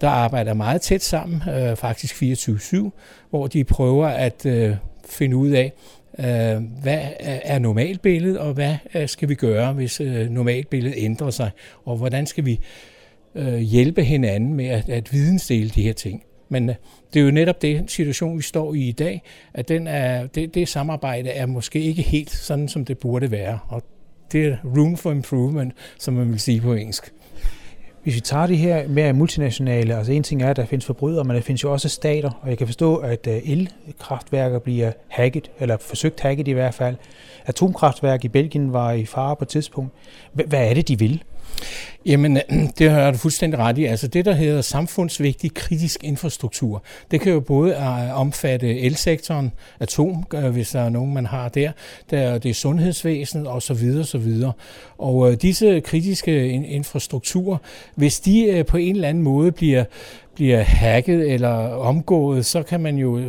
der 0.04 0.10
arbejder 0.10 0.54
meget 0.54 0.82
tæt 0.82 1.02
sammen, 1.02 1.42
øh, 1.50 1.76
faktisk 1.76 2.24
24-7, 2.24 2.89
hvor 3.30 3.48
de 3.48 3.63
prøver 3.63 4.08
at 4.08 4.46
øh, 4.46 4.76
finde 5.06 5.36
ud 5.38 5.50
af, 5.50 5.74
øh, 6.20 6.63
hvad 6.82 7.00
er 7.20 7.60
normalbilledet, 7.60 8.38
og 8.38 8.54
hvad 8.54 8.76
øh, 8.96 9.10
skal 9.10 9.30
vi 9.30 9.36
gøre, 9.36 9.74
hvis 9.74 10.02
øh, 10.02 10.30
normalbilledet 10.30 10.96
ændrer 10.98 11.30
sig, 11.30 11.52
og 11.86 11.98
hvordan 11.98 12.26
skal 12.26 12.46
vi 12.46 12.60
øh, 13.36 13.58
hjælpe 13.58 14.04
hinanden 14.04 14.54
med 14.54 14.66
at, 14.66 14.89
at 14.89 15.13
vidensdele 15.13 15.70
de 15.70 15.84
her 15.84 15.94
ting. 15.94 16.24
Men 16.50 16.70
øh, 16.70 16.76
det 17.13 17.20
er 17.20 17.24
jo 17.24 17.32
netop 17.32 17.62
det 17.62 17.92
situation, 17.92 18.38
vi 18.38 18.44
står 18.44 18.74
i 18.74 18.80
i 18.80 18.92
dag, 18.92 19.22
at 19.54 19.70
den 19.70 19.88
er, 19.88 20.28
det, 20.28 20.56
det 20.56 20.68
samarbejde 20.68 21.30
er 21.30 21.46
måske 21.46 21.80
ikke 21.80 22.02
helt 22.02 22.32
sådan, 22.32 22.68
som 22.68 22.86
det 22.86 22.98
burde 22.98 23.32
være. 23.32 23.60
Og 23.68 23.84
det 24.32 24.46
er 24.46 24.58
room 24.78 24.98
for 24.98 25.12
improvement, 25.12 25.74
som 26.00 26.13
man 26.13 26.32
vil 26.32 26.39
sige 26.39 26.62
på 26.62 26.74
engelsk. 26.74 27.13
Hvis 28.04 28.16
vi 28.16 28.20
tager 28.20 28.48
det 28.48 28.58
her 28.58 28.88
mere 28.88 29.13
multinationale, 29.13 29.96
altså 29.96 30.12
en 30.12 30.24
ting 30.24 30.44
er, 30.44 30.50
at 30.50 30.56
der 30.56 30.66
findes 30.66 30.86
forbrydere, 30.86 31.24
men 31.24 31.36
der 31.36 31.42
findes 31.42 31.63
jo 31.63 31.72
også 31.72 31.89
stater, 31.89 32.32
og 32.42 32.50
jeg 32.50 32.58
kan 32.58 32.68
forstå, 32.68 32.96
at 32.96 33.28
øh, 33.28 33.52
elkraftværker 33.52 34.60
bliver 34.60 34.92
hacket, 35.08 35.52
eller 35.60 35.78
forsøgt 35.78 36.20
hacket 36.20 36.48
i 36.48 36.52
hvert 36.52 36.74
fald. 36.74 36.96
Atomkraftværk 37.46 38.26
i 38.26 38.28
Belgien 38.28 38.74
var 38.74 38.92
i 38.92 39.06
fare 39.06 39.36
på 39.36 39.44
et 39.44 39.48
tidspunkt. 39.48 39.92
Hvad 40.34 40.70
er 40.70 40.74
det, 40.74 40.88
de 40.88 41.00
vil? 41.00 41.24
Jamen, 42.06 42.39
det 42.80 42.89
har 42.89 43.12
du 43.12 43.18
fuldstændig 43.18 43.60
ret 43.60 43.78
i. 43.78 43.86
Altså 43.86 44.08
det, 44.08 44.26
der 44.26 44.34
hedder 44.34 44.62
samfundsvigtig 44.62 45.54
kritisk 45.54 46.04
infrastruktur, 46.04 46.84
det 47.12 47.22
kan 47.22 47.32
jo 47.32 47.39
både 47.39 47.74
øh, 47.74 48.20
omfatte 48.20 48.80
elsektoren, 48.80 49.52
atom, 49.80 50.26
øh, 50.34 50.50
hvis 50.50 50.70
der 50.70 50.82
er 50.82 50.89
nogen, 50.89 51.13
man 51.13 51.26
har 51.26 51.50
der, 51.50 51.72
der 52.10 52.38
det 52.38 52.50
er 52.50 52.54
sundhedsvæsenet 52.54 53.48
osv. 53.48 53.78
videre 54.20 54.54
Og 54.98 55.32
øh, 55.32 55.38
disse 55.42 55.80
kritiske 55.80 56.50
infrastrukturer, 56.50 57.58
hvis 57.96 58.20
de 58.20 58.63
på 58.68 58.78
en 58.78 58.96
eller 58.96 59.10
anden 59.10 59.24
måde 59.24 59.52
bliver 59.52 59.84
bliver 60.36 60.62
hacket 60.62 61.32
eller 61.34 61.50
omgået, 61.67 62.46
så 62.46 62.63
kan 62.63 62.80
man 62.80 62.98
jo 62.98 63.19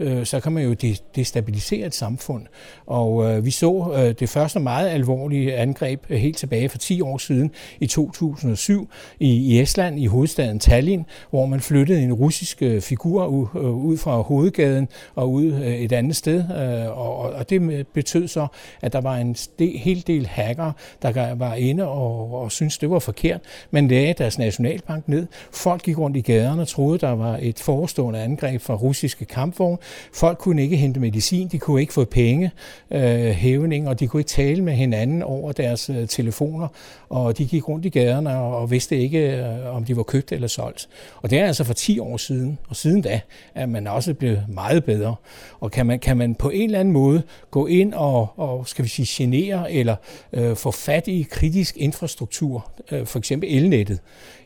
øh, 0.00 0.26
så 0.26 0.40
kan 0.40 0.52
man 0.52 0.64
jo 0.64 0.74
destabilisere 1.16 1.86
et 1.86 1.94
samfund. 1.94 2.46
Og 2.86 3.30
øh, 3.30 3.44
vi 3.44 3.50
så 3.50 3.92
øh, 3.96 4.14
det 4.20 4.28
første 4.28 4.60
meget 4.60 4.88
alvorlige 4.88 5.56
angreb 5.56 6.04
øh, 6.10 6.18
helt 6.18 6.36
tilbage 6.36 6.68
for 6.68 6.78
10 6.78 7.00
år 7.00 7.18
siden 7.18 7.50
i 7.80 7.86
2007 7.86 8.88
i, 9.20 9.28
i 9.28 9.60
Estland, 9.60 10.00
i 10.00 10.06
hovedstaden 10.06 10.58
Tallinn, 10.58 11.06
hvor 11.30 11.46
man 11.46 11.60
flyttede 11.60 12.02
en 12.02 12.12
russisk 12.12 12.62
øh, 12.62 12.80
figur 12.80 13.26
ud, 13.26 13.46
øh, 13.54 13.70
ud 13.70 13.96
fra 13.96 14.20
hovedgaden 14.20 14.88
og 15.14 15.32
ud 15.32 15.52
øh, 15.52 15.74
et 15.74 15.92
andet 15.92 16.16
sted. 16.16 16.38
Øh, 16.38 16.98
og, 16.98 17.18
og 17.18 17.50
det 17.50 17.86
betød 17.86 18.28
så, 18.28 18.46
at 18.82 18.92
der 18.92 19.00
var 19.00 19.16
en 19.16 19.36
hel 19.60 20.04
del 20.06 20.26
hacker, 20.26 20.72
der 21.02 21.34
var 21.34 21.54
inde 21.54 21.88
og, 21.88 22.34
og 22.34 22.52
syntes, 22.52 22.78
det 22.78 22.90
var 22.90 22.98
forkert. 22.98 23.40
Man 23.70 23.88
lagde 23.88 24.14
deres 24.18 24.38
nationalbank 24.38 25.08
ned. 25.08 25.26
Folk 25.52 25.82
gik 25.82 25.98
rundt 25.98 26.16
i 26.16 26.20
gaderne 26.46 26.64
troede, 26.64 26.98
der 26.98 27.10
var 27.10 27.38
et 27.42 27.58
forestående 27.58 28.20
angreb 28.20 28.60
fra 28.60 28.74
russiske 28.74 29.24
kampvogne. 29.24 29.78
Folk 30.12 30.38
kunne 30.38 30.62
ikke 30.62 30.76
hente 30.76 31.00
medicin, 31.00 31.48
de 31.48 31.58
kunne 31.58 31.80
ikke 31.80 31.92
få 31.92 32.04
penge, 32.04 32.50
øh, 32.90 33.30
hævning, 33.30 33.88
og 33.88 34.00
de 34.00 34.06
kunne 34.06 34.20
ikke 34.20 34.28
tale 34.28 34.62
med 34.62 34.72
hinanden 34.72 35.22
over 35.22 35.52
deres 35.52 35.90
øh, 35.90 36.08
telefoner, 36.08 36.68
og 37.08 37.38
de 37.38 37.46
gik 37.46 37.68
rundt 37.68 37.84
i 37.86 37.88
gaderne 37.88 38.38
og, 38.38 38.58
og 38.58 38.70
vidste 38.70 38.96
ikke, 38.96 39.18
øh, 39.18 39.76
om 39.76 39.84
de 39.84 39.96
var 39.96 40.02
købt 40.02 40.32
eller 40.32 40.48
solgt. 40.48 40.88
Og 41.22 41.30
det 41.30 41.38
er 41.38 41.46
altså 41.46 41.64
for 41.64 41.74
10 41.74 41.98
år 41.98 42.16
siden, 42.16 42.58
og 42.68 42.76
siden 42.76 43.02
da 43.02 43.20
er 43.54 43.66
man 43.66 43.86
også 43.86 44.14
blevet 44.14 44.44
meget 44.48 44.84
bedre. 44.84 45.14
Og 45.60 45.70
kan 45.70 45.86
man, 45.86 45.98
kan 45.98 46.16
man 46.16 46.34
på 46.34 46.50
en 46.50 46.64
eller 46.64 46.80
anden 46.80 46.94
måde 46.94 47.22
gå 47.50 47.66
ind 47.66 47.94
og, 47.94 48.28
og 48.36 48.68
skal 48.68 48.84
vi 48.84 48.88
sige, 48.88 49.24
genere 49.24 49.72
eller 49.72 49.96
øh, 50.32 50.56
få 50.56 50.70
fat 50.70 51.08
i 51.08 51.26
kritisk 51.30 51.76
infrastruktur, 51.76 52.70
øh, 52.90 53.06
for 53.06 53.18
eksempel 53.18 53.56
elnettet, 53.56 53.98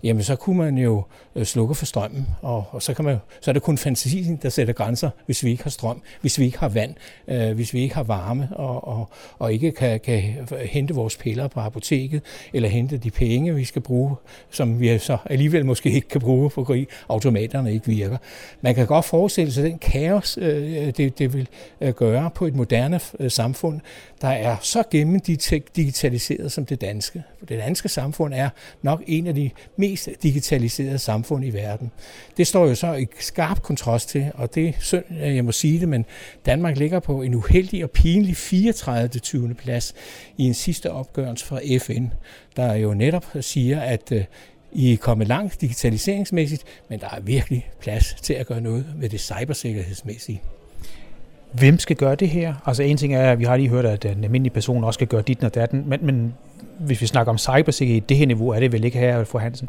jamen 0.03 0.23
så 0.23 0.37
kunne 0.37 0.59
man 0.59 0.79
jo 0.79 1.03
øh, 1.37 1.45
slukke 1.45 1.75
for 1.75 1.87
strømmen, 1.91 2.27
og, 2.43 2.65
og 2.71 2.83
så, 2.83 2.95
kan 2.95 3.05
man, 3.05 3.17
så 3.41 3.51
er 3.51 3.53
det 3.53 3.63
kun 3.63 3.79
fantasien, 3.79 4.39
der 4.43 4.49
sætter 4.49 4.75
grænser, 4.75 5.11
hvis 5.27 5.45
vi 5.45 5.51
ikke 5.51 5.63
har 5.63 5.71
strøm, 5.71 6.03
hvis 6.21 6.39
vi 6.39 6.45
ikke 6.45 6.59
har 6.59 6.69
vand, 6.69 6.95
øh, 7.29 7.53
hvis 7.53 7.75
vi 7.75 7.81
ikke 7.81 7.95
har 7.95 8.03
varme, 8.03 8.49
og, 8.53 8.89
og, 8.89 9.09
og 9.39 9.53
ikke 9.53 9.73
kan, 9.73 10.01
kan 10.01 10.23
hente 10.65 10.95
vores 10.95 11.17
piller 11.17 11.49
på 11.49 11.61
apoteket, 11.61 12.23
eller 12.53 12.69
hente 12.69 12.99
de 12.99 13.11
penge, 13.11 13.55
vi 13.55 13.65
skal 13.65 13.83
bruge, 13.83 14.17
som 14.51 14.81
vi 14.81 14.99
så 14.99 15.17
alligevel 15.25 15.67
måske 15.67 15.91
ikke 15.91 16.09
kan 16.09 16.21
bruge, 16.21 16.51
fordi 16.51 16.87
automaterne 17.09 17.73
ikke 17.73 17.87
virker. 17.87 18.17
Man 18.61 18.75
kan 18.75 18.87
godt 18.87 19.05
forestille 19.05 19.53
sig 19.53 19.65
den 19.65 19.79
kaos, 19.79 20.39
øh, 20.41 20.93
det, 20.97 21.19
det 21.19 21.33
vil 21.33 21.49
øh, 21.81 21.93
gøre 21.93 22.31
på 22.35 22.47
et 22.47 22.55
moderne 22.55 23.01
øh, 23.21 23.31
samfund, 23.31 23.81
der 24.21 24.29
er 24.29 24.57
så 24.61 24.83
gennemdigitaliseret 24.91 26.53
som 26.53 26.67
det 26.67 26.81
danske. 26.81 27.23
Det 27.41 27.59
danske 27.59 27.89
samfund 27.89 28.35
er 28.35 28.49
nok 28.83 29.03
en 29.07 29.27
af 29.27 29.35
de 29.35 29.51
mest 29.77 30.09
digitaliserede 30.23 30.99
samfund 30.99 31.45
i 31.45 31.51
verden. 31.51 31.80
Det 32.37 32.47
står 32.47 32.67
jo 32.67 32.75
så 32.75 32.95
i 32.95 33.07
skarp 33.21 33.63
kontrast 33.63 34.09
til, 34.09 34.31
og 34.35 34.55
det 34.55 34.69
er 34.69 34.73
synd, 34.81 35.05
jeg 35.21 35.45
må 35.45 35.53
sige 35.53 35.81
det, 35.81 35.89
men 35.89 36.05
Danmark 36.47 36.79
ligger 36.79 37.01
på 37.01 37.23
en 37.23 37.35
uheldig 37.35 37.85
og 37.85 37.91
pinlig 37.91 38.37
34. 38.37 39.09
20. 39.09 39.55
plads 39.55 39.95
i 40.37 40.45
en 40.45 40.55
sidste 40.55 40.93
opgørelse 40.93 41.47
fra 41.47 41.61
FN, 41.79 42.07
der 42.57 42.75
jo 42.75 42.95
netop 42.95 43.27
siger, 43.41 43.81
at 43.81 44.13
øh, 44.13 44.25
I 44.73 44.93
er 44.93 44.97
kommet 44.97 45.29
langt 45.29 45.61
digitaliseringsmæssigt, 45.61 46.65
men 46.89 47.01
der 47.01 47.09
er 47.17 47.21
virkelig 47.21 47.71
plads 47.81 48.17
til 48.23 48.35
at 48.35 48.47
gøre 48.47 48.61
noget 48.61 48.87
med 48.97 49.09
det 49.09 49.21
cybersikkerhedsmæssige. 49.21 50.43
Hvem 51.53 51.79
skal 51.79 51.97
gøre 51.97 52.15
det 52.15 52.29
her? 52.29 52.55
Altså 52.67 52.83
en 52.83 52.97
ting 52.97 53.15
er, 53.15 53.33
at 53.33 53.39
vi 53.39 53.45
har 53.45 53.57
lige 53.57 53.69
hørt, 53.69 53.85
at 53.85 54.05
en 54.05 54.25
almindelig 54.25 54.53
person 54.53 54.85
også 54.85 54.97
skal 54.97 55.07
gøre 55.07 55.23
dit 55.23 55.45
og 55.45 55.55
datten, 55.55 55.85
men, 55.87 56.07
men 56.07 56.35
hvis 56.79 57.01
vi 57.01 57.07
snakker 57.07 57.31
om 57.33 57.39
cybersikkerhed, 57.39 58.01
det 58.01 58.17
her 58.17 58.27
niveau 58.27 58.49
er 58.49 58.61
det 58.61 58.73
vel 58.73 58.85
ikke 58.85 58.99
her, 58.99 59.25
for 59.25 59.39
Hansen? 59.39 59.69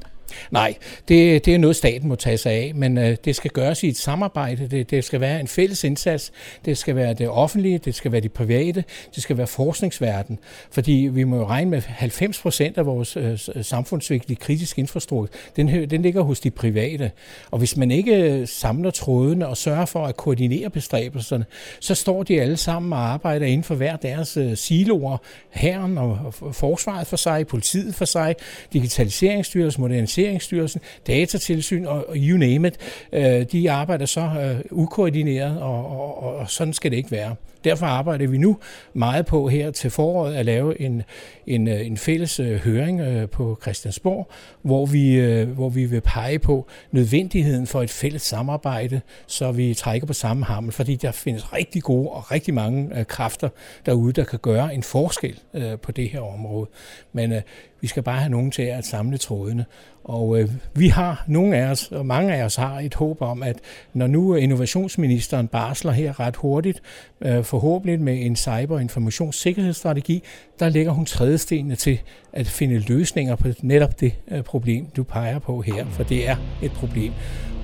Nej, 0.51 0.75
det, 1.07 1.45
det 1.45 1.55
er 1.55 1.57
noget, 1.57 1.75
staten 1.75 2.09
må 2.09 2.15
tage 2.15 2.37
sig 2.37 2.51
af, 2.51 2.71
men 2.75 2.97
øh, 2.97 3.17
det 3.25 3.35
skal 3.35 3.51
gøres 3.51 3.83
i 3.83 3.87
et 3.87 3.97
samarbejde. 3.97 4.67
Det, 4.67 4.91
det 4.91 5.03
skal 5.03 5.21
være 5.21 5.39
en 5.39 5.47
fælles 5.47 5.83
indsats. 5.83 6.31
Det 6.65 6.77
skal 6.77 6.95
være 6.95 7.13
det 7.13 7.29
offentlige, 7.29 7.77
det 7.77 7.95
skal 7.95 8.11
være 8.11 8.21
det 8.21 8.31
private, 8.31 8.83
det 9.15 9.23
skal 9.23 9.37
være 9.37 9.47
forskningsverden. 9.47 10.39
Fordi 10.71 11.09
vi 11.11 11.23
må 11.23 11.37
jo 11.37 11.47
regne 11.47 11.71
med 11.71 11.81
90 11.81 12.41
procent 12.41 12.77
af 12.77 12.85
vores 12.85 13.17
øh, 13.17 13.37
samfundsvigtige 13.61 14.35
kritiske 14.35 14.79
infrastruktur, 14.79 15.29
den, 15.55 15.89
den 15.89 16.01
ligger 16.01 16.21
hos 16.21 16.39
de 16.39 16.51
private. 16.51 17.11
Og 17.51 17.59
hvis 17.59 17.77
man 17.77 17.91
ikke 17.91 18.15
øh, 18.15 18.47
samler 18.47 18.91
trådene 18.91 19.47
og 19.47 19.57
sørger 19.57 19.85
for 19.85 20.05
at 20.05 20.17
koordinere 20.17 20.69
bestræbelserne, 20.69 21.45
så 21.79 21.95
står 21.95 22.23
de 22.23 22.41
alle 22.41 22.57
sammen 22.57 22.93
og 22.93 22.99
arbejder 22.99 23.45
inden 23.45 23.63
for 23.63 23.75
hver 23.75 23.95
deres 23.95 24.37
øh, 24.37 24.57
siloer. 24.57 25.17
Herren 25.49 25.97
og, 25.97 26.19
og 26.41 26.55
forsvaret 26.55 27.07
for 27.07 27.17
sig, 27.17 27.47
politiet 27.47 27.95
for 27.95 28.05
sig, 28.05 28.35
digitaliseringsstyrelsen, 28.73 29.81
modernisering 29.81 30.20
Digitaliseringsstyrelsen, 30.21 30.81
Datatilsyn 31.07 31.85
og 31.85 32.05
you 32.15 32.37
name 32.37 32.67
it, 32.67 32.77
øh, 33.13 33.45
de 33.51 33.71
arbejder 33.71 34.05
så 34.05 34.21
øh, 34.21 34.61
ukoordineret, 34.71 35.61
og, 35.61 35.85
og, 36.23 36.35
og 36.35 36.49
sådan 36.49 36.73
skal 36.73 36.91
det 36.91 36.97
ikke 36.97 37.11
være. 37.11 37.35
Derfor 37.63 37.85
arbejder 37.85 38.27
vi 38.27 38.37
nu 38.37 38.57
meget 38.93 39.25
på 39.25 39.47
her 39.47 39.71
til 39.71 39.89
foråret 39.89 40.35
at 40.35 40.45
lave 40.45 40.81
en, 40.81 41.03
en, 41.47 41.67
øh, 41.67 41.85
en 41.85 41.97
fælles 41.97 42.39
øh, 42.39 42.59
høring 42.59 43.01
øh, 43.01 43.29
på 43.29 43.57
Christiansborg, 43.61 44.31
hvor 44.61 44.85
vi, 44.85 45.19
hvor 45.43 45.69
vi 45.69 45.85
vil 45.85 46.01
pege 46.01 46.39
på 46.39 46.67
nødvendigheden 46.91 47.67
for 47.67 47.81
et 47.81 47.89
fælles 47.89 48.21
samarbejde, 48.21 49.01
så 49.27 49.51
vi 49.51 49.73
trækker 49.73 50.07
på 50.07 50.13
samme 50.13 50.45
hammel, 50.45 50.71
fordi 50.71 50.95
der 50.95 51.11
findes 51.11 51.53
rigtig 51.53 51.83
gode 51.83 52.09
og 52.09 52.31
rigtig 52.31 52.53
mange 52.53 53.05
kræfter 53.05 53.49
derude, 53.85 54.13
der 54.13 54.23
kan 54.23 54.39
gøre 54.39 54.73
en 54.73 54.83
forskel 54.83 55.39
på 55.81 55.91
det 55.91 56.09
her 56.09 56.21
område. 56.21 56.67
Men 57.13 57.33
vi 57.81 57.87
skal 57.87 58.03
bare 58.03 58.19
have 58.19 58.31
nogen 58.31 58.51
til 58.51 58.61
at 58.61 58.85
samle 58.85 59.17
trådene. 59.17 59.65
Og 60.03 60.39
øh, 60.39 60.49
vi 60.73 60.87
har, 60.87 61.23
nogle 61.27 61.57
af 61.57 61.71
os, 61.71 61.91
og 61.91 62.05
mange 62.05 62.35
af 62.35 62.43
os 62.43 62.55
har 62.55 62.79
et 62.79 62.93
håb 62.93 63.21
om, 63.21 63.43
at 63.43 63.57
når 63.93 64.07
nu 64.07 64.35
innovationsministeren 64.35 65.47
barsler 65.47 65.91
her 65.91 66.19
ret 66.19 66.35
hurtigt, 66.35 66.81
øh, 67.21 67.43
forhåbentlig 67.51 68.01
med 68.01 68.25
en 68.25 68.35
cyber- 68.35 68.75
og 68.75 68.81
informationssikkerhedsstrategi, 68.81 70.23
der 70.59 70.69
lægger 70.69 70.91
hun 70.91 71.05
trædestenene 71.05 71.75
til 71.75 71.99
at 72.33 72.47
finde 72.47 72.79
løsninger 72.79 73.35
på 73.35 73.47
netop 73.61 73.99
det 73.99 74.13
øh, 74.31 74.43
problem, 74.43 74.85
du 74.95 75.03
peger 75.03 75.39
på 75.39 75.61
her, 75.61 75.85
for 75.89 76.03
det 76.03 76.29
er 76.29 76.35
et 76.61 76.71
problem. 76.71 77.13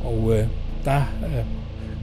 Og 0.04 0.38
øh, 0.38 0.48
der 0.86 1.02
øh, 1.26 1.46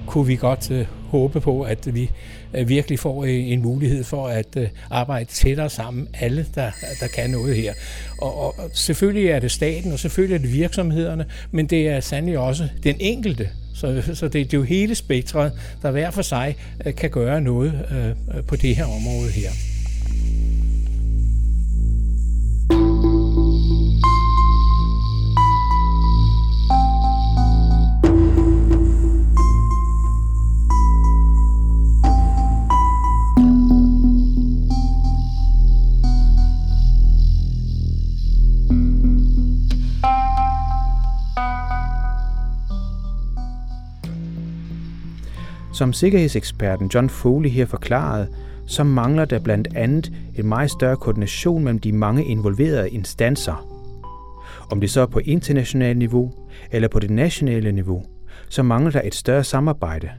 kunne 0.06 0.26
vi 0.26 0.36
godt 0.36 0.70
øh, 0.70 0.86
håbe 1.08 1.40
på, 1.40 1.62
at 1.62 1.94
vi 1.94 2.10
øh, 2.54 2.68
virkelig 2.68 2.98
får 2.98 3.24
øh, 3.24 3.30
en 3.52 3.62
mulighed 3.62 4.04
for 4.04 4.28
at 4.28 4.56
øh, 4.56 4.68
arbejde 4.90 5.24
tættere 5.24 5.70
sammen, 5.70 6.08
alle 6.20 6.46
der, 6.54 6.70
der 7.00 7.06
kan 7.06 7.30
noget 7.30 7.56
her. 7.56 7.72
Og, 8.18 8.36
og 8.38 8.54
selvfølgelig 8.72 9.28
er 9.28 9.38
det 9.38 9.50
staten, 9.50 9.92
og 9.92 9.98
selvfølgelig 9.98 10.34
er 10.34 10.38
det 10.38 10.52
virksomhederne, 10.52 11.26
men 11.50 11.66
det 11.66 11.88
er 11.88 12.00
sandelig 12.00 12.38
også 12.38 12.68
den 12.82 12.96
enkelte, 13.00 13.48
så, 13.74 14.02
så 14.14 14.28
det, 14.28 14.32
det 14.32 14.54
er 14.54 14.58
jo 14.58 14.64
hele 14.64 14.94
spektret, 14.94 15.52
der 15.82 15.90
hver 15.90 16.10
for 16.10 16.22
sig 16.22 16.56
øh, 16.86 16.94
kan 16.94 17.10
gøre 17.10 17.40
noget 17.40 17.86
øh, 17.90 18.08
øh, 18.08 18.44
på 18.44 18.56
det 18.56 18.76
her 18.76 18.84
område 18.84 19.30
her. 19.30 19.73
Som 45.74 45.92
sikkerhedseksperten 45.92 46.90
John 46.94 47.10
Foley 47.10 47.50
her 47.50 47.66
forklarede, 47.66 48.28
så 48.66 48.84
mangler 48.84 49.24
der 49.24 49.38
blandt 49.38 49.68
andet 49.76 50.12
en 50.36 50.46
meget 50.46 50.70
større 50.70 50.96
koordination 50.96 51.64
mellem 51.64 51.78
de 51.78 51.92
mange 51.92 52.24
involverede 52.24 52.90
instanser. 52.90 53.66
Om 54.70 54.80
det 54.80 54.90
så 54.90 55.00
er 55.00 55.06
på 55.06 55.18
internationalt 55.18 55.98
niveau 55.98 56.32
eller 56.70 56.88
på 56.88 56.98
det 56.98 57.10
nationale 57.10 57.72
niveau, 57.72 58.04
så 58.48 58.62
mangler 58.62 58.90
der 58.90 59.00
et 59.04 59.14
større 59.14 59.44
samarbejde. 59.44 60.10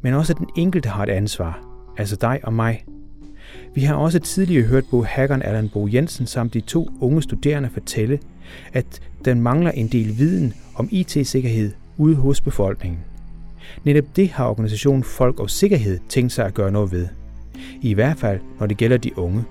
Men 0.00 0.14
også 0.14 0.34
den 0.34 0.46
enkelte 0.56 0.88
har 0.88 1.02
et 1.02 1.10
ansvar, 1.10 1.60
altså 1.98 2.16
dig 2.16 2.40
og 2.42 2.54
mig. 2.54 2.84
Vi 3.74 3.80
har 3.80 3.94
også 3.94 4.18
tidligere 4.18 4.66
hørt 4.66 4.84
Bo 4.90 5.02
hackeren 5.02 5.42
Allan 5.42 5.68
Bo 5.68 5.88
Jensen 5.92 6.26
samt 6.26 6.54
de 6.54 6.60
to 6.60 6.88
unge 7.00 7.22
studerende 7.22 7.70
fortælle, 7.72 8.18
at 8.72 9.00
den 9.24 9.40
mangler 9.40 9.70
en 9.70 9.88
del 9.88 10.18
viden 10.18 10.54
om 10.74 10.88
IT-sikkerhed 10.90 11.72
ude 11.98 12.16
hos 12.16 12.40
befolkningen. 12.40 12.98
Netop 13.84 14.04
det 14.16 14.30
har 14.30 14.46
organisationen 14.46 15.04
Folk 15.04 15.40
og 15.40 15.50
Sikkerhed 15.50 15.98
tænkt 16.08 16.32
sig 16.32 16.46
at 16.46 16.54
gøre 16.54 16.70
noget 16.70 16.92
ved. 16.92 17.08
I 17.82 17.94
hvert 17.94 18.16
fald, 18.16 18.40
når 18.60 18.66
det 18.66 18.76
gælder 18.76 18.96
de 18.96 19.18
unge. 19.18 19.44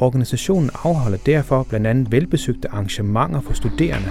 Organisationen 0.00 0.70
afholder 0.84 1.18
derfor 1.26 1.62
blandt 1.62 1.86
andet 1.86 2.12
velbesøgte 2.12 2.68
arrangementer 2.68 3.40
for 3.40 3.52
studerende. 3.52 4.08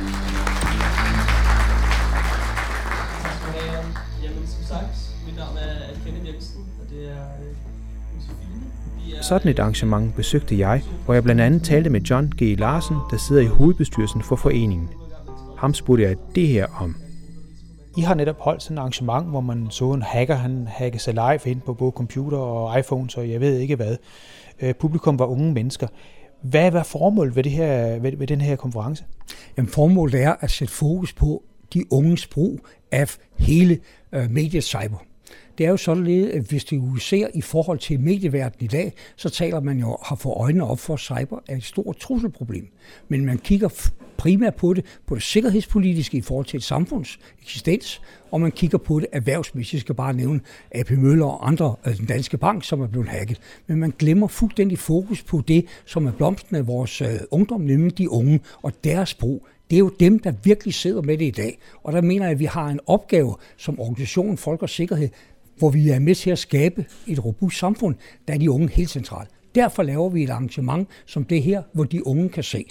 Sådan 9.22 9.52
et 9.52 9.60
arrangement 9.60 10.16
besøgte 10.16 10.60
jeg, 10.60 10.84
hvor 11.06 11.14
jeg 11.14 11.24
blandt 11.24 11.42
andet 11.42 11.64
talte 11.64 11.90
med 11.90 12.02
John 12.02 12.32
G. 12.42 12.60
Larsen, 12.60 12.96
der 13.12 13.18
sidder 13.18 13.42
i 13.42 13.46
hovedbestyrelsen 13.46 14.22
for 14.22 14.36
foreningen. 14.36 14.90
Ham 15.58 15.74
spurgte 15.74 16.04
jeg 16.04 16.16
det 16.36 16.48
her 16.48 16.68
om. 16.82 16.96
I 17.98 18.02
har 18.02 18.14
netop 18.14 18.40
holdt 18.40 18.64
sådan 18.64 18.78
et 18.78 18.80
arrangement, 18.80 19.28
hvor 19.28 19.42
man 19.42 19.68
så 19.70 19.92
en 19.92 20.02
hacker, 20.02 20.36
han 20.36 20.68
hackede 20.68 21.04
sig 21.04 21.14
live 21.14 21.52
ind 21.52 21.62
på 21.62 21.74
både 21.74 21.92
computer 21.92 22.38
og 22.38 22.80
iPhone, 22.80 23.10
så 23.10 23.22
jeg 23.22 23.42
ved 23.42 23.58
ikke 23.58 23.76
hvad. 23.76 23.98
Øh, 24.62 24.74
publikum 24.74 25.20
var 25.20 25.26
unge 25.26 25.54
mennesker. 25.54 25.88
Hvad 26.42 26.72
var 26.72 26.84
formålet 26.84 27.36
ved, 27.36 27.44
det 27.44 27.52
her, 27.52 28.00
ved, 28.00 28.18
ved 28.18 28.28
den 28.28 28.42
her 28.42 28.56
konference? 28.56 29.06
Jamen, 29.58 29.70
formålet 29.70 30.24
er 30.24 30.36
at 30.40 30.52
sætte 30.52 30.74
fokus 30.74 31.14
på 31.14 31.44
de 31.74 31.84
unges 31.92 32.28
brug 32.28 32.60
af 32.92 33.18
hele 33.40 33.80
øh, 34.12 34.32
mediecyber. 34.32 34.98
Det 35.58 35.66
er 35.66 35.70
jo 35.70 35.78
således, 35.78 36.34
at 36.34 36.42
hvis 36.42 36.66
du 36.66 36.96
ser 36.96 37.28
i 37.34 37.42
forhold 37.42 37.80
til 37.80 38.00
medieverdenen 38.00 38.66
i 38.66 38.68
dag, 38.68 38.94
så 39.16 39.30
taler 39.30 39.60
man 39.60 39.80
jo 39.80 39.98
har 40.04 40.16
fået 40.16 40.36
øjnene 40.38 40.68
op 40.68 40.80
for, 40.80 40.98
cyber 40.98 41.40
er 41.48 41.56
et 41.56 41.64
stort 41.64 41.98
trusselproblem. 41.98 42.68
Men 43.08 43.26
man 43.26 43.38
kigger 43.38 43.90
primært 44.18 44.56
på 44.56 44.74
det, 44.74 44.86
på 45.08 45.16
det 45.16 45.24
sikkerhedspolitiske 45.24 46.18
i 46.18 46.22
forhold 46.22 46.46
til 46.46 46.58
et 46.58 46.64
samfunds 46.64 47.20
eksistens, 47.42 48.02
og 48.32 48.42
man 48.42 48.52
kigger 48.52 48.78
på 48.78 49.00
det 49.00 49.08
erhvervsmæssigt. 49.12 49.74
Jeg 49.74 49.82
skal 49.82 49.96
bare 49.96 50.14
nævne 50.14 50.40
AP 50.72 50.92
Møller 50.92 51.26
og 51.26 51.48
andre, 51.48 51.76
altså 51.84 52.00
den 52.00 52.08
danske 52.08 52.38
bank, 52.38 52.64
som 52.64 52.82
er 52.82 52.88
blevet 52.88 53.08
hacket. 53.08 53.40
Men 53.68 53.80
man 53.80 53.94
glemmer 54.00 54.28
fuldstændig 54.28 54.80
fokus 54.80 55.24
på 55.24 55.42
det, 55.48 55.66
som 55.86 56.06
er 56.06 56.12
blomsten 56.12 56.56
af 56.56 56.68
vores 56.68 57.02
øh, 57.02 57.08
ungdom, 57.32 57.62
nemlig 57.62 57.98
de 57.98 58.10
unge 58.10 58.40
og 58.62 58.84
deres 58.84 59.14
brug 59.14 59.48
det 59.70 59.76
er 59.76 59.80
jo 59.80 59.92
dem, 60.00 60.20
der 60.20 60.34
virkelig 60.44 60.74
sidder 60.74 61.02
med 61.02 61.18
det 61.18 61.26
i 61.26 61.32
dag. 61.32 61.60
Og 61.84 61.94
der 61.94 62.02
mener 62.02 62.26
jeg, 62.26 62.32
at 62.32 62.40
vi 62.40 62.46
har 62.46 62.68
en 62.68 62.80
opgave 62.88 63.36
som 63.58 63.80
organisation 63.80 64.38
Folk 64.38 64.62
og 64.62 64.70
Sikkerhed, 64.70 65.10
hvor 65.58 65.70
vi 65.70 65.90
er 65.90 66.00
med 66.00 66.16
til 66.16 66.30
at 66.30 66.40
skabe 66.40 66.86
et 67.08 67.26
robust 67.26 67.58
samfund, 67.58 67.96
der 68.28 68.34
er 68.34 68.38
de 68.38 68.52
unge 68.52 68.70
helt 68.70 68.90
centralt. 68.90 69.30
Derfor 69.56 69.84
laver 69.84 70.10
vi 70.10 70.24
et 70.24 70.30
arrangement 70.30 70.88
som 71.06 71.24
det 71.24 71.44
her, 71.44 71.64
hvor 71.74 71.84
de 71.84 72.08
unge 72.08 72.30
kan 72.30 72.44
se. 72.44 72.66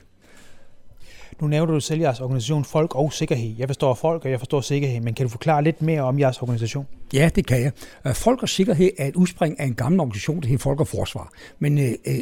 Nu 1.41 1.47
nævner 1.47 1.73
du 1.73 1.81
selv 1.81 2.01
jeres 2.01 2.21
organisation 2.21 2.65
Folk 2.65 2.95
og 2.95 3.13
Sikkerhed. 3.13 3.55
Jeg 3.59 3.69
forstår 3.69 3.95
folk, 3.95 4.25
og 4.25 4.31
jeg 4.31 4.39
forstår 4.39 4.61
sikkerhed, 4.61 5.01
men 5.01 5.15
kan 5.15 5.27
du 5.27 5.31
forklare 5.31 5.65
lidt 5.65 5.83
mere 5.83 6.01
om 6.01 6.19
jeres 6.19 6.43
organisation? 6.43 6.87
Ja, 7.13 7.31
det 7.35 7.47
kan 7.47 7.63
jeg. 7.63 7.73
Øh, 8.07 8.15
folk 8.15 8.43
og 8.43 8.49
Sikkerhed 8.49 8.91
er 8.99 9.07
et 9.07 9.17
udspring 9.17 9.61
af 9.61 9.65
en 9.65 9.75
gammel 9.75 10.01
organisation, 10.01 10.41
der 10.41 10.49
hedder 10.49 10.63
Folk 10.63 10.81
og 10.81 10.89
Forsvar. 10.89 11.33
Men 11.59 11.79
øh, 11.79 11.91
øh 12.07 12.15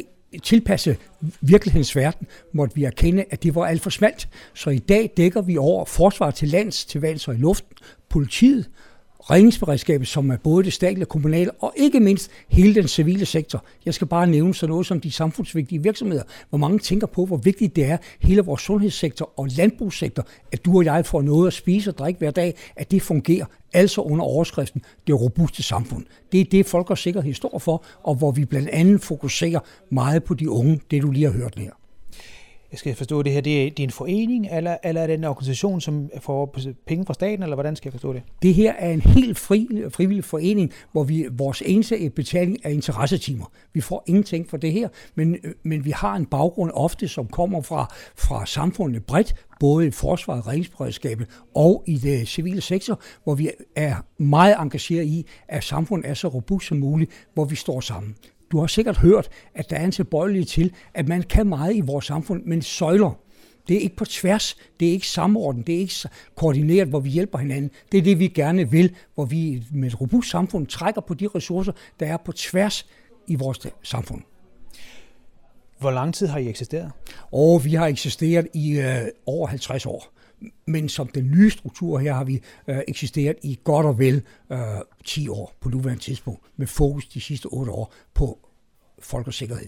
tilpasse 0.43 0.97
virkelighedens 1.41 1.95
verden, 1.95 2.27
måtte 2.51 2.75
vi 2.75 2.83
erkende, 2.83 3.25
at 3.29 3.43
det 3.43 3.55
var 3.55 3.65
alt 3.65 3.81
for 3.81 3.89
smalt. 3.89 4.27
Så 4.53 4.69
i 4.69 4.79
dag 4.79 5.13
dækker 5.17 5.41
vi 5.41 5.57
over 5.57 5.85
forsvar 5.85 6.31
til 6.31 6.47
lands, 6.47 6.85
til 6.85 7.01
vands 7.01 7.27
og 7.27 7.33
i 7.33 7.37
luften, 7.37 7.77
politiet 8.09 8.69
redningsberedskabet, 9.31 10.07
som 10.07 10.29
er 10.29 10.37
både 10.37 10.63
det 10.63 10.73
statlige 10.73 11.05
og 11.05 11.09
kommunale, 11.09 11.51
og 11.51 11.73
ikke 11.75 11.99
mindst 11.99 12.31
hele 12.49 12.75
den 12.75 12.87
civile 12.87 13.25
sektor. 13.25 13.63
Jeg 13.85 13.93
skal 13.93 14.07
bare 14.07 14.27
nævne 14.27 14.53
sådan 14.53 14.71
noget 14.71 14.85
som 14.85 15.01
de 15.01 15.11
samfundsvigtige 15.11 15.83
virksomheder, 15.83 16.23
hvor 16.49 16.57
mange 16.57 16.79
tænker 16.79 17.07
på, 17.07 17.25
hvor 17.25 17.37
vigtigt 17.37 17.75
det 17.75 17.85
er, 17.85 17.97
hele 18.19 18.41
vores 18.41 18.61
sundhedssektor 18.61 19.39
og 19.39 19.47
landbrugssektor, 19.57 20.27
at 20.51 20.65
du 20.65 20.77
og 20.77 20.85
jeg 20.85 21.05
får 21.05 21.21
noget 21.21 21.47
at 21.47 21.53
spise 21.53 21.89
og 21.89 21.97
drikke 21.97 22.17
hver 22.17 22.31
dag, 22.31 22.55
at 22.75 22.91
det 22.91 23.01
fungerer, 23.01 23.45
altså 23.73 24.01
under 24.01 24.25
overskriften 24.25 24.81
det 25.07 25.21
robuste 25.21 25.63
samfund. 25.63 26.05
Det 26.31 26.39
er 26.41 26.45
det, 26.45 26.65
folk 26.65 26.89
og 26.89 26.97
sikkerhed 26.97 27.33
står 27.33 27.59
for, 27.59 27.85
og 28.03 28.15
hvor 28.15 28.31
vi 28.31 28.45
blandt 28.45 28.69
andet 28.69 29.01
fokuserer 29.01 29.59
meget 29.91 30.23
på 30.23 30.33
de 30.33 30.49
unge, 30.49 30.81
det 30.91 31.01
du 31.01 31.11
lige 31.11 31.25
har 31.25 31.33
hørt 31.33 31.53
her. 31.57 31.71
Jeg 32.73 32.79
skal 32.79 32.95
forstå 32.95 33.21
det 33.21 33.33
her, 33.33 33.41
det 33.41 33.65
er, 33.65 33.69
det 33.69 33.79
er 33.79 33.83
en 33.83 33.91
forening, 33.91 34.47
eller, 34.51 34.77
eller 34.83 35.01
er 35.01 35.07
det 35.07 35.13
en 35.13 35.23
organisation, 35.23 35.81
som 35.81 36.09
får 36.19 36.55
penge 36.87 37.05
fra 37.05 37.13
staten, 37.13 37.43
eller 37.43 37.55
hvordan 37.55 37.75
skal 37.75 37.89
jeg 37.89 37.93
forstå 37.93 38.13
det? 38.13 38.21
Det 38.41 38.53
her 38.53 38.73
er 38.73 38.89
en 38.89 39.01
helt 39.01 39.39
fri, 39.39 39.67
frivillig 39.89 40.23
forening, 40.23 40.71
hvor 40.91 41.03
vi 41.03 41.25
vores 41.31 41.63
eneste 41.65 42.09
betaling 42.09 42.57
er 42.63 42.69
interessetimer. 42.69 43.45
Vi 43.73 43.81
får 43.81 44.03
ingenting 44.07 44.49
for 44.49 44.57
det 44.57 44.71
her, 44.71 44.89
men, 45.15 45.37
men 45.63 45.85
vi 45.85 45.91
har 45.91 46.15
en 46.15 46.25
baggrund 46.25 46.71
ofte, 46.73 47.07
som 47.07 47.27
kommer 47.27 47.61
fra, 47.61 47.93
fra 48.17 48.45
samfundet 48.45 49.05
bredt, 49.05 49.35
både 49.59 49.87
i 49.87 49.91
forsvaret, 49.91 50.47
redningsberedskabet 50.47 51.27
og 51.55 51.83
i 51.87 51.97
det 51.97 52.27
civile 52.27 52.61
sektor, 52.61 52.99
hvor 53.23 53.35
vi 53.35 53.49
er 53.75 53.95
meget 54.17 54.55
engageret 54.59 55.05
i, 55.05 55.25
at 55.47 55.63
samfundet 55.63 56.09
er 56.09 56.13
så 56.13 56.27
robust 56.27 56.67
som 56.67 56.77
muligt, 56.77 57.11
hvor 57.33 57.45
vi 57.45 57.55
står 57.55 57.79
sammen. 57.79 58.15
Du 58.53 58.59
har 58.59 58.67
sikkert 58.67 58.97
hørt, 58.97 59.29
at 59.53 59.69
der 59.69 59.75
er 59.75 59.85
en 59.85 59.91
tilbøjelighed 59.91 60.45
til, 60.45 60.73
at 60.93 61.07
man 61.07 61.23
kan 61.23 61.47
meget 61.47 61.75
i 61.75 61.81
vores 61.81 62.05
samfund, 62.05 62.43
men 62.45 62.61
søjler. 62.61 63.19
Det 63.67 63.75
er 63.75 63.79
ikke 63.79 63.95
på 63.95 64.05
tværs, 64.05 64.57
det 64.79 64.87
er 64.87 64.91
ikke 64.91 65.07
samordnet, 65.07 65.67
det 65.67 65.75
er 65.75 65.79
ikke 65.79 65.93
koordineret, 66.35 66.87
hvor 66.87 66.99
vi 66.99 67.09
hjælper 67.09 67.37
hinanden. 67.37 67.71
Det 67.91 67.97
er 67.97 68.01
det, 68.01 68.19
vi 68.19 68.27
gerne 68.27 68.71
vil, 68.71 68.95
hvor 69.15 69.25
vi 69.25 69.63
med 69.71 69.87
et 69.87 70.01
robust 70.01 70.29
samfund 70.29 70.67
trækker 70.67 71.01
på 71.01 71.13
de 71.13 71.27
ressourcer, 71.27 71.71
der 71.99 72.05
er 72.05 72.17
på 72.17 72.31
tværs 72.31 72.87
i 73.27 73.35
vores 73.35 73.59
samfund. 73.83 74.21
Hvor 75.79 75.91
lang 75.91 76.13
tid 76.13 76.27
har 76.27 76.39
I 76.39 76.49
eksisteret? 76.49 76.91
Og 77.31 77.65
vi 77.65 77.73
har 77.73 77.87
eksisteret 77.87 78.47
i 78.53 78.79
øh, 78.79 79.07
over 79.25 79.47
50 79.47 79.85
år. 79.85 80.13
Men 80.67 80.89
som 80.89 81.07
den 81.07 81.31
nye 81.31 81.49
struktur 81.49 81.99
her 81.99 82.13
har 82.13 82.23
vi 82.23 82.41
øh, 82.67 82.79
eksisteret 82.87 83.35
i 83.43 83.59
godt 83.63 83.85
og 83.85 83.99
vel 83.99 84.21
øh, 84.51 84.57
10 85.05 85.27
år 85.27 85.53
på 85.61 85.69
nuværende 85.69 86.03
tidspunkt, 86.03 86.41
med 86.57 86.67
fokus 86.67 87.07
de 87.07 87.21
sidste 87.21 87.45
8 87.45 87.71
år 87.71 87.93
på 88.13 88.42
folk 89.03 89.27
og 89.27 89.33
sikkerhed. 89.33 89.67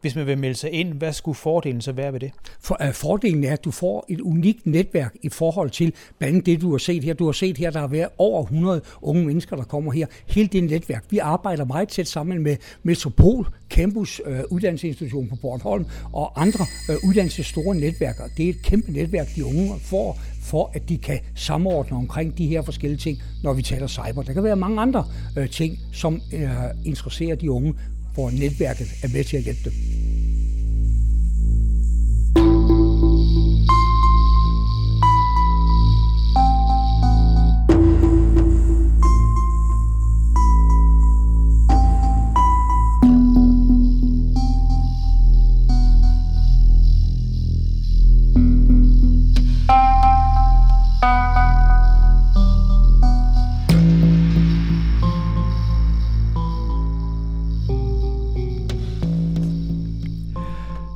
Hvis 0.00 0.16
man 0.16 0.26
vil 0.26 0.38
melde 0.38 0.54
sig 0.54 0.70
ind, 0.70 0.92
hvad 0.92 1.12
skulle 1.12 1.34
fordelen 1.34 1.80
så 1.80 1.92
være 1.92 2.12
ved 2.12 2.20
det? 2.20 2.30
For, 2.60 2.76
uh, 2.86 2.92
fordelen 2.92 3.44
er, 3.44 3.52
at 3.52 3.64
du 3.64 3.70
får 3.70 4.06
et 4.08 4.20
unikt 4.20 4.66
netværk 4.66 5.16
i 5.22 5.28
forhold 5.28 5.70
til 5.70 5.94
blandt 6.18 6.32
andet 6.32 6.46
det, 6.46 6.60
du 6.60 6.70
har 6.70 6.78
set 6.78 7.04
her. 7.04 7.14
Du 7.14 7.24
har 7.24 7.32
set 7.32 7.58
her, 7.58 7.70
der 7.70 7.80
har 7.80 7.86
været 7.86 8.08
over 8.18 8.42
100 8.42 8.80
unge 9.02 9.26
mennesker, 9.26 9.56
der 9.56 9.64
kommer 9.64 9.92
her. 9.92 10.06
Hele 10.26 10.48
det 10.48 10.64
netværk. 10.64 11.04
Vi 11.10 11.18
arbejder 11.18 11.64
meget 11.64 11.88
tæt 11.88 12.08
sammen 12.08 12.42
med 12.42 12.56
Metropol, 12.82 13.48
Campus 13.70 14.20
uh, 14.26 14.32
Uddannelsesinstitution 14.50 15.28
på 15.28 15.36
Bornholm 15.36 15.84
og 16.12 16.42
andre 16.42 16.66
uh, 16.88 17.08
uddannelses 17.08 17.46
store 17.46 17.74
netværker. 17.74 18.24
Det 18.36 18.44
er 18.44 18.50
et 18.50 18.62
kæmpe 18.62 18.92
netværk, 18.92 19.26
de 19.36 19.44
unge 19.44 19.74
får 19.80 20.20
for 20.42 20.70
at 20.74 20.88
de 20.88 20.98
kan 20.98 21.18
samordne 21.34 21.96
omkring 21.96 22.38
de 22.38 22.46
her 22.46 22.62
forskellige 22.62 22.98
ting, 22.98 23.18
når 23.42 23.52
vi 23.52 23.62
taler 23.62 23.86
cyber. 23.86 24.22
Der 24.22 24.32
kan 24.32 24.44
være 24.44 24.56
mange 24.56 24.80
andre 24.80 25.04
uh, 25.36 25.48
ting, 25.48 25.78
som 25.92 26.14
uh, 26.14 26.40
interesserer 26.86 27.36
de 27.36 27.50
unge 27.50 27.74
hvor 28.18 28.30
netværket 28.30 28.88
er 29.02 29.08
med 29.08 29.24
til 29.24 29.36
at 29.36 29.42
hjælpe 29.42 29.60
dem. 29.64 29.72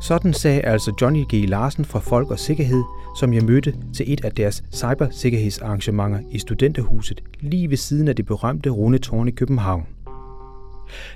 Sådan 0.02 0.32
sagde 0.32 0.60
altså 0.60 0.92
Johnny 1.00 1.24
G. 1.34 1.48
Larsen 1.48 1.84
fra 1.84 1.98
Folk 1.98 2.30
og 2.30 2.38
Sikkerhed, 2.38 2.82
som 3.18 3.34
jeg 3.34 3.44
mødte 3.44 3.74
til 3.94 4.12
et 4.12 4.24
af 4.24 4.32
deres 4.32 4.64
cybersikkerhedsarrangementer 4.74 6.20
i 6.30 6.38
Studenterhuset 6.38 7.22
lige 7.40 7.70
ved 7.70 7.76
siden 7.76 8.08
af 8.08 8.16
det 8.16 8.26
berømte 8.26 8.70
Rundetårn 8.70 9.28
i 9.28 9.30
København. 9.30 9.86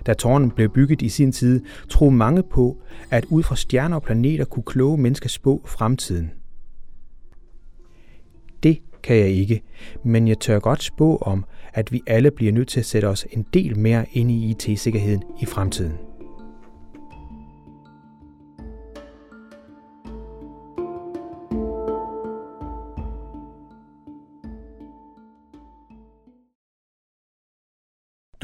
Da 0.07 0.15
tårnen 0.15 0.51
blev 0.51 0.69
bygget 0.69 1.03
i 1.03 1.09
sin 1.09 1.33
tid, 1.33 1.61
troede 1.89 2.15
mange 2.15 2.43
på, 2.43 2.83
at 3.11 3.25
ud 3.25 3.43
fra 3.43 3.57
stjerner 3.57 3.97
og 3.97 4.03
planeter 4.03 4.45
kunne 4.45 4.63
kloge 4.63 4.99
mennesker 4.99 5.29
spå 5.29 5.63
fremtiden. 5.67 6.31
Det 8.63 8.79
kan 9.03 9.17
jeg 9.17 9.29
ikke, 9.29 9.63
men 10.05 10.29
jeg 10.29 10.39
tør 10.39 10.59
godt 10.59 10.83
spå 10.83 11.17
om, 11.17 11.45
at 11.75 11.93
vi 11.93 12.03
alle 12.07 12.31
bliver 12.31 12.53
nødt 12.53 12.69
til 12.69 12.81
at 12.81 12.87
sætte 12.87 13.07
os 13.07 13.27
en 13.33 13.47
del 13.55 13.79
mere 13.79 14.07
ind 14.13 14.31
i 14.31 14.51
IT-sikkerheden 14.51 15.23
i 15.43 15.47
fremtiden. 15.47 16.06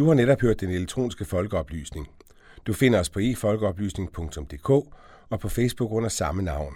Du 0.03 0.07
har 0.07 0.14
netop 0.14 0.40
hørt 0.40 0.61
den 0.61 0.70
elektroniske 0.70 1.24
folkeoplysning. 1.24 2.09
Du 2.66 2.72
finder 2.72 3.00
os 3.00 3.11
på 3.11 3.18
efolkeoplysning.dk 3.18 4.70
og 5.30 5.40
på 5.40 5.48
Facebook 5.48 5.92
under 5.92 6.09
samme 6.09 6.42
navn. 6.42 6.74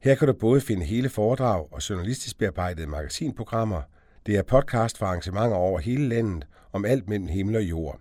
Her 0.00 0.14
kan 0.14 0.28
du 0.28 0.32
både 0.32 0.60
finde 0.60 0.84
hele 0.84 1.08
foredrag 1.08 1.72
og 1.72 1.90
journalistisk 1.90 2.38
bearbejdede 2.38 2.86
magasinprogrammer. 2.86 3.82
Det 4.26 4.36
er 4.36 4.42
podcast 4.42 4.98
for 4.98 5.06
arrangementer 5.06 5.56
over 5.56 5.78
hele 5.78 6.08
landet 6.08 6.46
om 6.72 6.84
alt 6.84 7.08
mellem 7.08 7.28
himmel 7.28 7.56
og 7.56 7.62
jord. 7.62 8.00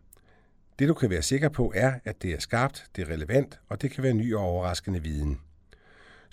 Det 0.79 0.87
du 0.87 0.93
kan 0.93 1.09
være 1.09 1.21
sikker 1.21 1.49
på 1.49 1.71
er, 1.75 1.93
at 2.05 2.21
det 2.21 2.33
er 2.33 2.39
skarpt, 2.39 2.85
det 2.95 3.07
er 3.07 3.13
relevant, 3.13 3.59
og 3.69 3.81
det 3.81 3.91
kan 3.91 4.03
være 4.03 4.13
ny 4.13 4.35
og 4.35 4.41
overraskende 4.41 5.03
viden. 5.03 5.39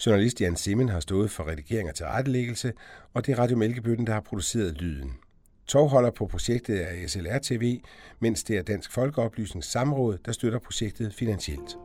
Journalist 0.07 0.41
Jan 0.41 0.57
Simmen 0.57 0.89
har 0.89 1.01
stået 1.01 1.31
for 1.31 1.49
redigering 1.49 1.89
og 1.89 1.95
tilrettelæggelse, 1.95 2.73
og 3.15 3.27
det 3.27 3.33
er 3.33 3.39
Radio 3.39 3.57
Mælkebøtten, 3.57 4.07
der 4.07 4.13
har 4.13 4.21
produceret 4.21 4.81
lyden. 4.81 5.19
Tovholder 5.69 6.11
på 6.11 6.27
projektet 6.27 6.83
er 6.83 7.09
SLR 7.09 7.39
TV, 7.39 7.81
mens 8.21 8.45
det 8.45 8.57
er 8.57 8.63
Dansk 8.63 8.93
Folkeoplysnings 8.93 9.71
Samråd, 9.71 10.19
der 10.27 10.33
støtter 10.33 10.59
projektet 10.59 11.15
finansielt. 11.15 11.77